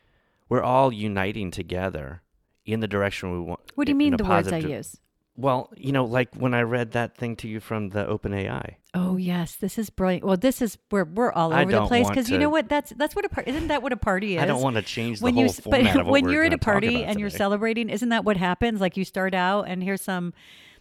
We're 0.49 0.63
all 0.63 0.93
uniting 0.93 1.51
together 1.51 2.23
in 2.65 2.81
the 2.81 2.89
direction 2.89 3.33
we 3.33 3.41
want. 3.41 3.61
What 3.75 3.87
do 3.87 3.93
you 3.93 3.97
mean 3.97 4.17
the 4.17 4.25
words 4.25 4.53
I 4.53 4.61
di- 4.61 4.73
use? 4.75 4.97
Well, 5.37 5.73
you 5.77 5.93
know, 5.93 6.05
like 6.05 6.35
when 6.35 6.55
I 6.55 6.63
read 6.63 6.93
that 6.93 7.17
thing 7.17 7.37
to 7.37 7.49
you 7.49 7.61
from 7.61 7.91
the 7.91 8.05
OpenAI. 8.05 8.77
Oh 8.97 9.17
yes, 9.17 9.57
this 9.57 9.79
is 9.79 9.91
brilliant. 9.91 10.25
Well, 10.25 10.37
this 10.37 10.63
is 10.63 10.79
where 10.91 11.05
we're 11.05 11.33
all 11.33 11.53
over 11.53 11.71
the 11.71 11.87
place 11.87 12.09
because 12.09 12.31
you 12.31 12.39
know 12.39 12.49
what? 12.49 12.69
That's 12.69 12.93
that's 12.97 13.15
what 13.15 13.25
a 13.25 13.29
party 13.29 13.51
isn't 13.51 13.69
that 13.69 13.83
what 13.83 13.93
a 13.93 13.97
party 13.97 14.37
is? 14.37 14.43
I 14.43 14.47
don't 14.47 14.63
want 14.63 14.77
to 14.77 14.83
change 14.83 15.19
the 15.19 15.25
when 15.25 15.35
whole 15.35 15.45
you, 15.45 15.53
format. 15.53 15.95
But 15.95 16.07
when 16.07 16.29
you're 16.29 16.45
at 16.45 16.53
a 16.53 16.59
party 16.59 17.05
and 17.05 17.21
you're 17.21 17.31
celebrating, 17.31 17.91
isn't 17.91 18.09
that 18.09 18.25
what 18.25 18.37
happens? 18.37 18.81
Like 18.81 18.97
you 18.97 19.05
start 19.05 19.35
out 19.35 19.69
and 19.69 19.83
here's 19.83 20.03
some 20.03 20.33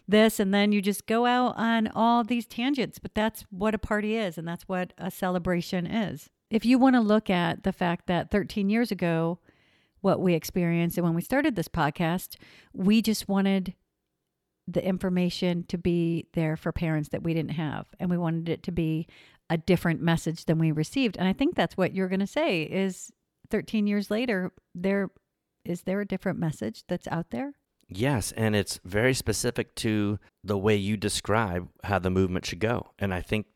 this 0.08 0.40
and 0.40 0.54
then 0.54 0.72
you 0.72 0.80
just 0.80 1.06
go 1.06 1.26
out 1.26 1.54
on 1.56 1.88
all 1.94 2.24
these 2.24 2.46
tangents, 2.46 2.98
but 2.98 3.14
that's 3.14 3.42
what 3.50 3.74
a 3.74 3.78
party 3.78 4.16
is 4.16 4.38
and 4.38 4.46
that's 4.46 4.68
what 4.68 4.92
a 4.98 5.10
celebration 5.10 5.86
is. 5.86 6.30
If 6.48 6.64
you 6.64 6.78
want 6.78 6.94
to 6.94 7.00
look 7.00 7.28
at 7.28 7.64
the 7.64 7.72
fact 7.72 8.06
that 8.06 8.30
13 8.30 8.70
years 8.70 8.90
ago 8.90 9.40
what 10.00 10.20
we 10.20 10.34
experienced 10.34 10.96
and 10.96 11.04
when 11.04 11.14
we 11.14 11.22
started 11.22 11.56
this 11.56 11.68
podcast, 11.68 12.36
we 12.72 13.02
just 13.02 13.28
wanted 13.28 13.74
the 14.68 14.84
information 14.84 15.64
to 15.68 15.78
be 15.78 16.26
there 16.34 16.56
for 16.56 16.72
parents 16.72 17.10
that 17.10 17.22
we 17.22 17.34
didn't 17.34 17.52
have 17.52 17.86
and 18.00 18.10
we 18.10 18.18
wanted 18.18 18.48
it 18.48 18.62
to 18.64 18.72
be 18.72 19.06
a 19.48 19.56
different 19.56 20.00
message 20.00 20.44
than 20.46 20.58
we 20.58 20.72
received 20.72 21.16
and 21.16 21.28
i 21.28 21.32
think 21.32 21.54
that's 21.54 21.76
what 21.76 21.94
you're 21.94 22.08
going 22.08 22.20
to 22.20 22.26
say 22.26 22.62
is 22.62 23.10
13 23.50 23.86
years 23.86 24.10
later 24.10 24.52
there 24.74 25.10
is 25.64 25.82
there 25.82 26.00
a 26.00 26.06
different 26.06 26.38
message 26.38 26.82
that's 26.88 27.06
out 27.08 27.30
there 27.30 27.54
Yes, 27.88 28.32
and 28.32 28.56
it's 28.56 28.80
very 28.84 29.14
specific 29.14 29.74
to 29.76 30.18
the 30.42 30.58
way 30.58 30.74
you 30.74 30.96
describe 30.96 31.68
how 31.84 31.98
the 31.98 32.10
movement 32.10 32.46
should 32.46 32.58
go. 32.58 32.90
And 32.98 33.14
I 33.14 33.20
think 33.20 33.46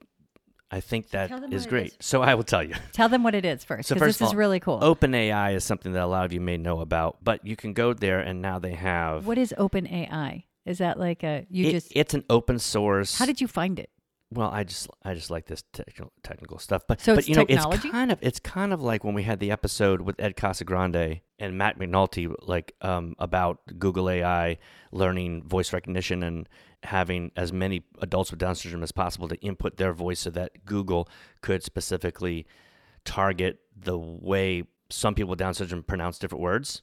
I 0.71 0.81
think 0.81 1.11
that 1.11 1.33
is 1.53 1.67
great. 1.67 1.87
is. 1.87 1.97
So 2.01 2.23
I 2.23 2.37
will 2.37 2.45
tell 2.45 2.63
you. 2.63 2.75
tell 2.93 3.09
them 3.09 3.25
what 3.25 3.35
it 3.35 3.45
is 3.45 3.65
first 3.65 3.89
So 3.89 3.97
because 3.97 4.11
first 4.11 4.19
this 4.21 4.29
of 4.29 4.35
is 4.35 4.37
really 4.37 4.61
cool 4.61 4.79
OpenAI 4.79 5.55
is 5.55 5.65
something 5.65 5.93
that 5.95 6.03
a 6.03 6.07
lot 6.07 6.25
of 6.25 6.33
you 6.33 6.41
may 6.41 6.57
know 6.57 6.81
about, 6.81 7.19
but 7.25 7.45
you 7.45 7.57
can 7.57 7.73
go 7.73 7.93
there 7.93 8.21
and 8.21 8.41
now 8.41 8.61
they 8.61 8.75
have 8.75 9.27
what 9.27 9.39
is 9.39 9.53
OpenAI 9.59 10.45
is 10.67 10.79
that 10.79 10.99
like 10.99 11.23
a 11.25 11.47
you 11.51 11.67
it- 11.67 11.71
just 11.73 11.93
it's 11.95 12.15
an 12.15 12.25
open 12.31 12.59
source 12.59 13.19
how 13.19 13.27
did 13.27 13.41
you 13.41 13.49
find 13.49 13.79
it 13.79 13.91
well 14.33 14.51
i 14.53 14.63
just 14.63 14.87
i 15.03 15.13
just 15.15 15.31
like 15.31 15.47
this 15.47 15.65
technical 15.73 16.13
technical 16.23 16.59
stuff 16.59 16.83
but 16.87 17.01
So 17.01 17.17
but 17.17 17.29
you 17.29 17.35
know 17.35 17.45
technology? 17.45 17.89
it's 17.89 17.93
kind 17.93 18.13
of 18.13 18.19
it's 18.23 18.39
kind 18.41 18.73
of 18.73 18.81
like 18.83 19.03
when 19.03 19.15
we 19.15 19.23
had 19.25 19.41
the 19.41 19.51
episode 19.51 20.03
with 20.03 20.15
ed 20.21 20.37
casagrande 20.37 21.21
and 21.39 21.59
matt 21.59 21.79
mcnulty 21.81 22.33
like 22.43 22.75
um 22.83 23.15
about 23.19 23.59
google 23.79 24.09
ai 24.09 24.57
learning 24.93 25.43
voice 25.49 25.73
recognition 25.73 26.23
and 26.23 26.49
having 26.85 27.31
as 27.37 27.53
many 27.53 27.83
adults 28.01 28.31
with 28.31 28.41
Down 28.41 28.55
syndrome 28.55 28.83
as 28.83 28.91
possible 28.93 29.29
to 29.29 29.37
input 29.43 29.77
their 29.77 29.93
voice 29.93 30.21
so 30.21 30.31
that 30.31 30.65
Google 30.65 31.07
could 31.43 31.63
specifically 31.63 32.47
target 33.05 33.61
the 33.77 33.99
way 33.99 34.63
some 34.89 35.15
people 35.15 35.29
with 35.31 35.39
Down 35.39 35.53
syndrome 35.53 35.83
pronounce 35.83 36.19
different 36.19 36.41
words. 36.43 36.81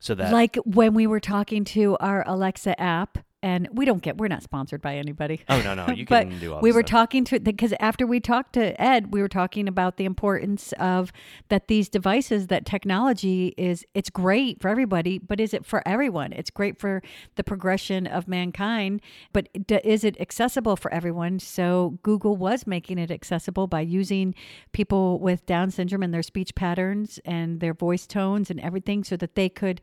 So 0.00 0.14
that 0.14 0.32
like 0.32 0.56
when 0.64 0.94
we 0.94 1.06
were 1.06 1.20
talking 1.20 1.64
to 1.66 1.96
our 1.98 2.24
Alexa 2.26 2.80
app, 2.80 3.18
and 3.42 3.68
we 3.72 3.84
don't 3.84 4.02
get 4.02 4.18
we're 4.18 4.28
not 4.28 4.42
sponsored 4.42 4.82
by 4.82 4.96
anybody. 4.96 5.40
Oh 5.48 5.60
no, 5.62 5.74
no, 5.74 5.88
you 5.88 6.04
but 6.08 6.28
can 6.28 6.38
do 6.38 6.54
all 6.54 6.60
we 6.60 6.72
were 6.72 6.80
stuff. 6.80 6.90
talking 6.90 7.24
to 7.24 7.40
because 7.40 7.72
after 7.78 8.06
we 8.06 8.20
talked 8.20 8.54
to 8.54 8.80
Ed, 8.80 9.12
we 9.12 9.20
were 9.20 9.28
talking 9.28 9.68
about 9.68 9.96
the 9.96 10.04
importance 10.04 10.72
of 10.78 11.12
that 11.48 11.68
these 11.68 11.88
devices, 11.88 12.48
that 12.48 12.66
technology 12.66 13.54
is 13.56 13.84
it's 13.94 14.10
great 14.10 14.60
for 14.60 14.68
everybody, 14.68 15.18
but 15.18 15.40
is 15.40 15.54
it 15.54 15.64
for 15.64 15.86
everyone? 15.86 16.32
It's 16.32 16.50
great 16.50 16.78
for 16.78 17.02
the 17.36 17.44
progression 17.44 18.06
of 18.06 18.26
mankind, 18.26 19.00
but 19.32 19.48
d- 19.66 19.80
is 19.84 20.02
it 20.04 20.20
accessible 20.20 20.76
for 20.76 20.92
everyone? 20.92 21.38
So 21.38 21.98
Google 22.02 22.36
was 22.36 22.66
making 22.66 22.98
it 22.98 23.10
accessible 23.10 23.66
by 23.66 23.80
using 23.80 24.34
people 24.72 25.18
with 25.20 25.46
Down 25.46 25.70
syndrome 25.70 26.02
and 26.02 26.12
their 26.12 26.22
speech 26.22 26.54
patterns 26.54 27.20
and 27.24 27.60
their 27.60 27.74
voice 27.74 28.06
tones 28.06 28.50
and 28.50 28.60
everything, 28.60 29.04
so 29.04 29.16
that 29.16 29.34
they 29.36 29.48
could 29.48 29.80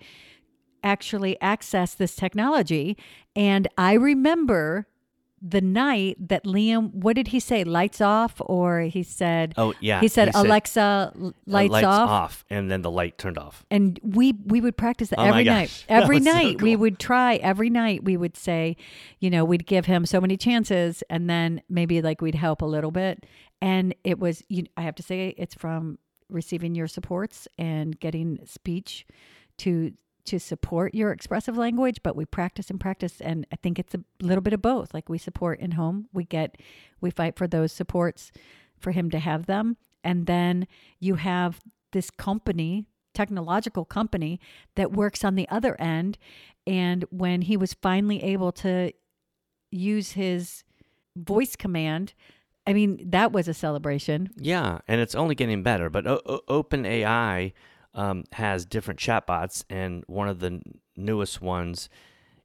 actually 0.85 1.39
access 1.41 1.93
this 1.93 2.15
technology. 2.15 2.97
And 3.35 3.67
I 3.77 3.93
remember 3.93 4.87
the 5.41 5.61
night 5.61 6.17
that 6.29 6.43
Liam, 6.45 6.91
what 6.93 7.15
did 7.15 7.27
he 7.27 7.39
say? 7.39 7.63
Lights 7.63 8.01
off, 8.01 8.41
or 8.45 8.81
he 8.81 9.03
said, 9.03 9.53
Oh 9.57 9.73
yeah, 9.79 9.99
he 9.99 10.07
said, 10.07 10.29
he 10.29 10.31
said, 10.31 10.45
Alexa, 10.45 10.81
uh, 10.81 11.31
lights, 11.45 11.71
lights 11.71 11.85
off. 11.85 12.45
and 12.49 12.71
then 12.71 12.81
the 12.81 12.89
light 12.89 13.17
turned 13.17 13.37
off. 13.37 13.63
And 13.69 13.99
we 14.01 14.33
we 14.45 14.61
would 14.61 14.77
practice 14.77 15.09
that 15.09 15.19
Oh 15.19 15.25
every 15.25 15.43
night. 15.43 15.85
Every 15.89 16.17
was 16.17 16.25
so 16.25 16.33
night 16.33 16.61
we 16.61 16.75
would 16.75 16.97
try. 16.97 17.35
Every 17.35 17.69
night 17.69 18.03
we 18.03 18.17
would 18.17 18.37
say, 18.37 18.77
you 19.19 19.29
know, 19.29 19.45
we'd 19.45 19.67
give 19.67 19.85
him 19.85 20.05
so 20.05 20.19
many 20.19 20.37
chances, 20.37 21.03
and 21.09 21.29
then 21.29 21.61
maybe 21.69 22.01
like 22.01 22.21
we'd 22.21 22.35
help 22.35 22.61
a 22.61 22.65
little 22.65 22.91
bit. 22.91 23.25
And 23.61 23.93
it 24.03 24.19
was, 24.19 24.43
you, 24.49 24.65
I 24.77 24.81
have 24.81 24.95
to 24.95 25.03
say, 25.03 25.33
it's 25.37 25.53
from 25.55 25.97
receiving 26.29 26.75
your 26.75 26.87
supports 26.87 27.47
and 27.57 27.99
getting 27.99 28.39
speech 28.45 29.05
to 29.59 29.93
to 30.25 30.39
support 30.39 30.93
your 30.95 31.11
expressive 31.11 31.57
language 31.57 31.99
but 32.03 32.15
we 32.15 32.25
practice 32.25 32.69
and 32.69 32.79
practice 32.79 33.21
and 33.21 33.45
i 33.51 33.55
think 33.55 33.79
it's 33.79 33.93
a 33.93 34.01
little 34.21 34.41
bit 34.41 34.53
of 34.53 34.61
both. 34.61 34.93
Like 34.93 35.09
we 35.09 35.17
support 35.17 35.59
in 35.59 35.71
home 35.71 36.07
we 36.13 36.23
get 36.23 36.57
we 37.01 37.09
fight 37.11 37.35
for 37.37 37.47
those 37.47 37.71
supports 37.71 38.31
for 38.77 38.91
him 38.91 39.09
to 39.11 39.19
have 39.19 39.45
them. 39.45 39.77
And 40.03 40.25
then 40.27 40.67
you 40.99 41.15
have 41.15 41.61
this 41.91 42.09
company 42.11 42.85
technological 43.13 43.85
company 43.85 44.39
that 44.75 44.91
works 44.91 45.23
on 45.23 45.35
the 45.35 45.47
other 45.49 45.79
end. 45.79 46.17
And 46.67 47.05
when 47.09 47.43
he 47.43 47.55
was 47.55 47.73
finally 47.73 48.21
able 48.23 48.51
to 48.53 48.91
use 49.71 50.11
his 50.11 50.63
voice 51.15 51.55
command 51.55 52.13
i 52.67 52.73
mean 52.73 52.99
that 53.09 53.31
was 53.31 53.47
a 53.47 53.53
celebration. 53.53 54.29
Yeah, 54.37 54.79
and 54.87 54.99
it's 54.99 55.15
only 55.15 55.35
getting 55.35 55.63
better. 55.63 55.89
But 55.89 56.07
o- 56.07 56.21
o- 56.25 56.63
OpenAI 56.63 57.53
um, 57.95 58.25
has 58.33 58.65
different 58.65 58.99
chatbots, 58.99 59.63
and 59.69 60.03
one 60.07 60.27
of 60.27 60.39
the 60.39 60.47
n- 60.47 60.61
newest 60.95 61.41
ones 61.41 61.89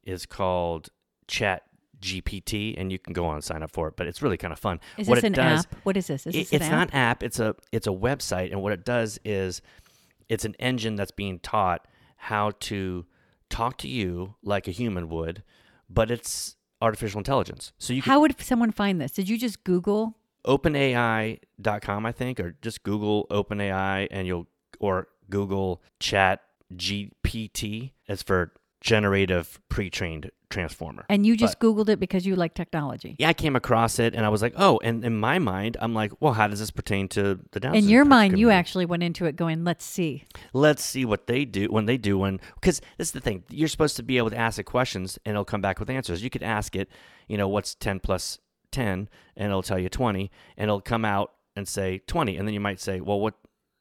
is 0.05 0.25
called 0.25 0.89
Chat 1.29 1.65
GPT, 2.01 2.75
and 2.79 2.91
you 2.91 2.99
can 2.99 3.13
go 3.13 3.27
on 3.27 3.35
and 3.35 3.45
sign 3.45 3.63
up 3.63 3.71
for 3.71 3.89
it. 3.89 3.95
But 3.97 4.07
it's 4.07 4.23
really 4.23 4.39
kind 4.39 4.53
of 4.53 4.59
fun. 4.59 4.81
is 4.97 5.07
what 5.09 5.17
this 5.17 5.25
it 5.25 5.27
an 5.27 5.33
does, 5.35 5.67
app 5.67 5.75
what 5.83 5.97
is 5.97 6.07
this 6.07 6.27
is 6.27 6.35
it- 6.35 6.39
this 6.39 6.51
an 6.53 6.57
it's 6.57 6.65
app? 6.67 6.73
not 6.73 6.89
an 6.91 6.95
app. 6.97 7.23
It's 7.23 7.39
a 7.39 7.55
it's 7.73 7.87
a 7.87 7.91
website, 7.91 8.51
and 8.53 8.63
what 8.63 8.73
it 8.73 8.85
does 8.85 9.19
is 9.25 9.61
it's 10.29 10.45
an 10.47 10.55
engine 10.59 10.97
that's 10.97 11.11
being 11.11 11.39
taught 11.41 11.87
how 12.17 12.53
to 12.61 13.05
talk 13.51 13.77
to 13.79 13.89
you 13.89 14.37
like 14.43 14.69
a 14.69 14.71
human 14.71 15.09
would, 15.09 15.43
but 15.89 16.11
it's 16.11 16.57
artificial 16.81 17.19
intelligence. 17.19 17.73
So 17.79 17.93
you 17.93 18.01
how 18.03 18.21
would 18.21 18.41
someone 18.41 18.71
find 18.71 19.01
this 19.01 19.13
did 19.13 19.29
you 19.29 19.37
just 19.37 19.65
google 19.65 20.17
openai.com 20.47 22.07
i 22.07 22.13
think 22.13 22.41
or 22.41 22.57
just 22.63 22.83
google 22.83 23.27
openai 23.31 24.09
and 24.11 24.27
you'll 24.27 24.47
or 24.79 25.09
google 25.31 25.83
chat 25.99 26.43
gpt 26.75 27.93
as 28.09 28.23
for 28.23 28.53
generative 28.81 29.61
pre-trained 29.69 30.31
transformer. 30.49 31.05
And 31.09 31.25
you 31.25 31.37
just 31.37 31.61
googled 31.61 31.89
it 31.89 32.01
because 32.01 32.27
you 32.27 32.35
like 32.35 32.55
technology. 32.55 33.15
Yeah 33.19 33.29
i 33.29 33.33
came 33.33 33.55
across 33.55 33.99
it 33.99 34.15
and 34.15 34.27
i 34.27 34.29
was 34.29 34.43
like 34.43 34.53
oh 34.57 34.81
and 34.83 35.05
in 35.05 35.17
my 35.17 35.39
mind 35.39 35.77
i'm 35.81 35.95
like 35.95 36.13
well 36.21 36.33
how 36.33 36.49
does 36.49 36.59
this 36.59 36.73
pertain 36.73 37.07
to 37.09 37.39
the 37.53 37.61
down 37.61 37.77
in 37.77 37.89
your 37.89 38.05
mind 38.05 38.39
you 38.39 38.51
actually 38.51 38.85
went 38.85 39.03
into 39.03 39.27
it 39.27 39.37
going 39.37 39.65
let's 39.65 39.85
see. 39.85 40.25
Let's 40.53 40.85
see 40.85 41.05
what 41.05 41.27
they 41.29 41.45
do 41.45 41.67
when 41.67 41.87
they 41.87 41.97
do 41.97 42.19
when 42.19 42.41
because 42.55 42.81
this 42.99 43.09
is 43.09 43.13
the 43.13 43.21
thing 43.21 43.45
you're 43.49 43.69
supposed 43.69 43.97
to 43.97 44.03
be 44.03 44.19
able 44.19 44.31
to 44.31 44.37
ask 44.37 44.59
it 44.59 44.65
questions 44.65 45.19
and 45.25 45.35
it'll 45.35 45.45
come 45.45 45.61
back 45.61 45.79
with 45.79 45.89
answers. 45.89 46.23
You 46.23 46.31
could 46.31 46.43
ask 46.43 46.75
it 46.75 46.89
you 47.29 47.37
know 47.37 47.49
what's 47.49 47.75
10 47.77 48.01
plus 48.01 48.39
10 48.73 49.09
and 49.37 49.47
it'll 49.47 49.63
tell 49.63 49.79
you 49.79 49.89
20 49.89 50.31
and 50.57 50.65
it'll 50.65 50.81
come 50.81 51.05
out 51.05 51.33
and 51.55 51.69
say 51.69 51.99
20 52.07 52.37
and 52.37 52.49
then 52.49 52.55
you 52.55 52.61
might 52.61 52.81
say 52.81 53.01
well 53.01 53.21
what 53.21 53.35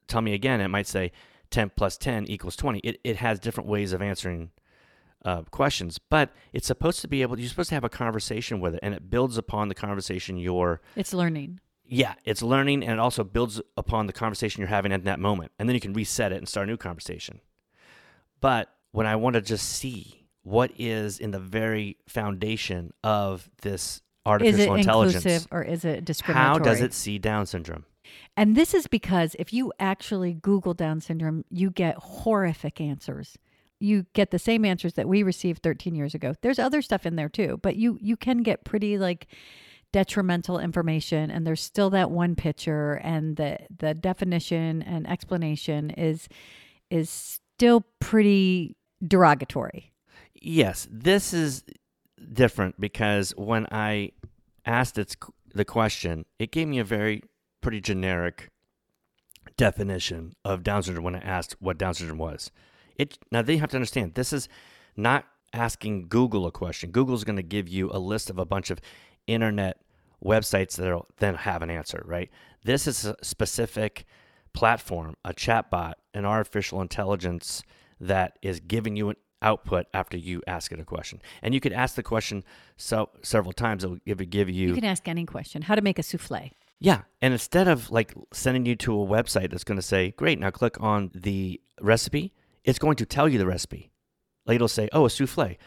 tell 0.08 0.22
me 0.22 0.34
again. 0.34 0.60
It 0.60 0.68
might 0.68 0.88
say 0.88 1.12
10 1.52 1.72
plus 1.76 1.98
10 1.98 2.26
equals 2.28 2.56
20 2.56 2.80
it, 2.80 3.00
it 3.04 3.18
has 3.18 3.40
different 3.40 3.70
ways 3.70 3.94
of 3.94 4.02
answering 4.02 4.52
uh, 5.26 5.42
questions 5.52 6.00
but 6.00 6.32
it's 6.54 6.68
supposed 6.68 7.02
to 7.02 7.08
be 7.08 7.22
able 7.22 7.38
you're 7.38 7.50
supposed 7.50 7.70
to 7.70 7.76
have 7.76 7.84
a 7.84 7.90
conversation 7.90 8.60
with 8.60 8.76
it 8.76 8.80
and 8.82 8.94
it 8.94 9.10
builds 9.10 9.38
upon 9.38 9.68
the 9.68 9.76
conversation 9.76 10.38
you're 10.38 10.82
it's 10.96 11.14
learning 11.14 11.60
yeah, 11.92 12.14
it's 12.24 12.44
learning 12.44 12.84
and 12.84 12.94
it 12.94 13.00
also 13.00 13.24
builds 13.24 13.60
upon 13.76 14.06
the 14.06 14.14
conversation 14.14 14.62
you're 14.62 14.70
having 14.70 14.92
at 14.92 15.06
that 15.06 15.20
moment. 15.20 15.52
And 15.58 15.68
then 15.68 15.74
you 15.74 15.82
can 15.82 15.94
reset 15.94 16.32
it 16.32 16.38
and 16.38 16.48
start 16.48 16.68
a 16.68 16.72
new 16.72 16.78
conversation. 16.78 17.42
But 18.40 18.70
when 18.92 19.08
I 19.08 19.16
want 19.16 19.34
to 19.34 19.42
just 19.42 19.68
see 19.68 20.28
what 20.44 20.72
is 20.78 21.20
in 21.20 21.32
the 21.32 21.40
very 21.40 21.98
foundation 22.08 22.94
of 23.04 23.50
this 23.64 23.82
is 23.82 24.02
artificial 24.26 24.76
it 24.76 24.78
intelligence, 24.78 25.26
inclusive 25.26 25.48
or 25.52 25.64
is 25.64 25.84
it 25.84 26.06
discriminatory 26.06 26.48
how 26.48 26.60
does 26.60 26.82
it 26.82 26.94
see 26.94 27.18
Down 27.18 27.48
syndrome? 27.48 27.86
And 28.38 28.56
this 28.56 28.74
is 28.74 28.88
because 28.88 29.36
if 29.40 29.54
you 29.54 29.74
actually 29.80 30.34
Google 30.34 30.74
Down 30.74 31.02
syndrome, 31.02 31.46
you 31.50 31.70
get 31.70 31.98
horrific 31.98 32.80
answers. 32.80 33.38
You 33.80 34.06
get 34.14 34.32
the 34.32 34.40
same 34.40 34.66
answers 34.66 34.94
that 34.94 35.08
we 35.08 35.24
received 35.24 35.64
13 35.64 35.96
years 35.96 36.14
ago. 36.14 36.34
There's 36.42 36.60
other 36.60 36.82
stuff 36.82 37.06
in 37.06 37.16
there 37.16 37.30
too, 37.30 37.60
but 37.62 37.76
you 37.76 37.98
you 38.02 38.18
can 38.18 38.44
get 38.44 38.66
pretty 38.66 38.98
like 38.98 39.28
detrimental 39.92 40.60
information 40.60 41.32
and 41.32 41.48
there's 41.48 41.62
still 41.62 41.90
that 41.90 42.12
one 42.12 42.36
picture 42.36 42.94
and 42.94 43.38
the 43.38 43.58
the 43.76 43.94
definition 43.94 44.82
and 44.84 45.10
explanation 45.10 45.90
is 45.92 46.28
is 46.90 47.40
still 47.56 47.86
pretty 48.00 48.76
derogatory. 49.06 49.92
Yes, 50.42 50.88
this 50.92 51.34
is 51.34 51.64
different 52.34 52.80
because 52.80 53.34
when 53.38 53.68
I 53.72 54.12
asked 54.66 54.98
it 54.98 55.16
the 55.54 55.66
question, 55.66 56.26
it 56.38 56.52
gave 56.52 56.68
me 56.68 56.80
a 56.80 56.84
very 56.84 57.24
pretty 57.62 57.82
generic 57.82 58.50
definition 59.58 60.34
of 60.46 60.64
Down 60.64 60.84
syndrome 60.84 61.06
when 61.06 61.16
I 61.16 61.20
asked 61.20 61.56
what 61.60 61.78
Down 61.78 61.94
syndrome 61.94 62.20
was. 62.20 62.52
It 62.96 63.18
now 63.32 63.42
they 63.42 63.58
have 63.58 63.70
to 63.72 63.78
understand 63.78 64.16
this 64.16 64.34
is 64.34 64.48
not 64.96 65.26
asking 65.54 66.08
Google 66.08 66.46
a 66.46 66.52
question. 66.52 66.92
Google's 66.92 67.24
going 67.24 67.36
to 67.36 67.44
give 67.44 67.68
you 67.68 67.90
a 67.92 68.00
list 68.00 68.30
of 68.30 68.38
a 68.38 68.46
bunch 68.46 68.70
of 68.70 68.80
internet 69.28 69.82
websites 70.24 70.76
that'll 70.76 71.08
then 71.18 71.36
have 71.36 71.62
an 71.62 71.70
answer, 71.70 72.04
right? 72.06 72.30
This 72.64 72.88
is 72.88 73.06
a 73.06 73.16
specific 73.22 74.06
platform, 74.54 75.16
a 75.24 75.34
chatbot, 75.34 75.94
an 76.14 76.26
artificial 76.26 76.82
intelligence 76.82 77.64
that 78.00 78.38
is 78.42 78.60
giving 78.60 78.96
you 78.96 79.10
an 79.10 79.16
output 79.42 79.88
after 79.94 80.18
you 80.18 80.42
ask 80.48 80.72
it 80.72 80.80
a 80.80 80.86
question. 80.86 81.22
And 81.42 81.54
you 81.54 81.60
could 81.60 81.74
ask 81.74 81.96
the 81.96 82.04
question 82.04 82.44
so 82.78 83.10
several 83.22 83.54
times. 83.54 83.84
It 83.84 83.90
will 83.90 84.00
give, 84.06 84.30
give 84.30 84.50
you 84.50 84.70
You 84.70 84.76
can 84.76 84.86
ask 84.86 85.08
any 85.08 85.26
question. 85.26 85.64
How 85.64 85.76
to 85.76 85.82
make 85.82 86.00
a 86.00 86.04
souffle. 86.04 86.52
Yeah, 86.80 87.02
and 87.22 87.34
instead 87.34 87.68
of 87.68 87.92
like 87.92 88.14
sending 88.32 88.66
you 88.66 88.76
to 88.78 89.02
a 89.02 89.06
website 89.06 89.52
that's 89.52 89.64
going 89.66 89.78
to 89.78 89.82
say, 89.82 90.12
"Great, 90.12 90.40
now 90.40 90.50
click 90.50 90.82
on 90.82 91.12
the 91.14 91.60
recipe," 91.82 92.34
it's 92.64 92.80
going 92.80 92.96
to 92.98 93.06
tell 93.06 93.28
you 93.28 93.38
the 93.38 93.46
recipe. 93.46 93.92
Like 94.46 94.56
it'll 94.56 94.68
say, 94.68 94.88
"Oh, 94.94 95.06
a 95.06 95.10
souffle. 95.10 95.58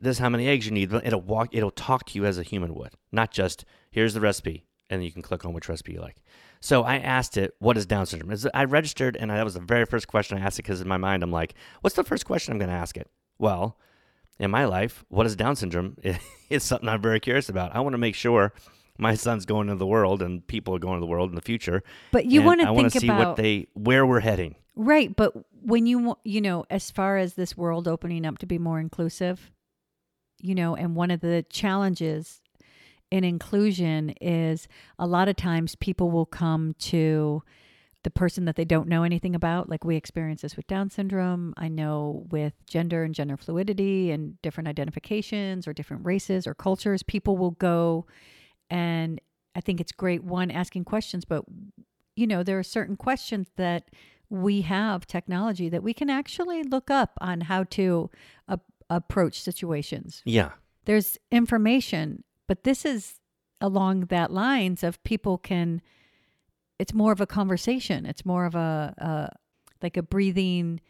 This 0.00 0.16
is 0.16 0.18
how 0.18 0.28
many 0.28 0.46
eggs 0.46 0.66
you 0.66 0.72
need." 0.72 0.92
It'll 0.92 1.20
walk. 1.20 1.48
It'll 1.52 1.72
talk 1.72 2.06
to 2.06 2.18
you 2.18 2.24
as 2.24 2.38
a 2.38 2.44
human 2.44 2.74
would, 2.74 2.94
not 3.10 3.32
just 3.32 3.64
here's 3.90 4.14
the 4.14 4.20
recipe, 4.20 4.64
and 4.88 5.04
you 5.04 5.10
can 5.10 5.22
click 5.22 5.44
on 5.44 5.52
which 5.52 5.68
recipe 5.68 5.94
you 5.94 6.00
like. 6.00 6.16
So 6.60 6.84
I 6.84 6.98
asked 6.98 7.36
it, 7.36 7.54
"What 7.58 7.76
is 7.76 7.84
Down 7.84 8.06
syndrome?" 8.06 8.36
I 8.54 8.64
registered, 8.64 9.16
and 9.16 9.30
that 9.32 9.44
was 9.44 9.54
the 9.54 9.60
very 9.60 9.86
first 9.86 10.06
question 10.06 10.38
I 10.38 10.42
asked 10.42 10.60
it 10.60 10.62
because 10.62 10.80
in 10.80 10.88
my 10.88 10.98
mind 10.98 11.24
I'm 11.24 11.32
like, 11.32 11.54
"What's 11.80 11.96
the 11.96 12.04
first 12.04 12.26
question 12.26 12.52
I'm 12.52 12.58
going 12.58 12.70
to 12.70 12.76
ask 12.76 12.96
it?" 12.96 13.10
Well, 13.38 13.76
in 14.38 14.52
my 14.52 14.66
life, 14.66 15.04
what 15.08 15.26
is 15.26 15.34
Down 15.34 15.56
syndrome? 15.56 15.96
It's 16.50 16.64
something 16.64 16.88
I'm 16.88 17.02
very 17.02 17.18
curious 17.18 17.48
about. 17.48 17.74
I 17.74 17.80
want 17.80 17.94
to 17.94 17.98
make 17.98 18.14
sure 18.14 18.52
my 18.98 19.14
son's 19.14 19.44
going 19.44 19.68
into 19.68 19.78
the 19.78 19.86
world 19.86 20.22
and 20.22 20.46
people 20.46 20.74
are 20.74 20.78
going 20.78 20.96
to 20.96 21.00
the 21.00 21.06
world 21.06 21.30
in 21.30 21.34
the 21.34 21.42
future. 21.42 21.82
But 22.12 22.26
you 22.26 22.42
want 22.42 22.60
to 22.60 22.68
I 22.68 22.70
want 22.70 22.92
think 22.92 22.92
to 22.94 23.00
see 23.00 23.08
about 23.08 23.28
what 23.28 23.36
they 23.36 23.66
where 23.74 24.06
we're 24.06 24.20
heading. 24.20 24.56
Right, 24.76 25.14
but 25.14 25.34
when 25.62 25.86
you 25.86 26.16
you 26.24 26.40
know, 26.40 26.64
as 26.70 26.90
far 26.90 27.16
as 27.16 27.34
this 27.34 27.56
world 27.56 27.88
opening 27.88 28.26
up 28.26 28.38
to 28.38 28.46
be 28.46 28.58
more 28.58 28.80
inclusive, 28.80 29.50
you 30.40 30.54
know, 30.54 30.74
and 30.76 30.94
one 30.94 31.10
of 31.10 31.20
the 31.20 31.44
challenges 31.48 32.40
in 33.10 33.24
inclusion 33.24 34.10
is 34.20 34.66
a 34.98 35.06
lot 35.06 35.28
of 35.28 35.36
times 35.36 35.76
people 35.76 36.10
will 36.10 36.26
come 36.26 36.74
to 36.78 37.42
the 38.02 38.10
person 38.10 38.44
that 38.44 38.56
they 38.56 38.64
don't 38.64 38.88
know 38.88 39.02
anything 39.02 39.34
about. 39.34 39.68
Like 39.68 39.84
we 39.84 39.96
experience 39.96 40.42
this 40.42 40.56
with 40.56 40.66
Down 40.66 40.90
syndrome. 40.90 41.54
I 41.56 41.68
know 41.68 42.26
with 42.30 42.52
gender 42.66 43.02
and 43.02 43.14
gender 43.14 43.36
fluidity 43.36 44.10
and 44.10 44.40
different 44.42 44.68
identifications 44.68 45.66
or 45.66 45.72
different 45.72 46.04
races 46.04 46.46
or 46.46 46.54
cultures, 46.54 47.02
people 47.02 47.36
will 47.36 47.52
go 47.52 48.06
and 48.74 49.20
I 49.54 49.60
think 49.60 49.80
it's 49.80 49.92
great 49.92 50.24
one 50.24 50.50
asking 50.50 50.84
questions, 50.84 51.24
but 51.24 51.44
you 52.16 52.26
know, 52.26 52.42
there 52.42 52.58
are 52.58 52.64
certain 52.64 52.96
questions 52.96 53.46
that 53.56 53.88
we 54.28 54.62
have 54.62 55.06
technology 55.06 55.68
that 55.68 55.84
we 55.84 55.94
can 55.94 56.10
actually 56.10 56.64
look 56.64 56.90
up 56.90 57.12
on 57.20 57.42
how 57.42 57.62
to 57.64 58.10
approach 58.90 59.40
situations. 59.40 60.22
Yeah. 60.24 60.50
There's 60.86 61.18
information, 61.30 62.24
but 62.48 62.64
this 62.64 62.84
is 62.84 63.20
along 63.60 64.06
that 64.06 64.32
lines 64.32 64.82
of 64.82 65.02
people 65.04 65.38
can 65.38 65.80
it's 66.80 66.92
more 66.92 67.12
of 67.12 67.20
a 67.20 67.26
conversation. 67.26 68.04
It's 68.04 68.26
more 68.26 68.44
of 68.44 68.56
a, 68.56 68.92
a 68.98 69.36
like 69.82 69.96
a 69.96 70.02
breathing 70.02 70.80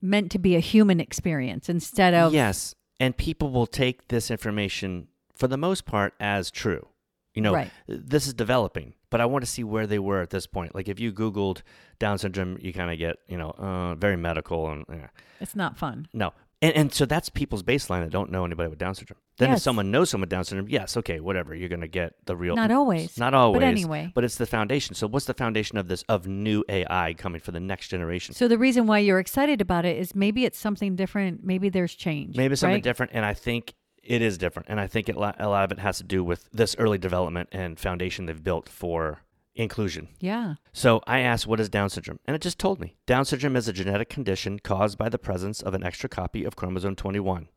meant 0.00 0.32
to 0.32 0.40
be 0.40 0.56
a 0.56 0.60
human 0.60 0.98
experience 0.98 1.68
instead 1.68 2.12
of 2.12 2.34
Yes. 2.34 2.74
And 2.98 3.16
people 3.16 3.50
will 3.50 3.68
take 3.68 4.08
this 4.08 4.30
information 4.32 5.08
for 5.42 5.48
the 5.48 5.56
most 5.56 5.86
part 5.86 6.14
as 6.20 6.52
true. 6.52 6.86
You 7.34 7.42
know, 7.42 7.52
Right. 7.52 7.70
this 7.88 8.28
is 8.28 8.34
developing, 8.34 8.94
but 9.10 9.20
I 9.20 9.26
want 9.26 9.42
to 9.42 9.50
see 9.50 9.64
where 9.64 9.88
they 9.88 9.98
were 9.98 10.20
at 10.20 10.30
this 10.30 10.46
point. 10.46 10.72
Like 10.72 10.86
if 10.86 11.00
you 11.00 11.12
Googled 11.12 11.62
Down 11.98 12.18
syndrome, 12.18 12.58
you 12.60 12.72
kind 12.72 12.92
of 12.92 12.98
get, 12.98 13.16
you 13.26 13.36
know, 13.36 13.50
uh, 13.50 13.96
very 13.96 14.16
medical 14.16 14.70
and 14.70 14.84
yeah. 14.88 15.08
it's 15.40 15.56
not 15.56 15.76
fun. 15.76 16.06
no. 16.12 16.32
And, 16.60 16.76
and 16.76 16.94
so 16.94 17.06
that's 17.06 17.28
people's 17.28 17.64
baseline 17.64 18.04
that 18.04 18.10
don't 18.10 18.30
know 18.30 18.44
anybody 18.44 18.68
with 18.70 18.78
Down 18.78 18.94
syndrome. 18.94 19.18
Then 19.36 19.50
if 19.50 19.58
someone 19.58 19.90
knows 19.90 20.10
someone 20.10 20.26
with 20.26 20.28
Down 20.30 20.44
syndrome, 20.44 20.68
yes, 20.68 20.96
okay, 20.96 21.18
whatever. 21.18 21.56
You're 21.56 21.68
going 21.68 21.80
to 21.80 21.88
get 21.88 22.14
the 22.26 22.36
real. 22.36 22.54
Not 22.54 22.70
always. 22.70 23.18
Not 23.18 23.34
always. 23.34 23.58
But 23.58 23.66
anyway. 23.66 24.12
But 24.14 24.22
it's 24.22 24.36
the 24.36 24.46
foundation. 24.46 24.94
So 24.94 25.08
what's 25.08 25.26
the 25.26 25.34
foundation 25.34 25.76
of 25.76 25.88
this, 25.88 26.04
of 26.08 26.28
new 26.28 26.62
AI 26.68 27.14
coming 27.14 27.40
for 27.40 27.50
the 27.50 27.58
next 27.58 27.88
generation? 27.88 28.36
So 28.36 28.46
the 28.46 28.58
reason 28.58 28.86
why 28.86 29.00
you're 29.00 29.18
excited 29.18 29.60
about 29.60 29.84
it 29.84 29.96
is 29.96 30.14
maybe 30.14 30.44
it's 30.44 30.56
something 30.56 30.94
different. 30.94 31.42
Maybe 31.42 31.68
there's 31.68 31.96
change. 31.96 32.36
Maybe 32.36 32.54
something 32.54 32.74
right? 32.74 32.82
different, 32.84 33.10
and 33.12 33.24
I 33.24 33.34
think 33.34 33.74
it 34.02 34.22
is 34.22 34.38
different. 34.38 34.68
And 34.68 34.80
I 34.80 34.86
think 34.86 35.08
it, 35.08 35.16
a 35.16 35.18
lot 35.18 35.64
of 35.64 35.72
it 35.72 35.78
has 35.78 35.98
to 35.98 36.04
do 36.04 36.24
with 36.24 36.48
this 36.52 36.74
early 36.78 36.98
development 36.98 37.48
and 37.52 37.78
foundation 37.78 38.26
they've 38.26 38.42
built 38.42 38.68
for 38.68 39.22
inclusion. 39.54 40.08
Yeah. 40.18 40.54
So 40.72 41.02
I 41.06 41.20
asked, 41.20 41.46
what 41.46 41.60
is 41.60 41.68
Down 41.68 41.90
syndrome? 41.90 42.18
And 42.26 42.34
it 42.34 42.42
just 42.42 42.58
told 42.58 42.80
me. 42.80 42.96
Down 43.06 43.24
syndrome 43.24 43.56
is 43.56 43.68
a 43.68 43.72
genetic 43.72 44.08
condition 44.08 44.58
caused 44.58 44.98
by 44.98 45.08
the 45.08 45.18
presence 45.18 45.62
of 45.62 45.74
an 45.74 45.84
extra 45.84 46.08
copy 46.08 46.44
of 46.44 46.56
chromosome 46.56 46.96
21. 46.96 47.48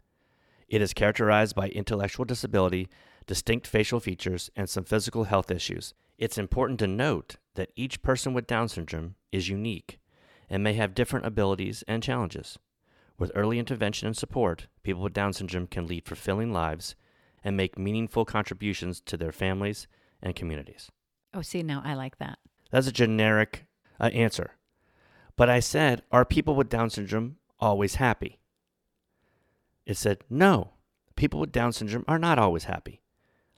It 0.68 0.82
is 0.82 0.94
characterized 0.94 1.56
by 1.56 1.70
intellectual 1.70 2.26
disability, 2.26 2.90
distinct 3.28 3.68
facial 3.68 4.00
features, 4.00 4.50
and 4.56 4.70
some 4.70 4.84
physical 4.84 5.26
health 5.26 5.52
issues. 5.52 5.94
It's 6.18 6.38
important 6.38 6.80
to 6.80 6.88
note 6.88 7.38
that 7.56 7.72
each 7.76 8.02
person 8.02 8.34
with 8.34 8.48
Down 8.48 8.68
syndrome 8.68 9.16
is 9.32 9.50
unique 9.50 10.00
and 10.50 10.64
may 10.64 10.74
have 10.74 10.94
different 10.94 11.26
abilities 11.26 11.84
and 11.88 12.04
challenges. 12.04 12.58
With 13.18 13.32
early 13.34 13.60
intervention 13.60 14.08
and 14.08 14.18
support, 14.18 14.68
people 14.84 15.02
with 15.02 15.14
Down 15.14 15.34
syndrome 15.34 15.68
can 15.68 15.88
lead 15.88 16.06
fulfilling 16.06 16.52
lives 16.52 16.96
and 17.44 17.56
make 17.56 17.78
meaningful 17.78 18.26
contributions 18.26 19.00
to 19.02 19.16
their 19.16 19.32
families 19.32 19.88
and 20.22 20.36
communities. 20.36 20.92
Oh, 21.34 21.42
see, 21.42 21.64
now 21.64 21.82
I 21.86 21.94
like 21.94 22.18
that. 22.18 22.40
That's 22.72 22.88
a 22.88 22.92
generic 22.92 23.66
uh, 24.00 24.06
answer. 24.06 24.52
But 25.38 25.50
I 25.50 25.60
said, 25.60 26.02
Are 26.12 26.26
people 26.26 26.56
with 26.56 26.70
Down 26.70 26.90
syndrome 26.90 27.38
always 27.60 27.96
happy? 27.96 28.40
It 29.86 29.98
said, 29.98 30.24
No. 30.30 30.72
People 31.16 31.40
with 31.40 31.52
Down 31.52 31.72
syndrome 31.72 32.04
are 32.08 32.20
not 32.20 32.40
always 32.40 32.66
happy. 32.66 33.02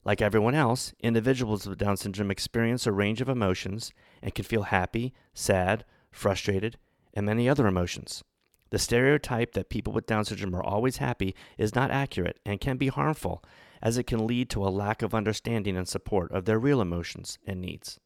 Like 0.03 0.21
everyone 0.21 0.55
else, 0.55 0.93
individuals 0.99 1.67
with 1.67 1.79
Down 1.79 1.97
syndrome 1.97 2.31
experience 2.31 2.85
a 2.85 2.91
range 2.91 3.21
of 3.21 3.29
emotions 3.29 3.91
and 4.21 4.33
can 4.35 4.45
feel 4.45 4.63
happy, 4.63 5.13
sad, 5.33 5.83
frustrated, 6.11 6.77
and 7.13 7.25
many 7.25 7.49
other 7.49 7.67
emotions. 7.67 8.23
The 8.69 8.79
stereotype 8.79 9.53
that 9.53 9.69
people 9.69 9.93
with 9.93 10.05
Down 10.05 10.25
syndrome 10.25 10.55
are 10.55 10.63
always 10.63 10.97
happy 10.97 11.35
is 11.57 11.75
not 11.75 11.91
accurate 11.91 12.39
and 12.45 12.59
can 12.59 12.77
be 12.77 12.87
harmful, 12.87 13.43
as 13.81 13.97
it 13.97 14.03
can 14.03 14.27
lead 14.27 14.49
to 14.51 14.63
a 14.63 14.69
lack 14.69 15.01
of 15.01 15.15
understanding 15.15 15.77
and 15.77 15.87
support 15.87 16.31
of 16.31 16.45
their 16.45 16.59
real 16.59 16.81
emotions 16.81 17.37
and 17.45 17.61
needs. 17.61 17.99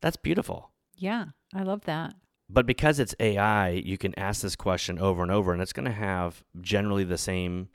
That's 0.00 0.16
beautiful. 0.16 0.70
Yeah, 0.96 1.26
I 1.54 1.62
love 1.62 1.84
that. 1.84 2.14
But 2.50 2.66
because 2.66 2.98
it's 2.98 3.14
AI, 3.20 3.70
you 3.70 3.98
can 3.98 4.18
ask 4.18 4.40
this 4.42 4.56
question 4.56 4.98
over 4.98 5.22
and 5.22 5.30
over, 5.30 5.52
and 5.52 5.60
it's 5.60 5.72
going 5.72 5.84
to 5.84 5.92
have 5.92 6.42
generally 6.60 7.04
the 7.04 7.18
same 7.18 7.68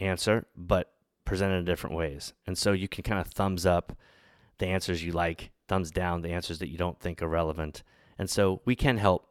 answer, 0.00 0.46
but 0.56 0.92
presented 1.24 1.56
in 1.56 1.64
different 1.64 1.96
ways. 1.96 2.32
And 2.46 2.56
so 2.56 2.72
you 2.72 2.88
can 2.88 3.02
kind 3.02 3.20
of 3.20 3.28
thumbs 3.28 3.66
up 3.66 3.96
the 4.58 4.66
answers 4.66 5.02
you 5.04 5.12
like, 5.12 5.50
thumbs 5.68 5.90
down 5.90 6.22
the 6.22 6.32
answers 6.32 6.58
that 6.58 6.70
you 6.70 6.78
don't 6.78 7.00
think 7.00 7.22
are 7.22 7.28
relevant. 7.28 7.82
And 8.18 8.30
so 8.30 8.60
we 8.64 8.76
can 8.76 8.96
help 8.96 9.28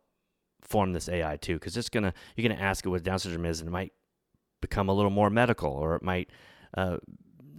form 0.63 0.93
this 0.93 1.09
AI 1.09 1.37
too, 1.37 1.55
because 1.55 1.77
it's 1.77 1.89
gonna 1.89 2.13
you're 2.35 2.47
gonna 2.47 2.61
ask 2.61 2.85
it 2.85 2.89
what 2.89 3.03
Down 3.03 3.19
syndrome 3.19 3.45
is, 3.45 3.59
and 3.59 3.67
it 3.67 3.71
might 3.71 3.93
become 4.61 4.89
a 4.89 4.93
little 4.93 5.11
more 5.11 5.29
medical, 5.29 5.71
or 5.71 5.95
it 5.95 6.03
might 6.03 6.29
uh, 6.75 6.97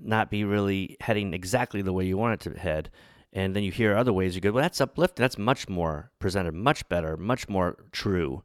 not 0.02 0.30
be 0.30 0.44
really 0.44 0.96
heading 1.00 1.34
exactly 1.34 1.82
the 1.82 1.92
way 1.92 2.04
you 2.04 2.16
want 2.16 2.34
it 2.34 2.52
to 2.52 2.58
head. 2.58 2.90
And 3.32 3.54
then 3.54 3.64
you 3.64 3.72
hear 3.72 3.96
other 3.96 4.12
ways 4.12 4.36
you 4.36 4.40
go, 4.40 4.52
well, 4.52 4.62
that's 4.62 4.80
uplifting. 4.80 5.22
That's 5.22 5.36
much 5.36 5.68
more 5.68 6.12
presented, 6.20 6.54
much 6.54 6.88
better, 6.88 7.16
much 7.16 7.48
more 7.48 7.76
true. 7.90 8.44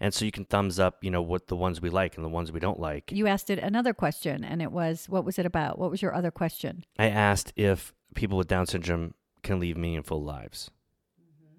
And 0.00 0.14
so 0.14 0.24
you 0.24 0.30
can 0.30 0.44
thumbs 0.44 0.78
up, 0.78 1.02
you 1.02 1.10
know, 1.10 1.22
what 1.22 1.48
the 1.48 1.56
ones 1.56 1.80
we 1.80 1.90
like 1.90 2.14
and 2.14 2.24
the 2.24 2.28
ones 2.28 2.52
we 2.52 2.60
don't 2.60 2.78
like. 2.78 3.10
You 3.10 3.26
asked 3.26 3.50
it 3.50 3.58
another 3.58 3.92
question, 3.92 4.44
and 4.44 4.62
it 4.62 4.70
was, 4.70 5.08
what 5.08 5.24
was 5.24 5.40
it 5.40 5.46
about? 5.46 5.76
What 5.78 5.90
was 5.90 6.00
your 6.00 6.14
other 6.14 6.30
question? 6.30 6.84
I 6.98 7.08
asked 7.08 7.52
if 7.56 7.92
people 8.14 8.38
with 8.38 8.46
Down 8.46 8.66
syndrome 8.66 9.14
can 9.42 9.58
lead 9.58 9.76
meaningful 9.76 10.22
lives, 10.22 10.70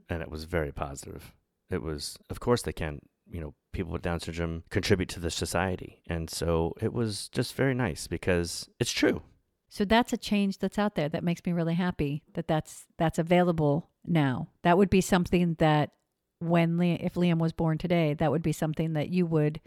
and 0.09 0.21
it 0.21 0.31
was 0.31 0.45
very 0.45 0.71
positive. 0.71 1.33
It 1.69 1.81
was, 1.81 2.17
of 2.29 2.39
course, 2.39 2.61
they 2.61 2.73
can't, 2.73 3.03
You 3.31 3.41
know, 3.41 3.53
people 3.71 3.91
with 3.93 4.01
Down 4.01 4.19
syndrome 4.19 4.63
contribute 4.69 5.09
to 5.09 5.19
the 5.19 5.29
society, 5.29 6.01
and 6.07 6.29
so 6.29 6.73
it 6.81 6.93
was 6.93 7.29
just 7.29 7.53
very 7.53 7.75
nice 7.75 8.07
because 8.07 8.67
it's 8.79 8.91
true. 8.91 9.21
So 9.69 9.85
that's 9.85 10.13
a 10.13 10.17
change 10.17 10.57
that's 10.57 10.79
out 10.79 10.95
there 10.95 11.09
that 11.09 11.23
makes 11.23 11.45
me 11.45 11.53
really 11.53 11.75
happy 11.75 12.23
that 12.33 12.47
that's 12.47 12.87
that's 12.97 13.19
available 13.19 13.91
now. 14.03 14.49
That 14.63 14.77
would 14.79 14.89
be 14.89 15.01
something 15.01 15.55
that 15.59 15.91
when 16.39 16.77
Liam, 16.77 17.05
if 17.05 17.13
Liam 17.13 17.37
was 17.37 17.53
born 17.53 17.77
today, 17.77 18.15
that 18.15 18.31
would 18.31 18.41
be 18.41 18.51
something 18.51 18.93
that 18.93 19.09
you 19.09 19.27
would 19.27 19.61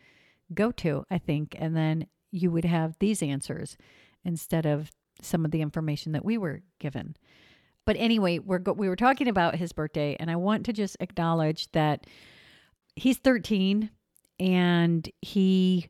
go 0.52 0.72
to, 0.72 1.04
I 1.10 1.18
think, 1.18 1.54
and 1.58 1.76
then 1.76 2.06
you 2.32 2.50
would 2.50 2.64
have 2.64 2.96
these 2.98 3.22
answers 3.22 3.76
instead 4.24 4.66
of 4.66 4.90
some 5.20 5.44
of 5.44 5.50
the 5.50 5.60
information 5.60 6.12
that 6.12 6.24
we 6.24 6.36
were 6.36 6.62
given. 6.80 7.16
But 7.84 7.96
anyway, 7.96 8.38
we're 8.38 8.58
go- 8.58 8.72
we 8.72 8.88
were 8.88 8.96
talking 8.96 9.28
about 9.28 9.56
his 9.56 9.72
birthday, 9.72 10.16
and 10.20 10.30
I 10.30 10.36
want 10.36 10.66
to 10.66 10.72
just 10.72 10.96
acknowledge 11.00 11.70
that 11.72 12.06
he's 12.96 13.18
13 13.18 13.90
and 14.38 15.08
he 15.20 15.88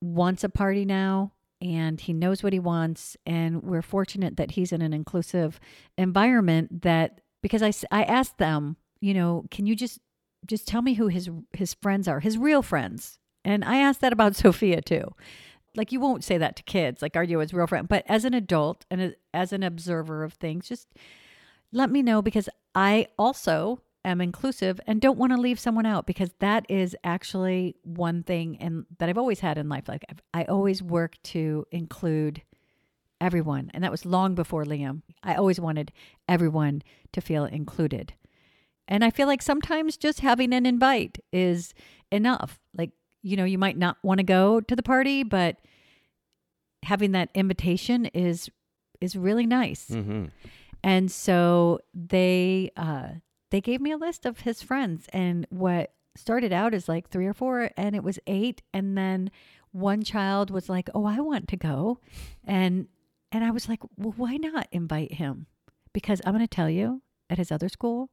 wants 0.00 0.44
a 0.44 0.48
party 0.48 0.84
now 0.84 1.32
and 1.60 2.00
he 2.00 2.12
knows 2.12 2.42
what 2.42 2.52
he 2.52 2.58
wants 2.58 3.16
and 3.24 3.62
we're 3.62 3.82
fortunate 3.82 4.36
that 4.36 4.52
he's 4.52 4.72
in 4.72 4.82
an 4.82 4.92
inclusive 4.92 5.60
environment 5.96 6.82
that 6.82 7.20
because 7.40 7.62
I, 7.62 7.72
I 7.92 8.02
asked 8.02 8.38
them 8.38 8.76
you 9.00 9.14
know 9.14 9.44
can 9.50 9.66
you 9.66 9.76
just 9.76 10.00
just 10.46 10.66
tell 10.66 10.82
me 10.82 10.94
who 10.94 11.08
his 11.08 11.30
his 11.52 11.74
friends 11.74 12.08
are 12.08 12.20
his 12.20 12.36
real 12.38 12.62
friends? 12.62 13.18
And 13.44 13.64
i 13.64 13.76
asked 13.76 14.00
that 14.00 14.12
about 14.12 14.36
sophia 14.36 14.80
too. 14.80 15.04
Like 15.74 15.92
you 15.92 16.00
won't 16.00 16.24
say 16.24 16.36
that 16.38 16.56
to 16.56 16.62
kids 16.62 17.00
like 17.02 17.16
are 17.16 17.24
you 17.24 17.38
his 17.38 17.52
real 17.54 17.66
friend? 17.66 17.88
But 17.88 18.04
as 18.08 18.24
an 18.24 18.34
adult 18.34 18.84
and 18.90 19.14
as 19.32 19.52
an 19.52 19.62
observer 19.62 20.24
of 20.24 20.34
things 20.34 20.68
just 20.68 20.88
let 21.72 21.90
me 21.90 22.02
know 22.02 22.22
because 22.22 22.48
i 22.74 23.06
also 23.18 23.80
am 24.04 24.20
inclusive 24.20 24.80
and 24.86 25.00
don't 25.00 25.18
want 25.18 25.32
to 25.32 25.40
leave 25.40 25.60
someone 25.60 25.86
out 25.86 26.06
because 26.06 26.30
that 26.40 26.66
is 26.68 26.96
actually 27.04 27.76
one 27.82 28.22
thing 28.22 28.56
and 28.58 28.84
that 28.98 29.08
I've 29.08 29.18
always 29.18 29.40
had 29.40 29.58
in 29.58 29.68
life. 29.68 29.88
Like 29.88 30.04
I've, 30.08 30.20
I 30.34 30.44
always 30.44 30.82
work 30.82 31.16
to 31.24 31.66
include 31.70 32.42
everyone, 33.20 33.70
and 33.72 33.84
that 33.84 33.90
was 33.90 34.04
long 34.04 34.34
before 34.34 34.64
Liam. 34.64 35.02
I 35.22 35.34
always 35.34 35.60
wanted 35.60 35.92
everyone 36.28 36.82
to 37.12 37.20
feel 37.20 37.44
included, 37.44 38.14
and 38.88 39.04
I 39.04 39.10
feel 39.10 39.28
like 39.28 39.42
sometimes 39.42 39.96
just 39.96 40.20
having 40.20 40.52
an 40.52 40.66
invite 40.66 41.18
is 41.32 41.74
enough. 42.10 42.58
Like 42.76 42.90
you 43.22 43.36
know, 43.36 43.44
you 43.44 43.58
might 43.58 43.78
not 43.78 43.98
want 44.02 44.18
to 44.18 44.24
go 44.24 44.60
to 44.60 44.74
the 44.74 44.82
party, 44.82 45.22
but 45.22 45.58
having 46.82 47.12
that 47.12 47.30
invitation 47.34 48.06
is 48.06 48.50
is 49.00 49.14
really 49.16 49.46
nice. 49.46 49.88
Mm-hmm. 49.88 50.26
And 50.84 51.10
so 51.10 51.80
they 51.94 52.70
uh 52.76 53.08
they 53.50 53.60
gave 53.60 53.80
me 53.80 53.92
a 53.92 53.96
list 53.96 54.26
of 54.26 54.40
his 54.40 54.62
friends 54.62 55.06
and 55.12 55.46
what 55.50 55.92
started 56.16 56.52
out 56.52 56.74
as 56.74 56.88
like 56.88 57.08
3 57.08 57.26
or 57.26 57.34
4 57.34 57.70
and 57.76 57.94
it 57.94 58.02
was 58.02 58.18
8 58.26 58.62
and 58.72 58.96
then 58.96 59.30
one 59.72 60.02
child 60.02 60.50
was 60.50 60.68
like, 60.68 60.90
"Oh, 60.94 61.06
I 61.06 61.20
want 61.20 61.48
to 61.48 61.56
go." 61.56 61.98
And 62.44 62.88
and 63.30 63.42
I 63.42 63.50
was 63.50 63.68
like, 63.68 63.80
"Well, 63.96 64.14
why 64.16 64.36
not 64.36 64.68
invite 64.70 65.14
him?" 65.14 65.46
Because 65.94 66.20
I'm 66.24 66.34
going 66.34 66.44
to 66.46 66.46
tell 66.46 66.68
you, 66.70 67.02
at 67.30 67.38
his 67.38 67.50
other 67.50 67.68
school, 67.68 68.10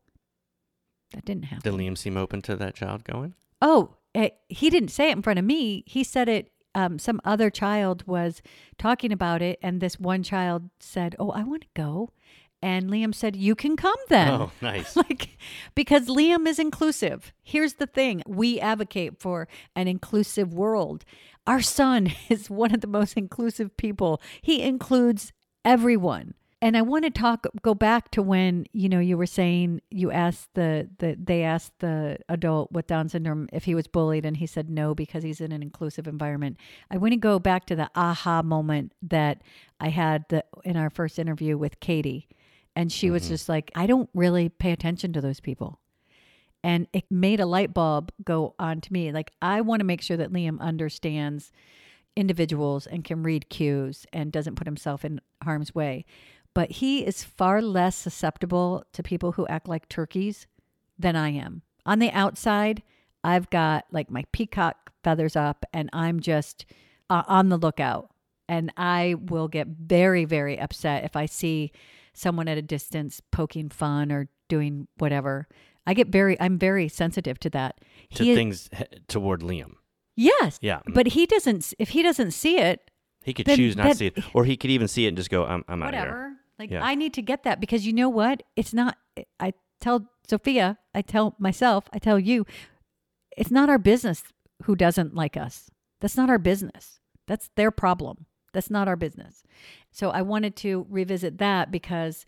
that 1.13 1.25
didn't 1.25 1.45
happen. 1.45 1.69
Did 1.69 1.79
Liam 1.79 1.97
seem 1.97 2.17
open 2.17 2.41
to 2.43 2.55
that 2.55 2.75
child 2.75 3.03
going? 3.03 3.35
Oh, 3.61 3.95
eh, 4.15 4.29
he 4.47 4.69
didn't 4.69 4.89
say 4.89 5.09
it 5.09 5.17
in 5.17 5.21
front 5.21 5.39
of 5.39 5.45
me. 5.45 5.83
He 5.85 6.03
said 6.03 6.29
it. 6.29 6.51
Um, 6.75 6.99
some 6.99 7.19
other 7.25 7.49
child 7.49 8.05
was 8.07 8.41
talking 8.77 9.11
about 9.11 9.41
it, 9.41 9.59
and 9.61 9.81
this 9.81 9.99
one 9.99 10.23
child 10.23 10.69
said, 10.79 11.15
"Oh, 11.19 11.31
I 11.31 11.43
want 11.43 11.63
to 11.63 11.67
go," 11.75 12.11
And 12.61 12.89
Liam 12.89 13.15
said, 13.15 13.35
You 13.35 13.55
can 13.55 13.75
come 13.75 13.97
then. 14.09 14.29
Oh, 14.29 14.51
nice. 14.61 14.95
like 14.95 15.37
because 15.75 16.07
Liam 16.07 16.47
is 16.47 16.59
inclusive. 16.59 17.33
Here's 17.43 17.75
the 17.75 17.87
thing. 17.87 18.21
We 18.27 18.59
advocate 18.59 19.19
for 19.19 19.47
an 19.75 19.87
inclusive 19.87 20.53
world. 20.53 21.05
Our 21.47 21.61
son 21.61 22.11
is 22.29 22.49
one 22.49 22.73
of 22.73 22.81
the 22.81 22.87
most 22.87 23.15
inclusive 23.15 23.75
people. 23.77 24.21
He 24.41 24.61
includes 24.61 25.31
everyone. 25.63 26.33
And 26.61 26.75
I 26.75 26.81
want 26.81 27.05
to 27.05 27.09
talk 27.09 27.47
go 27.61 27.73
back 27.73 28.11
to 28.11 28.21
when, 28.21 28.65
you 28.73 28.89
know, 28.89 28.99
you 28.99 29.17
were 29.17 29.25
saying 29.25 29.79
you 29.89 30.11
asked 30.11 30.49
the 30.55 30.89
the 30.97 31.15
they 31.17 31.43
asked 31.43 31.79
the 31.79 32.17
adult 32.27 32.73
with 32.73 32.85
Down 32.85 33.07
syndrome 33.07 33.47
if 33.53 33.63
he 33.63 33.73
was 33.73 33.87
bullied 33.87 34.25
and 34.25 34.35
he 34.35 34.45
said 34.45 34.69
no 34.69 34.93
because 34.93 35.23
he's 35.23 35.39
in 35.39 35.53
an 35.53 35.63
inclusive 35.63 36.05
environment. 36.05 36.57
I 36.91 36.97
want 36.97 37.13
to 37.13 37.17
go 37.17 37.39
back 37.39 37.65
to 37.67 37.77
the 37.77 37.89
aha 37.95 38.41
moment 38.41 38.91
that 39.01 39.41
I 39.79 39.87
had 39.87 40.25
the, 40.27 40.43
in 40.65 40.75
our 40.75 40.89
first 40.89 41.17
interview 41.17 41.57
with 41.57 41.79
Katie. 41.79 42.27
And 42.79 42.89
she 42.89 43.11
was 43.11 43.27
just 43.27 43.49
like, 43.49 43.73
I 43.75 43.87
don't 43.87 44.09
really 44.13 44.47
pay 44.47 44.71
attention 44.71 45.11
to 45.11 45.19
those 45.19 45.41
people. 45.41 45.81
And 46.63 46.87
it 46.93 47.03
made 47.11 47.41
a 47.41 47.45
light 47.45 47.73
bulb 47.73 48.09
go 48.23 48.55
on 48.57 48.79
to 48.79 48.93
me. 48.93 49.11
Like 49.11 49.33
i 49.41 49.59
want 49.59 49.81
to 49.81 49.85
make 49.85 50.01
sure 50.01 50.15
that 50.15 50.31
liam 50.31 50.61
understands 50.61 51.51
individuals 52.15 52.87
and 52.87 53.03
can 53.03 53.21
read 53.21 53.49
cues 53.49 54.05
and 54.13 54.31
doesn't 54.31 54.55
put 54.55 54.65
himself 54.65 55.03
in 55.03 55.19
harm's 55.43 55.75
way. 55.75 56.05
But 56.53 56.71
he 56.71 57.05
is 57.05 57.21
far 57.21 57.61
less 57.61 57.97
susceptible 57.97 58.85
to 58.93 59.03
people 59.03 59.33
who 59.33 59.45
act 59.47 59.67
like 59.67 59.89
turkeys 59.89 60.47
than 60.97 61.17
i 61.17 61.31
am. 61.31 61.63
On 61.85 61.99
the 61.99 62.11
outside 62.11 62.81
i've 63.25 63.49
got 63.49 63.87
like 63.91 64.09
my 64.09 64.23
peacock 64.31 64.93
feathers 65.03 65.35
up 65.35 65.65
and 65.73 65.89
i'm 65.91 66.21
just 66.21 66.65
uh, 67.09 67.23
on 67.27 67.49
the 67.49 67.57
lookout. 67.57 68.09
And 68.47 68.71
i 68.77 69.15
will 69.19 69.49
get 69.49 69.67
very 69.67 70.23
very 70.23 70.57
upset 70.57 71.03
if 71.03 71.17
i 71.17 71.25
see 71.25 71.73
someone 72.19 72.47
at 72.47 72.57
a 72.57 72.61
distance 72.61 73.21
poking 73.31 73.69
fun 73.69 74.11
or 74.11 74.27
doing 74.49 74.87
whatever 74.97 75.47
I 75.87 75.93
get 75.95 76.09
very, 76.09 76.39
I'm 76.39 76.59
very 76.59 76.87
sensitive 76.87 77.39
to 77.39 77.49
that. 77.51 77.79
to 78.15 78.23
He- 78.23 78.35
things 78.35 78.69
toward 79.07 79.41
Liam. 79.41 79.71
yes, 80.15 80.59
Yeah. 80.61 80.81
but 80.85 81.07
he 81.07 81.25
doesn't. 81.25 81.73
If 81.79 81.89
he 81.89 82.03
doesn't 82.03 82.31
see 82.31 82.59
it, 82.59 82.91
He 83.23 83.33
could 83.33 83.47
choose 83.47 83.75
not 83.75 83.83
that- 83.83 83.89
to 83.93 83.97
see 83.97 84.07
it, 84.07 84.23
or 84.35 84.45
he 84.45 84.55
could 84.55 84.69
even 84.69 84.87
see 84.87 85.05
it 85.05 85.09
and 85.09 85.17
just 85.17 85.31
go, 85.31 85.45
"I'm, 85.45 85.63
I'm 85.67 85.81
out 85.81 85.93
of 85.95 85.99
here." 85.99 86.01
whatever. 86.09 86.33
Like 86.59 86.69
Yeah. 86.71 86.83
I 86.85 86.93
need 86.93 87.13
to 87.15 87.21
get 87.23 87.41
that 87.43 87.59
because 87.59 87.87
you 87.87 87.93
know 87.93 88.09
what? 88.09 88.43
It's 88.55 88.73
not. 88.73 88.97
I 89.39 89.53
tell 89.81 90.11
Sophia, 90.27 90.77
I 90.93 91.01
tell 91.01 91.35
myself, 91.39 91.89
I 91.91 91.97
tell 91.99 92.19
you, 92.19 92.45
it's 93.35 93.49
not 93.51 93.69
our 93.69 93.79
business 93.79 94.23
who 94.63 94.75
doesn't 94.75 95.15
like 95.15 95.35
us. 95.37 95.71
That's 96.01 96.17
not 96.17 96.29
our 96.29 96.37
business. 96.39 96.99
That's 97.25 97.49
their 97.55 97.71
problem. 97.71 98.25
That's 98.53 98.69
not 98.69 98.87
our 98.87 98.95
business. 98.97 99.43
So 99.91 100.09
I 100.11 100.21
wanted 100.21 100.55
to 100.57 100.85
revisit 100.89 101.37
that 101.39 101.71
because, 101.71 102.25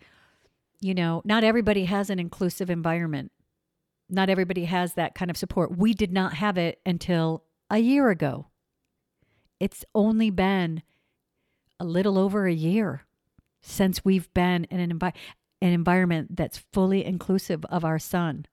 you 0.80 0.93
know, 0.93 1.21
not 1.26 1.43
everybody 1.43 1.86
has 1.86 2.10
an 2.10 2.19
inclusive 2.19 2.69
environment. 2.69 3.32
Not 4.10 4.30
everybody 4.30 4.65
has 4.65 4.93
that 4.93 5.15
kind 5.15 5.32
of 5.32 5.38
support. 5.38 5.78
We 5.78 5.93
did 5.93 6.12
not 6.12 6.34
have 6.34 6.58
it 6.58 6.80
until 6.86 7.43
a 7.69 7.78
year 7.78 8.10
ago. 8.10 8.47
It's 9.60 9.86
only 9.93 10.30
been 10.32 10.82
a 11.80 11.86
little 11.86 12.17
over 12.17 12.45
a 12.47 12.54
year 12.54 13.06
since 13.62 14.04
we've 14.04 14.32
been 14.34 14.65
in 14.65 14.80
an, 14.80 14.97
envi- 14.97 15.13
an 15.62 15.71
environment 15.71 16.36
that's 16.36 16.63
fully 16.74 17.06
inclusive 17.06 17.63
of 17.65 17.86
our 17.86 18.00
son, 18.00 18.47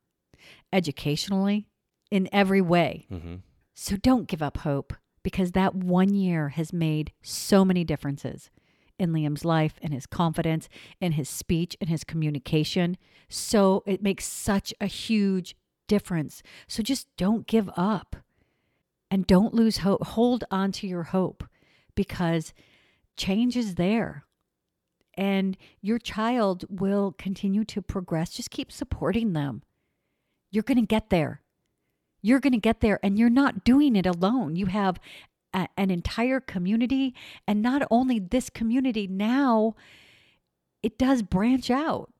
educationally, 0.72 1.66
in 2.10 2.28
every 2.32 2.60
way. 2.60 3.06
hmm 3.08 3.36
So 3.74 3.96
don't 3.96 4.28
give 4.28 4.42
up 4.42 4.58
hope 4.58 4.92
because 5.22 5.52
that 5.52 5.74
one 5.74 6.14
year 6.14 6.50
has 6.50 6.72
made 6.72 7.12
so 7.22 7.64
many 7.64 7.84
differences 7.84 8.50
in 8.98 9.12
Liam's 9.12 9.44
life 9.44 9.74
and 9.82 9.92
his 9.92 10.06
confidence 10.06 10.68
in 11.00 11.12
his 11.12 11.28
speech 11.28 11.76
and 11.80 11.88
his 11.88 12.04
communication. 12.04 12.96
So 13.28 13.82
it 13.86 14.02
makes 14.02 14.24
such 14.24 14.74
a 14.80 14.86
huge 14.86 15.56
difference. 15.86 16.42
So 16.66 16.82
just 16.82 17.06
don't 17.16 17.46
give 17.46 17.70
up 17.76 18.16
and 19.10 19.26
don't 19.26 19.54
lose 19.54 19.78
hope. 19.78 20.04
Hold 20.08 20.44
on 20.50 20.72
to 20.72 20.86
your 20.86 21.04
hope 21.04 21.44
because 21.94 22.52
change 23.16 23.56
is 23.56 23.76
there. 23.76 24.24
And 25.14 25.56
your 25.80 25.98
child 25.98 26.64
will 26.68 27.12
continue 27.18 27.64
to 27.64 27.82
progress. 27.82 28.30
Just 28.30 28.50
keep 28.50 28.70
supporting 28.70 29.32
them. 29.32 29.62
You're 30.50 30.62
going 30.62 30.78
to 30.78 30.86
get 30.86 31.10
there 31.10 31.42
you're 32.22 32.40
going 32.40 32.52
to 32.52 32.58
get 32.58 32.80
there 32.80 32.98
and 33.02 33.18
you're 33.18 33.30
not 33.30 33.64
doing 33.64 33.96
it 33.96 34.06
alone. 34.06 34.56
You 34.56 34.66
have 34.66 35.00
a, 35.52 35.68
an 35.76 35.90
entire 35.90 36.40
community. 36.40 37.14
And 37.46 37.62
not 37.62 37.82
only 37.90 38.18
this 38.18 38.50
community, 38.50 39.06
now 39.06 39.74
it 40.82 40.98
does 40.98 41.22
branch 41.22 41.70
out. 41.70 42.12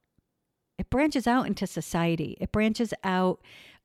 It 0.78 0.90
branches 0.90 1.26
out 1.26 1.46
into 1.46 1.66
society, 1.66 2.36
it 2.40 2.52
branches 2.52 2.94
out 3.02 3.40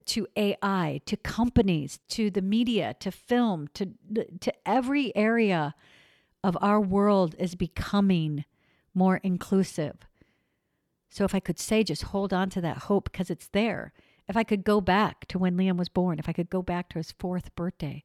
to 0.06 0.28
AI, 0.36 1.02
to 1.06 1.18
companies, 1.18 2.00
to 2.10 2.30
the 2.30 2.42
media, 2.42 2.96
to 3.00 3.12
film, 3.12 3.70
to, 3.74 3.92
to 4.42 4.54
every 4.66 5.16
area 5.16 5.74
of 6.44 6.58
our 6.62 6.80
world 6.80 7.36
is 7.40 7.56
becoming 7.56 8.44
more 8.94 9.18
inclusive. 9.24 9.96
So 11.10 11.24
if 11.24 11.34
I 11.34 11.40
could 11.40 11.60
say, 11.60 11.84
just 11.84 12.04
hold 12.04 12.34
on 12.34 12.50
to 12.52 12.62
that 12.62 12.80
hope 12.80 13.12
because 13.12 13.30
it's 13.30 13.48
there. 13.48 13.94
If 14.28 14.36
I 14.36 14.44
could 14.44 14.64
go 14.64 14.82
back 14.82 15.26
to 15.28 15.40
when 15.40 15.56
Liam 15.56 15.78
was 15.78 15.90
born, 15.90 16.20
if 16.20 16.28
I 16.28 16.34
could 16.34 16.50
go 16.50 16.62
back 16.62 16.90
to 16.90 17.00
his 17.00 17.12
fourth 17.12 17.54
birthday, 17.56 18.04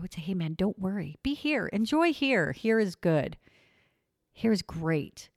I 0.00 0.02
would 0.02 0.14
say, 0.14 0.22
hey, 0.22 0.32
man, 0.32 0.54
don't 0.54 0.78
worry. 0.78 1.16
Be 1.22 1.34
here. 1.34 1.66
Enjoy 1.66 2.10
here. 2.10 2.52
Here 2.52 2.80
is 2.80 2.94
good. 2.96 3.36
Here 4.32 4.50
is 4.50 4.62
great. 4.62 5.28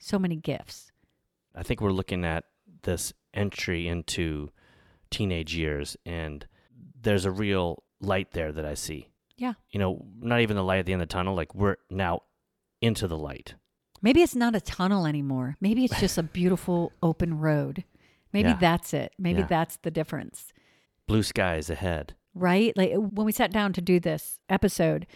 So 0.00 0.18
many 0.18 0.34
gifts. 0.34 0.90
I 1.54 1.62
think 1.62 1.80
we're 1.80 1.92
looking 1.92 2.24
at 2.24 2.42
this 2.82 3.12
entry 3.32 3.86
into 3.86 4.50
teenage 5.10 5.54
years, 5.54 5.96
and 6.04 6.44
there's 7.00 7.24
a 7.26 7.30
real 7.30 7.84
light 8.00 8.32
there 8.32 8.50
that 8.50 8.64
I 8.64 8.74
see. 8.74 9.08
Yeah. 9.36 9.52
You 9.70 9.78
know, 9.78 10.04
not 10.20 10.40
even 10.40 10.56
the 10.56 10.64
light 10.64 10.80
at 10.80 10.86
the 10.86 10.92
end 10.94 11.02
of 11.02 11.08
the 11.08 11.12
tunnel. 11.12 11.36
Like 11.36 11.54
we're 11.54 11.76
now 11.88 12.22
into 12.80 13.06
the 13.06 13.16
light. 13.16 13.54
Maybe 14.02 14.22
it's 14.22 14.34
not 14.34 14.56
a 14.56 14.60
tunnel 14.60 15.06
anymore. 15.06 15.56
Maybe 15.60 15.84
it's 15.84 16.00
just 16.00 16.18
a 16.18 16.22
beautiful 16.24 16.90
open 17.04 17.38
road. 17.38 17.84
Maybe 18.32 18.48
Yeah. 18.48 18.58
that's 18.60 18.92
it. 18.92 19.12
Maybe 19.16 19.40
Yeah. 19.42 19.46
that's 19.46 19.76
the 19.76 19.92
difference. 19.92 20.52
Blue 21.06 21.22
skies 21.22 21.70
ahead. 21.70 22.14
Right? 22.34 22.76
Like 22.76 22.92
when 22.92 23.26
we 23.26 23.32
sat 23.32 23.52
down 23.52 23.72
to 23.74 23.80
do 23.80 24.00
this 24.00 24.38
episode, 24.48 25.06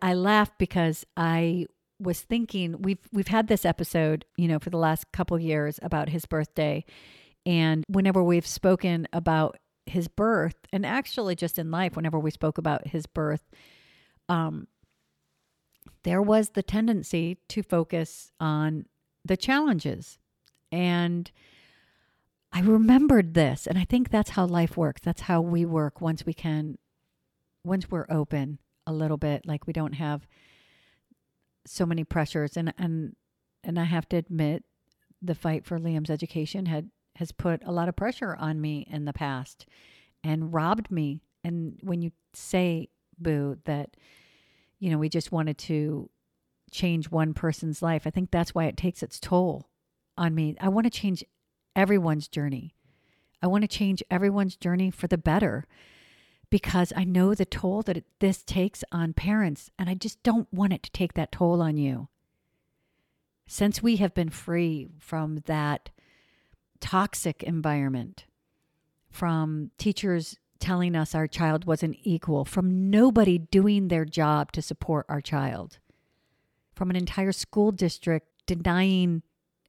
I 0.00 0.14
laughed 0.14 0.58
because 0.58 1.04
I 1.16 1.66
was 2.00 2.20
thinking 2.20 2.82
we've 2.82 3.08
we've 3.12 3.28
had 3.28 3.48
this 3.48 3.64
episode, 3.64 4.24
you 4.36 4.48
know, 4.48 4.58
for 4.58 4.70
the 4.70 4.78
last 4.78 5.10
couple 5.12 5.38
years 5.38 5.78
about 5.82 6.08
his 6.08 6.26
birthday, 6.26 6.84
and 7.44 7.84
whenever 7.88 8.22
we've 8.22 8.46
spoken 8.46 9.08
about 9.12 9.58
his 9.86 10.08
birth, 10.08 10.56
and 10.72 10.84
actually 10.84 11.34
just 11.34 11.58
in 11.58 11.70
life, 11.70 11.96
whenever 11.96 12.18
we 12.18 12.30
spoke 12.30 12.58
about 12.58 12.88
his 12.88 13.06
birth, 13.06 13.42
um, 14.28 14.68
there 16.04 16.22
was 16.22 16.50
the 16.50 16.62
tendency 16.62 17.38
to 17.48 17.62
focus 17.62 18.30
on 18.38 18.86
the 19.24 19.36
challenges, 19.36 20.18
and 20.70 21.30
I 22.52 22.60
remembered 22.60 23.34
this, 23.34 23.66
and 23.66 23.78
I 23.78 23.84
think 23.84 24.10
that's 24.10 24.30
how 24.30 24.46
life 24.46 24.76
works. 24.76 25.02
That's 25.04 25.22
how 25.22 25.40
we 25.40 25.64
work 25.64 26.00
once 26.00 26.24
we 26.24 26.34
can, 26.34 26.78
once 27.64 27.90
we're 27.90 28.06
open 28.08 28.58
a 28.86 28.92
little 28.92 29.18
bit, 29.18 29.46
like 29.46 29.66
we 29.66 29.72
don't 29.72 29.94
have 29.94 30.26
so 31.66 31.84
many 31.84 32.04
pressures. 32.04 32.56
And 32.56 32.72
and 32.78 33.14
and 33.62 33.78
I 33.78 33.84
have 33.84 34.08
to 34.10 34.16
admit, 34.16 34.64
the 35.20 35.34
fight 35.34 35.66
for 35.66 35.78
Liam's 35.78 36.10
education 36.10 36.66
had 36.66 36.90
has 37.16 37.32
put 37.32 37.62
a 37.64 37.72
lot 37.72 37.88
of 37.88 37.96
pressure 37.96 38.36
on 38.36 38.60
me 38.60 38.86
in 38.90 39.04
the 39.04 39.12
past, 39.12 39.66
and 40.24 40.52
robbed 40.52 40.90
me. 40.90 41.22
And 41.44 41.78
when 41.82 42.00
you 42.02 42.12
say, 42.32 42.88
Boo, 43.18 43.58
that 43.64 43.96
you 44.78 44.90
know 44.90 44.98
we 44.98 45.08
just 45.08 45.32
wanted 45.32 45.58
to 45.58 46.08
change 46.70 47.10
one 47.10 47.34
person's 47.34 47.82
life, 47.82 48.06
I 48.06 48.10
think 48.10 48.30
that's 48.30 48.54
why 48.54 48.64
it 48.64 48.76
takes 48.76 49.02
its 49.02 49.20
toll 49.20 49.68
on 50.16 50.34
me. 50.34 50.56
I 50.60 50.68
want 50.68 50.86
to 50.86 50.90
change 50.90 51.24
everyone's 51.78 52.26
journey. 52.26 52.74
I 53.40 53.46
want 53.46 53.62
to 53.62 53.68
change 53.68 54.02
everyone's 54.10 54.56
journey 54.56 54.90
for 54.90 55.06
the 55.06 55.16
better 55.16 55.64
because 56.50 56.92
I 56.96 57.04
know 57.04 57.34
the 57.34 57.44
toll 57.44 57.82
that 57.82 58.02
this 58.18 58.42
takes 58.42 58.82
on 58.90 59.12
parents, 59.12 59.70
and 59.78 59.88
I 59.88 59.94
just 59.94 60.20
don't 60.24 60.52
want 60.52 60.72
it 60.72 60.82
to 60.82 60.90
take 60.90 61.14
that 61.14 61.30
toll 61.30 61.62
on 61.62 61.76
you. 61.76 62.08
Since 63.46 63.80
we 63.80 63.96
have 63.96 64.12
been 64.12 64.28
free 64.28 64.88
from 64.98 65.44
that 65.46 65.90
toxic 66.80 67.44
environment, 67.44 68.24
from 69.08 69.70
teachers 69.78 70.36
telling 70.58 70.96
us 70.96 71.14
our 71.14 71.28
child 71.28 71.64
wasn't 71.64 71.96
equal, 72.02 72.44
from 72.44 72.90
nobody 72.90 73.38
doing 73.38 73.86
their 73.86 74.04
job 74.04 74.50
to 74.52 74.62
support 74.62 75.06
our 75.08 75.20
child, 75.20 75.78
from 76.74 76.90
an 76.90 76.96
entire 76.96 77.30
school 77.30 77.70
district 77.70 78.26
denying 78.46 79.22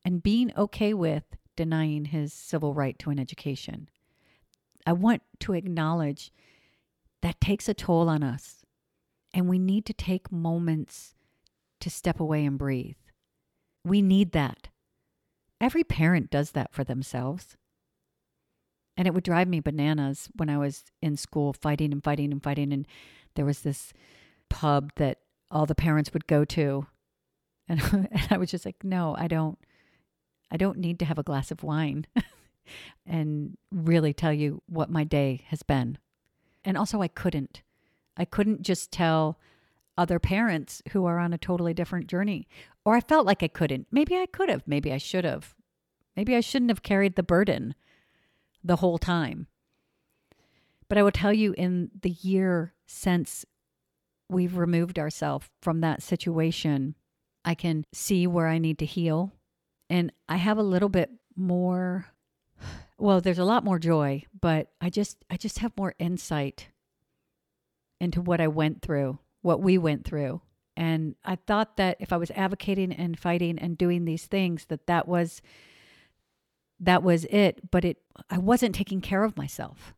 and 0.04 0.24
being 0.24 0.52
okay 0.58 0.94
with 0.96 1.24
denying 1.60 2.06
his 2.06 2.32
civil 2.32 2.74
right 2.74 2.98
to 3.00 3.10
an 3.10 3.20
education. 3.20 3.90
I 4.88 4.94
want 4.94 5.22
to 5.42 5.52
acknowledge 5.52 6.32
that 7.22 7.42
takes 7.42 7.68
a 7.68 7.74
toll 7.74 8.08
on 8.08 8.24
us, 8.24 8.64
and 9.34 9.50
we 9.50 9.60
need 9.60 9.86
to 9.88 9.94
take 9.94 10.32
moments 10.32 11.16
to 11.82 11.90
step 11.90 12.22
away 12.22 12.46
and 12.46 12.58
breathe. 12.58 12.96
We 13.84 14.02
need 14.02 14.32
that. 14.32 14.70
every 15.60 15.84
parent 15.84 16.30
does 16.32 16.52
that 16.52 16.74
for 16.74 16.86
themselves. 16.86 17.58
And 18.96 19.06
it 19.06 19.14
would 19.14 19.26
drive 19.26 19.50
me 19.50 19.60
bananas 19.60 20.30
when 20.38 20.50
I 20.50 20.58
was 20.58 20.86
in 21.02 21.18
school 21.18 21.52
fighting 21.52 21.92
and 21.92 22.02
fighting 22.02 22.32
and 22.32 22.42
fighting. 22.42 22.72
And 22.72 22.88
there 23.36 23.44
was 23.44 23.60
this 23.60 23.92
pub 24.50 24.94
that 24.96 25.18
all 25.52 25.66
the 25.66 25.76
parents 25.76 26.14
would 26.14 26.26
go 26.26 26.46
to. 26.46 26.88
And, 27.68 27.82
and 27.92 28.28
I 28.30 28.38
was 28.38 28.50
just 28.50 28.66
like, 28.66 28.82
no, 28.82 29.14
I 29.18 29.28
don't. 29.28 29.60
I 30.52 30.58
don't 30.58 30.78
need 30.78 31.00
to 31.00 31.06
have 31.06 31.20
a 31.20 31.24
glass 31.24 31.52
of 31.52 31.64
wine 31.64 32.08
and 33.06 33.58
really 33.72 34.14
tell 34.14 34.34
you 34.34 34.62
what 34.68 34.90
my 34.90 35.04
day 35.04 35.46
has 35.48 35.64
been. 35.64 35.98
And 36.66 36.78
also, 36.78 37.02
I 37.02 37.08
couldn't. 37.08 37.62
I 38.18 38.26
couldn't 38.26 38.64
just 38.64 38.92
tell 38.92 39.40
other 39.98 40.20
parents 40.20 40.82
who 40.92 41.06
are 41.06 41.20
on 41.20 41.34
a 41.34 41.38
totally 41.38 41.74
different 41.74 42.08
journey. 42.08 42.48
Or 42.86 42.96
I 42.96 43.02
felt 43.02 43.26
like 43.26 43.44
I 43.44 43.48
couldn't. 43.48 43.88
Maybe 43.92 44.16
I 44.16 44.26
could 44.26 44.50
have. 44.50 44.64
Maybe 44.66 44.92
I 44.92 44.98
should 44.98 45.26
have. 45.26 45.56
Maybe 46.16 46.36
I 46.36 46.42
shouldn't 46.42 46.72
have 46.72 46.84
carried 46.84 47.16
the 47.16 47.24
burden 47.24 47.76
the 48.64 48.78
whole 48.78 48.98
time. 48.98 49.48
But 50.88 50.98
I 50.98 51.04
will 51.04 51.12
tell 51.12 51.34
you, 51.34 51.54
in 51.58 51.92
the 52.02 52.10
year 52.10 52.74
since 52.88 53.46
we've 54.30 54.58
removed 54.58 54.98
ourselves 54.98 55.48
from 55.62 55.82
that 55.82 56.02
situation, 56.02 56.96
I 57.46 57.56
can 57.56 57.86
see 57.94 58.26
where 58.26 58.48
I 58.48 58.58
need 58.58 58.80
to 58.80 58.86
heal. 58.86 59.34
And 59.90 60.12
I 60.28 60.38
have 60.38 60.58
a 60.58 60.64
little 60.64 60.90
bit 60.90 61.10
more 61.36 62.06
well, 63.00 63.22
there's 63.22 63.40
a 63.40 63.46
lot 63.46 63.64
more 63.64 63.80
joy, 63.80 64.24
but 64.40 64.72
I 64.82 64.90
just 64.90 65.24
I 65.30 65.38
just 65.38 65.60
have 65.60 65.72
more 65.78 65.96
insight 66.00 66.68
into 68.02 68.22
what 68.22 68.42
I 68.42 68.48
went 68.48 68.82
through, 68.82 69.20
what 69.42 69.62
we 69.62 69.78
went 69.78 70.06
through. 70.06 70.42
And 70.76 71.16
I 71.26 71.36
thought 71.36 71.78
that 71.78 71.98
if 72.00 72.14
I 72.14 72.18
was 72.18 72.32
advocating 72.32 72.92
and 72.94 73.20
fighting 73.20 73.58
and 73.58 73.78
doing 73.78 74.06
these 74.06 74.26
things 74.26 74.66
that 74.66 74.88
that 74.88 75.08
was 75.08 75.42
that 76.82 77.04
was 77.04 77.26
it, 77.26 77.72
but 77.72 77.86
it 77.86 77.98
I 78.30 78.38
wasn't 78.38 78.76
taking 78.76 79.02
care 79.02 79.24
of 79.24 79.38
myself. 79.38 79.94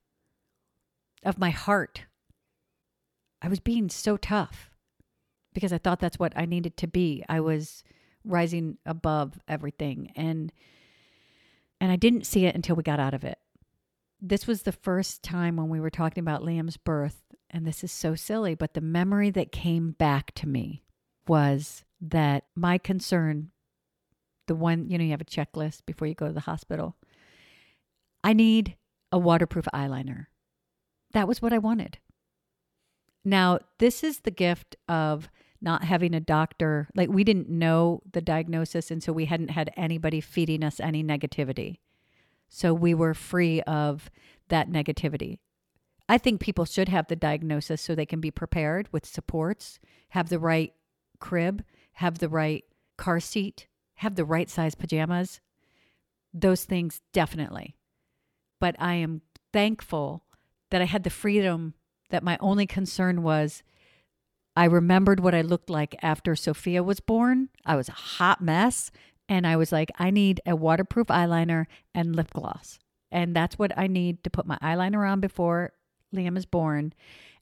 Of 1.23 1.37
my 1.37 1.49
heart. 1.49 2.03
I 3.41 3.47
was 3.47 3.59
being 3.59 3.89
so 3.89 4.17
tough 4.17 4.69
because 5.53 5.73
I 5.73 5.79
thought 5.79 5.99
that's 5.99 6.19
what 6.19 6.33
I 6.35 6.45
needed 6.45 6.77
to 6.77 6.87
be. 6.87 7.23
I 7.27 7.39
was 7.39 7.83
rising 8.23 8.77
above 8.85 9.39
everything 9.47 10.11
and 10.15 10.51
and 11.79 11.91
I 11.91 11.95
didn't 11.95 12.27
see 12.27 12.45
it 12.45 12.53
until 12.53 12.75
we 12.75 12.83
got 12.83 12.99
out 12.99 13.15
of 13.15 13.23
it. 13.23 13.39
This 14.21 14.45
was 14.45 14.61
the 14.61 14.71
first 14.71 15.23
time 15.23 15.57
when 15.57 15.67
we 15.67 15.79
were 15.79 15.89
talking 15.89 16.21
about 16.21 16.43
Liam's 16.43 16.77
birth 16.77 17.23
and 17.49 17.65
this 17.65 17.83
is 17.83 17.91
so 17.91 18.15
silly, 18.15 18.55
but 18.55 18.75
the 18.75 18.81
memory 18.81 19.29
that 19.31 19.51
came 19.51 19.91
back 19.91 20.31
to 20.35 20.47
me 20.47 20.83
was 21.27 21.83
that 21.99 22.45
my 22.55 22.77
concern 22.77 23.51
the 24.47 24.55
one, 24.55 24.89
you 24.89 24.97
know, 24.97 25.03
you 25.03 25.11
have 25.11 25.21
a 25.21 25.25
checklist 25.25 25.85
before 25.85 26.07
you 26.07 26.13
go 26.13 26.27
to 26.27 26.33
the 26.33 26.41
hospital. 26.41 26.97
I 28.21 28.33
need 28.33 28.75
a 29.11 29.17
waterproof 29.17 29.65
eyeliner. 29.73 30.25
That 31.13 31.27
was 31.27 31.41
what 31.41 31.53
I 31.53 31.57
wanted. 31.57 31.99
Now, 33.23 33.59
this 33.77 34.03
is 34.03 34.19
the 34.19 34.31
gift 34.31 34.75
of 34.89 35.29
not 35.61 35.83
having 35.83 36.13
a 36.13 36.19
doctor. 36.19 36.89
Like, 36.95 37.09
we 37.09 37.23
didn't 37.23 37.49
know 37.49 38.01
the 38.11 38.21
diagnosis, 38.21 38.91
and 38.91 39.01
so 39.01 39.13
we 39.13 39.25
hadn't 39.25 39.51
had 39.51 39.71
anybody 39.77 40.21
feeding 40.21 40.63
us 40.63 40.79
any 40.79 41.03
negativity. 41.03 41.77
So 42.49 42.73
we 42.73 42.93
were 42.93 43.13
free 43.13 43.61
of 43.61 44.09
that 44.49 44.69
negativity. 44.69 45.39
I 46.09 46.17
think 46.17 46.41
people 46.41 46.65
should 46.65 46.89
have 46.89 47.07
the 47.07 47.15
diagnosis 47.15 47.81
so 47.81 47.95
they 47.95 48.05
can 48.05 48.19
be 48.19 48.31
prepared 48.31 48.89
with 48.91 49.05
supports, 49.05 49.79
have 50.09 50.29
the 50.29 50.39
right 50.39 50.73
crib, 51.19 51.63
have 51.93 52.19
the 52.19 52.27
right 52.27 52.65
car 52.97 53.19
seat, 53.19 53.67
have 53.95 54.15
the 54.15 54.25
right 54.25 54.49
size 54.49 54.75
pajamas. 54.75 55.39
Those 56.33 56.65
things 56.65 57.01
definitely. 57.13 57.77
But 58.59 58.75
I 58.79 58.95
am 58.95 59.21
thankful 59.53 60.25
that 60.69 60.81
I 60.81 60.85
had 60.85 61.03
the 61.03 61.09
freedom 61.09 61.75
that 62.09 62.23
my 62.23 62.37
only 62.41 62.65
concern 62.65 63.23
was 63.23 63.63
I 64.55 64.65
remembered 64.65 65.19
what 65.19 65.33
I 65.33 65.41
looked 65.41 65.69
like 65.69 65.95
after 66.01 66.35
Sophia 66.35 66.83
was 66.83 66.99
born. 66.99 67.49
I 67.65 67.75
was 67.75 67.89
a 67.89 67.93
hot 67.93 68.41
mess. 68.41 68.91
And 69.29 69.47
I 69.47 69.55
was 69.55 69.71
like, 69.71 69.91
I 69.97 70.11
need 70.11 70.41
a 70.45 70.55
waterproof 70.55 71.07
eyeliner 71.07 71.65
and 71.95 72.15
lip 72.15 72.31
gloss. 72.33 72.79
And 73.11 73.35
that's 73.35 73.57
what 73.57 73.71
I 73.77 73.87
need 73.87 74.23
to 74.23 74.29
put 74.29 74.45
my 74.45 74.57
eyeliner 74.61 75.09
on 75.09 75.21
before 75.21 75.73
Liam 76.13 76.37
is 76.37 76.45
born. 76.45 76.93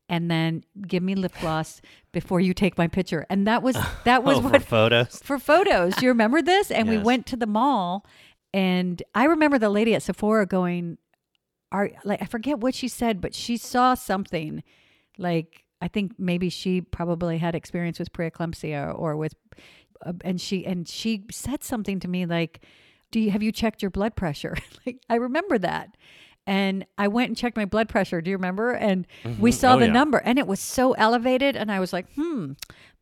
And 0.07 0.29
then 0.29 0.63
give 0.87 1.03
me 1.03 1.15
lip 1.15 1.33
gloss 1.41 1.81
before 2.11 2.39
you 2.39 2.53
take 2.53 2.77
my 2.77 2.87
picture. 2.87 3.25
And 3.29 3.47
that 3.47 3.63
was 3.63 3.75
that 4.03 4.23
was 4.23 4.37
oh, 4.37 4.41
what 4.41 4.53
for 4.61 4.67
photos. 4.67 5.21
for 5.23 5.39
photos. 5.39 5.95
Do 5.95 6.05
you 6.05 6.11
remember 6.11 6.41
this? 6.41 6.71
And 6.71 6.89
we 6.89 6.97
went 6.97 7.25
to 7.27 7.35
the 7.35 7.45
mall, 7.47 8.05
and 8.53 9.01
I 9.13 9.25
remember 9.25 9.59
the 9.59 9.69
lady 9.69 9.93
at 9.93 10.01
Sephora 10.01 10.47
going, 10.47 10.97
"Are 11.71 11.91
like 12.03 12.23
I 12.23 12.25
forget 12.25 12.59
what 12.59 12.73
she 12.73 12.87
said, 12.87 13.21
but 13.21 13.35
she 13.35 13.55
saw 13.55 13.93
something, 13.93 14.63
like 15.19 15.65
I 15.81 15.87
think 15.87 16.13
maybe 16.19 16.49
she 16.49 16.81
probably 16.81 17.37
had 17.37 17.55
experience 17.55 17.99
with 17.99 18.11
preeclampsia 18.13 18.97
or 18.97 19.15
with, 19.15 19.35
uh, 20.05 20.13
and 20.23 20.39
she 20.41 20.65
and 20.65 20.87
she 20.87 21.23
said 21.31 21.63
something 21.63 21.99
to 22.01 22.07
me 22.07 22.25
like, 22.25 22.61
"Do 23.11 23.19
you 23.19 23.31
have 23.31 23.41
you 23.43 23.51
checked 23.51 23.81
your 23.81 23.91
blood 23.91 24.15
pressure?" 24.15 24.55
like 24.85 24.97
I 25.09 25.15
remember 25.15 25.57
that. 25.59 25.95
And 26.47 26.85
I 26.97 27.07
went 27.09 27.27
and 27.27 27.37
checked 27.37 27.55
my 27.57 27.65
blood 27.65 27.89
pressure. 27.89 28.21
Do 28.21 28.31
you 28.31 28.37
remember? 28.37 28.71
And 28.71 29.05
we 29.37 29.51
Mhm. 29.51 29.53
saw 29.53 29.75
Oh, 29.75 29.79
the 29.79 29.85
yeah. 29.85 29.91
number, 29.91 30.17
and 30.17 30.39
it 30.39 30.47
was 30.47 30.59
so 30.59 30.93
elevated. 30.93 31.55
And 31.55 31.71
I 31.71 31.79
was 31.79 31.93
like, 31.93 32.11
hmm, 32.15 32.53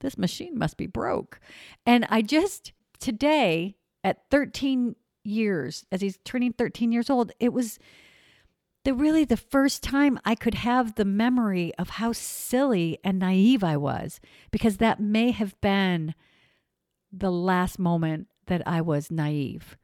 this 0.01 0.17
machine 0.17 0.57
must 0.57 0.75
be 0.75 0.85
broke. 0.87 1.39
And 1.85 2.05
I 2.09 2.21
just, 2.23 2.73
today, 2.99 3.77
at 4.03 4.29
13 4.31 4.97
years, 5.23 5.85
as 5.93 6.01
he's 6.01 6.17
turning 6.25 6.51
13 6.51 6.91
years 6.91 7.09
old, 7.09 7.31
it 7.39 7.53
was 7.53 7.79
the 8.87 8.93
really 8.93 9.25
the 9.25 9.35
first 9.35 9.83
time 9.83 10.17
I 10.23 10.33
could 10.33 10.53
have 10.53 10.95
the 10.95 11.03
memory 11.03 11.73
of 11.77 11.89
how 11.89 12.13
silly 12.13 12.97
and 13.03 13.19
naive 13.19 13.61
I 13.61 13.75
was, 13.75 14.21
because 14.49 14.77
that 14.77 15.01
may 15.01 15.31
have 15.31 15.59
been 15.59 16.15
the 17.11 17.29
last 17.29 17.79
moment 17.79 18.27
that 18.45 18.65
I 18.65 18.79
was 18.79 19.11
naive 19.11 19.75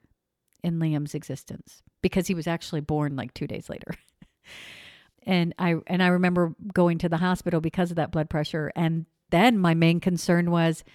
in 0.64 0.80
Liam's 0.80 1.14
existence 1.14 1.82
because 2.02 2.28
he 2.28 2.34
was 2.34 2.48
actually 2.48 2.80
born 2.80 3.18
like 3.18 3.34
2 3.34 3.46
days 3.46 3.70
later. 3.70 3.94
and 5.24 5.54
I 5.60 5.76
and 5.86 6.02
I 6.02 6.08
remember 6.08 6.56
going 6.74 6.98
to 7.00 7.10
the 7.10 7.18
hospital 7.18 7.60
because 7.60 7.90
of 7.90 7.98
that 7.98 8.12
blood 8.12 8.30
pressure 8.30 8.72
and 8.74 9.06
then 9.32 9.58
my 9.58 9.74
main 9.74 10.00
concern 10.00 10.50
was 10.50 10.86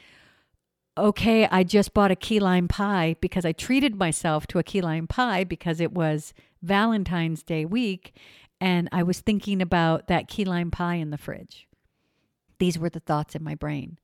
okay, 0.99 1.46
I 1.51 1.64
just 1.64 1.94
bought 1.94 2.11
a 2.11 2.16
key 2.16 2.40
lime 2.40 2.68
pie 2.68 3.16
because 3.20 3.44
I 3.44 3.53
treated 3.53 3.96
myself 3.96 4.46
to 4.49 4.59
a 4.59 4.62
key 4.62 4.80
lime 4.80 5.07
pie 5.07 5.44
because 5.44 5.80
it 5.80 5.92
was 5.92 6.34
Valentine's 6.62 7.42
Day 7.42 7.64
week 7.64 8.14
and 8.61 8.88
I 8.90 9.03
was 9.03 9.20
thinking 9.20 9.62
about 9.62 10.09
that 10.09 10.28
key 10.28 10.44
lime 10.44 10.70
pie 10.70 10.96
in 10.96 11.11
the 11.11 11.18
fridge. 11.18 11.68
These 12.59 12.78
were 12.78 12.90
the 12.90 13.01
thoughts 13.01 13.34
in 13.34 13.44
my 13.44 13.55
brain. 13.55 13.99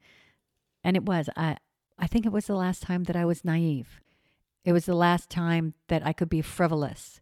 And 0.82 0.96
it 0.96 1.04
was 1.04 1.28
I 1.36 1.56
I 1.98 2.06
think 2.06 2.26
it 2.26 2.32
was 2.32 2.46
the 2.46 2.54
last 2.54 2.82
time 2.82 3.04
that 3.04 3.16
I 3.16 3.24
was 3.24 3.44
naive. 3.44 4.00
It 4.64 4.72
was 4.72 4.86
the 4.86 4.96
last 4.96 5.28
time 5.28 5.74
that 5.88 6.04
I 6.06 6.12
could 6.12 6.28
be 6.28 6.42
frivolous. 6.42 7.20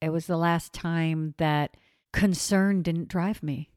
It 0.00 0.10
was 0.10 0.26
the 0.26 0.36
last 0.36 0.72
time 0.72 1.34
that 1.38 1.76
concern 2.12 2.82
didn't 2.82 3.08
drive 3.08 3.42
me. 3.42 3.70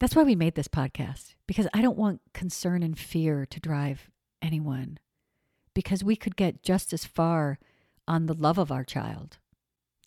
That's 0.00 0.16
why 0.16 0.24
we 0.24 0.34
made 0.34 0.54
this 0.56 0.68
podcast, 0.68 1.34
because 1.46 1.68
I 1.72 1.80
don't 1.80 1.96
want 1.96 2.20
concern 2.32 2.82
and 2.82 2.98
fear 2.98 3.46
to 3.46 3.60
drive 3.60 4.10
anyone, 4.42 4.98
because 5.72 6.02
we 6.02 6.16
could 6.16 6.36
get 6.36 6.62
just 6.62 6.92
as 6.92 7.04
far 7.04 7.58
on 8.06 8.26
the 8.26 8.34
love 8.34 8.58
of 8.58 8.72
our 8.72 8.84
child, 8.84 9.38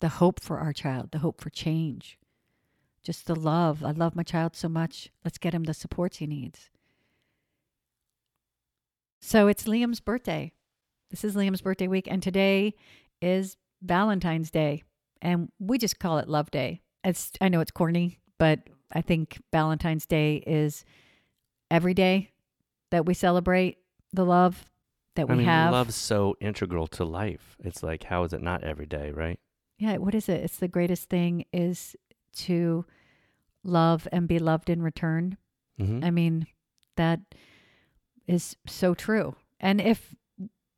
the 0.00 0.08
hope 0.08 0.40
for 0.40 0.58
our 0.58 0.72
child, 0.72 1.10
the 1.10 1.18
hope 1.18 1.40
for 1.40 1.50
change, 1.50 2.18
just 3.02 3.26
the 3.26 3.34
love. 3.34 3.82
I 3.82 3.92
love 3.92 4.14
my 4.14 4.22
child 4.22 4.54
so 4.54 4.68
much. 4.68 5.10
Let's 5.24 5.38
get 5.38 5.54
him 5.54 5.64
the 5.64 5.74
supports 5.74 6.18
he 6.18 6.26
needs. 6.26 6.68
So 9.20 9.48
it's 9.48 9.64
Liam's 9.64 10.00
birthday. 10.00 10.52
This 11.10 11.24
is 11.24 11.34
Liam's 11.34 11.62
birthday 11.62 11.88
week, 11.88 12.06
and 12.08 12.22
today 12.22 12.74
is 13.22 13.56
Valentine's 13.82 14.50
Day, 14.50 14.82
and 15.22 15.50
we 15.58 15.78
just 15.78 15.98
call 15.98 16.18
it 16.18 16.28
Love 16.28 16.50
Day. 16.50 16.82
It's 17.02 17.32
I 17.40 17.48
know 17.48 17.60
it's 17.60 17.70
corny, 17.70 18.20
but 18.38 18.60
I 18.92 19.00
think 19.00 19.40
Valentine's 19.52 20.06
Day 20.06 20.36
is 20.46 20.84
every 21.70 21.94
day 21.94 22.30
that 22.90 23.06
we 23.06 23.14
celebrate 23.14 23.78
the 24.12 24.24
love 24.24 24.64
that 25.14 25.28
we 25.28 25.34
I 25.34 25.36
mean, 25.38 25.46
have. 25.46 25.72
love's 25.72 25.96
so 25.96 26.36
integral 26.40 26.86
to 26.88 27.04
life. 27.04 27.56
It's 27.62 27.82
like, 27.82 28.04
how 28.04 28.24
is 28.24 28.32
it 28.32 28.40
not 28.40 28.64
every 28.64 28.86
day, 28.86 29.10
right? 29.10 29.38
Yeah, 29.78 29.98
what 29.98 30.14
is 30.14 30.28
it? 30.28 30.42
It's 30.42 30.58
the 30.58 30.68
greatest 30.68 31.08
thing 31.08 31.44
is 31.52 31.96
to 32.36 32.84
love 33.62 34.08
and 34.12 34.26
be 34.26 34.38
loved 34.38 34.70
in 34.70 34.82
return. 34.82 35.36
Mm-hmm. 35.80 36.04
I 36.04 36.10
mean, 36.10 36.46
that 36.96 37.20
is 38.26 38.56
so 38.66 38.94
true. 38.94 39.34
And 39.60 39.80
if 39.80 40.14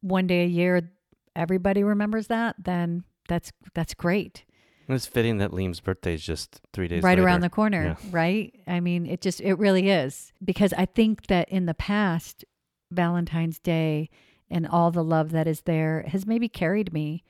one 0.01 0.27
day 0.27 0.45
a 0.45 0.49
year 0.49 0.91
everybody 1.37 1.83
remembers 1.85 2.27
that, 2.29 2.57
then 2.59 3.05
that's 3.29 3.53
that's 3.75 3.95
great. 3.95 4.45
It's 4.93 5.07
fitting 5.07 5.39
that 5.39 5.51
Liam's 5.51 5.81
birthday 5.81 6.15
is 6.15 6.25
just 6.25 6.61
three 6.73 6.89
days 6.89 7.03
right 7.03 7.11
later. 7.13 7.25
around 7.25 7.41
the 7.41 7.51
corner, 7.51 7.97
right? 8.11 8.55
I 8.67 8.81
mean, 8.81 9.07
it 9.07 9.21
just 9.21 9.41
it 9.41 9.55
really 9.55 9.91
is 9.91 10.33
because 10.45 10.73
I 10.73 10.87
think 10.87 11.27
that 11.27 11.49
in 11.49 11.67
the 11.67 11.75
past 11.75 12.45
Valentine's 12.91 13.59
Day 13.59 14.11
and 14.51 14.67
all 14.67 14.91
the 14.91 15.05
love 15.05 15.31
that 15.31 15.47
is 15.47 15.63
there 15.63 16.05
has 16.09 16.27
maybe 16.27 16.49
carried 16.49 16.93
me 16.93 17.23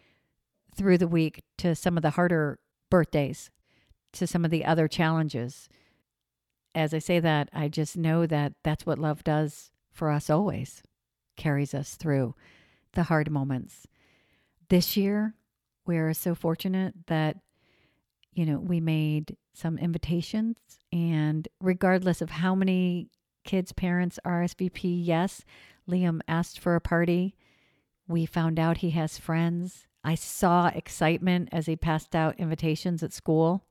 through 0.75 0.99
the 0.99 1.09
week 1.09 1.43
to 1.59 1.75
some 1.75 1.97
of 1.97 2.03
the 2.03 2.11
harder 2.11 2.59
birthdays, 2.91 3.51
to 4.13 4.27
some 4.27 4.45
of 4.45 4.51
the 4.51 4.65
other 4.65 4.89
challenges. 4.89 5.69
As 6.75 6.95
I 6.95 6.99
say 6.99 7.21
that, 7.21 7.51
I 7.53 7.69
just 7.69 7.97
know 7.97 8.27
that 8.27 8.55
that's 8.63 8.87
what 8.87 8.99
love 8.99 9.25
does 9.25 9.71
for 9.93 10.11
us 10.11 10.31
always, 10.31 10.83
carries 11.37 11.75
us 11.75 11.97
through 11.97 12.35
the 12.93 13.05
hard 13.05 13.31
moments. 13.31 13.87
This 14.69 14.97
year, 14.97 15.35
we're 15.85 16.15
so 16.15 16.35
fortunate 16.35 16.95
that, 17.09 17.37
you 18.33 18.47
know, 18.47 18.59
we 18.59 18.81
made 18.81 19.37
some 19.53 19.79
invitations, 19.79 20.57
and 20.93 21.49
regardless 21.61 22.23
of 22.23 22.31
how 22.31 22.55
many 22.55 23.09
kids' 23.45 23.73
parents 23.73 24.19
RSVP, 24.25 25.01
yes, 25.05 25.45
Liam 25.89 26.21
asked 26.29 26.59
for 26.59 26.75
a 26.75 26.81
party. 26.81 27.35
We 28.07 28.27
found 28.27 28.59
out 28.59 28.79
he 28.79 28.91
has 28.91 29.19
friends. 29.19 29.87
I 30.03 30.15
saw 30.15 30.69
excitement 30.69 31.49
as 31.53 31.67
he 31.67 31.77
passed 31.77 32.15
out 32.15 32.39
invitations 32.39 33.03
at 33.03 33.13
school. 33.13 33.65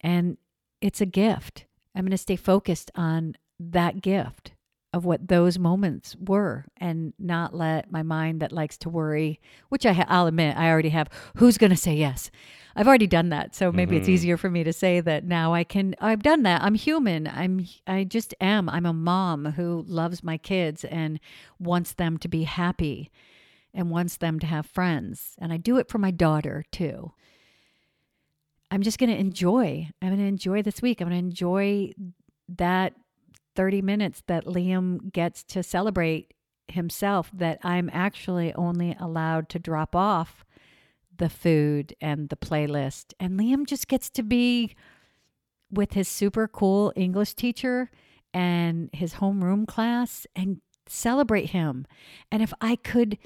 And 0.00 0.38
it's 0.80 1.00
a 1.00 1.06
gift. 1.06 1.66
I'm 1.94 2.02
going 2.02 2.10
to 2.10 2.18
stay 2.18 2.36
focused 2.36 2.90
on 2.94 3.36
that 3.60 4.00
gift 4.00 4.52
of 4.92 5.04
what 5.06 5.28
those 5.28 5.58
moments 5.58 6.14
were 6.20 6.66
and 6.76 7.14
not 7.18 7.54
let 7.54 7.90
my 7.90 8.02
mind 8.02 8.40
that 8.40 8.52
likes 8.52 8.76
to 8.78 8.90
worry, 8.90 9.40
which 9.70 9.86
I 9.86 9.92
ha- 9.92 10.04
I'll 10.08 10.26
admit 10.26 10.56
I 10.56 10.68
already 10.70 10.90
have, 10.90 11.08
who's 11.36 11.56
going 11.56 11.70
to 11.70 11.76
say 11.76 11.94
yes? 11.94 12.30
I've 12.76 12.86
already 12.88 13.06
done 13.06 13.30
that. 13.30 13.54
So 13.54 13.70
maybe 13.72 13.96
it's 13.96 14.06
Mhm. 14.08 14.12
easier 14.12 14.36
for 14.36 14.48
me 14.50 14.64
to 14.64 14.72
say 14.72 15.00
that 15.00 15.24
now 15.24 15.52
I 15.54 15.62
can 15.64 15.94
I've 16.00 16.22
done 16.22 16.42
that. 16.44 16.62
I'm 16.62 16.74
human. 16.74 17.26
I'm 17.26 17.66
I 17.86 18.04
just 18.04 18.34
am. 18.40 18.68
I'm 18.68 18.86
a 18.86 18.92
mom 18.94 19.44
who 19.52 19.84
loves 19.86 20.22
my 20.22 20.38
kids 20.38 20.84
and 20.84 21.20
wants 21.58 21.92
them 21.94 22.16
to 22.18 22.28
be 22.28 22.44
happy 22.44 23.10
and 23.74 23.90
wants 23.90 24.16
them 24.18 24.38
to 24.40 24.46
have 24.46 24.64
friends. 24.66 25.36
And 25.38 25.52
I 25.52 25.58
do 25.58 25.76
it 25.78 25.88
for 25.90 25.98
my 25.98 26.10
daughter 26.10 26.64
too. 26.72 27.12
I'm 28.70 28.82
just 28.82 28.98
going 28.98 29.10
to 29.10 29.18
enjoy. 29.18 29.90
I'm 30.00 30.08
going 30.08 30.18
to 30.20 30.26
enjoy 30.26 30.62
this 30.62 30.80
week. 30.80 31.00
I'm 31.00 31.08
going 31.08 31.20
to 31.20 31.26
enjoy 31.26 31.92
that 32.56 32.94
30 33.54 33.82
minutes 33.82 34.22
that 34.26 34.44
Liam 34.44 35.12
gets 35.12 35.42
to 35.44 35.62
celebrate 35.62 36.34
himself 36.68 37.30
that 37.32 37.58
I'm 37.62 37.90
actually 37.92 38.54
only 38.54 38.96
allowed 38.98 39.48
to 39.50 39.58
drop 39.58 39.94
off 39.94 40.44
the 41.16 41.28
food 41.28 41.94
and 42.00 42.28
the 42.28 42.36
playlist. 42.36 43.12
And 43.20 43.38
Liam 43.38 43.66
just 43.66 43.88
gets 43.88 44.10
to 44.10 44.22
be 44.22 44.74
with 45.70 45.92
his 45.92 46.08
super 46.08 46.48
cool 46.48 46.92
English 46.96 47.34
teacher 47.34 47.90
and 48.34 48.90
his 48.92 49.14
homeroom 49.14 49.66
class 49.66 50.26
and 50.34 50.60
celebrate 50.86 51.50
him. 51.50 51.86
And 52.30 52.42
if 52.42 52.52
I 52.60 52.76
could 52.76 53.18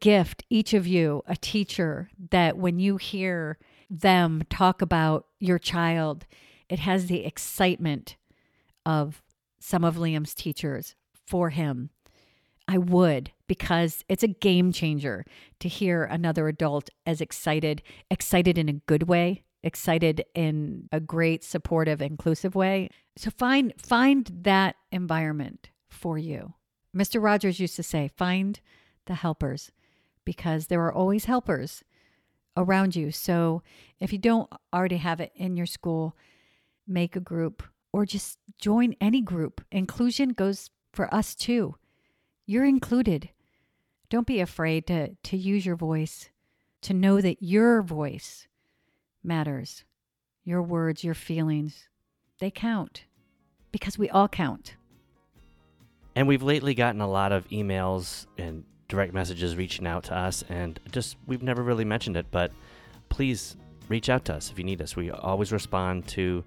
gift 0.00 0.44
each 0.50 0.74
of 0.74 0.86
you 0.86 1.22
a 1.26 1.36
teacher 1.36 2.10
that 2.30 2.56
when 2.56 2.78
you 2.78 2.96
hear 2.96 3.58
them 3.88 4.42
talk 4.50 4.82
about 4.82 5.26
your 5.38 5.58
child, 5.58 6.26
it 6.68 6.80
has 6.80 7.06
the 7.06 7.24
excitement 7.24 8.16
of 8.84 9.22
some 9.62 9.84
of 9.84 9.96
Liam's 9.96 10.34
teachers 10.34 10.94
for 11.26 11.50
him. 11.50 11.90
I 12.68 12.78
would 12.78 13.32
because 13.46 14.04
it's 14.08 14.22
a 14.22 14.28
game 14.28 14.72
changer 14.72 15.24
to 15.60 15.68
hear 15.68 16.04
another 16.04 16.48
adult 16.48 16.90
as 17.04 17.20
excited, 17.20 17.82
excited 18.10 18.56
in 18.56 18.68
a 18.68 18.74
good 18.74 19.04
way, 19.04 19.42
excited 19.62 20.24
in 20.34 20.88
a 20.92 21.00
great 21.00 21.44
supportive 21.44 22.00
inclusive 22.00 22.54
way. 22.54 22.88
So 23.16 23.30
find 23.30 23.72
find 23.76 24.30
that 24.42 24.76
environment 24.90 25.70
for 25.90 26.18
you. 26.18 26.54
Mr. 26.96 27.22
Rogers 27.22 27.60
used 27.60 27.76
to 27.76 27.82
say, 27.82 28.10
find 28.16 28.60
the 29.06 29.14
helpers 29.14 29.72
because 30.24 30.66
there 30.66 30.82
are 30.82 30.92
always 30.92 31.24
helpers 31.24 31.82
around 32.56 32.94
you. 32.94 33.10
So 33.10 33.62
if 33.98 34.12
you 34.12 34.18
don't 34.18 34.50
already 34.72 34.98
have 34.98 35.20
it 35.20 35.32
in 35.34 35.56
your 35.56 35.66
school, 35.66 36.16
make 36.86 37.16
a 37.16 37.20
group 37.20 37.62
or 37.92 38.06
just 38.06 38.38
join 38.58 38.94
any 39.00 39.20
group. 39.20 39.60
Inclusion 39.70 40.30
goes 40.30 40.70
for 40.92 41.12
us 41.14 41.34
too. 41.34 41.76
You're 42.46 42.64
included. 42.64 43.30
Don't 44.08 44.26
be 44.26 44.40
afraid 44.40 44.86
to, 44.88 45.14
to 45.22 45.36
use 45.36 45.64
your 45.64 45.76
voice, 45.76 46.30
to 46.82 46.92
know 46.94 47.20
that 47.20 47.42
your 47.42 47.82
voice 47.82 48.48
matters. 49.22 49.84
Your 50.44 50.62
words, 50.62 51.04
your 51.04 51.14
feelings, 51.14 51.88
they 52.40 52.50
count 52.50 53.04
because 53.70 53.96
we 53.96 54.10
all 54.10 54.28
count. 54.28 54.74
And 56.14 56.28
we've 56.28 56.42
lately 56.42 56.74
gotten 56.74 57.00
a 57.00 57.08
lot 57.08 57.32
of 57.32 57.48
emails 57.48 58.26
and 58.36 58.64
direct 58.88 59.14
messages 59.14 59.56
reaching 59.56 59.86
out 59.86 60.04
to 60.04 60.14
us, 60.14 60.44
and 60.48 60.78
just 60.90 61.16
we've 61.26 61.42
never 61.42 61.62
really 61.62 61.84
mentioned 61.84 62.16
it, 62.16 62.26
but 62.30 62.52
please 63.08 63.56
reach 63.88 64.10
out 64.10 64.24
to 64.26 64.34
us 64.34 64.50
if 64.50 64.58
you 64.58 64.64
need 64.64 64.82
us. 64.82 64.94
We 64.94 65.10
always 65.10 65.52
respond 65.52 66.06
to 66.08 66.44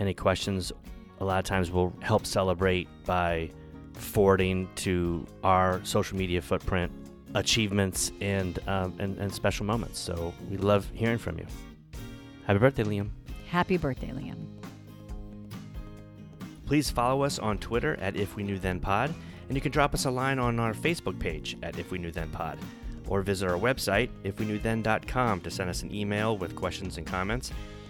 any 0.00 0.14
questions. 0.14 0.72
A 1.20 1.24
lot 1.24 1.38
of 1.38 1.44
times 1.44 1.70
we'll 1.70 1.92
help 2.00 2.26
celebrate 2.26 2.88
by 3.04 3.50
forwarding 3.94 4.68
to 4.76 5.26
our 5.42 5.80
social 5.84 6.18
media 6.18 6.42
footprint 6.42 6.92
achievements 7.34 8.12
and, 8.20 8.58
um, 8.68 8.94
and, 8.98 9.18
and 9.18 9.32
special 9.32 9.66
moments. 9.66 9.98
So 9.98 10.32
we 10.50 10.56
love 10.56 10.90
hearing 10.94 11.18
from 11.18 11.38
you. 11.38 11.46
Happy 12.46 12.58
birthday, 12.58 12.84
Liam. 12.84 13.10
Happy 13.48 13.76
birthday, 13.76 14.08
Liam. 14.08 14.46
Please 16.66 16.90
follow 16.90 17.22
us 17.22 17.38
on 17.38 17.58
Twitter 17.58 17.96
at 18.00 18.16
If 18.16 18.34
We 18.36 18.42
Knew 18.42 18.58
Then 18.58 18.80
Pod, 18.80 19.14
and 19.48 19.56
you 19.56 19.60
can 19.60 19.70
drop 19.70 19.94
us 19.94 20.04
a 20.04 20.10
line 20.10 20.38
on 20.38 20.58
our 20.58 20.74
Facebook 20.74 21.18
page 21.18 21.56
at 21.62 21.78
If 21.78 21.92
We 21.92 21.98
Knew 21.98 22.10
Then 22.10 22.28
Pod, 22.30 22.58
or 23.08 23.22
visit 23.22 23.48
our 23.48 23.58
website, 23.58 24.10
ifweknewthen.com, 24.24 25.40
to 25.42 25.50
send 25.50 25.70
us 25.70 25.82
an 25.82 25.94
email 25.94 26.36
with 26.36 26.56
questions 26.56 26.98
and 26.98 27.06
comments. 27.06 27.52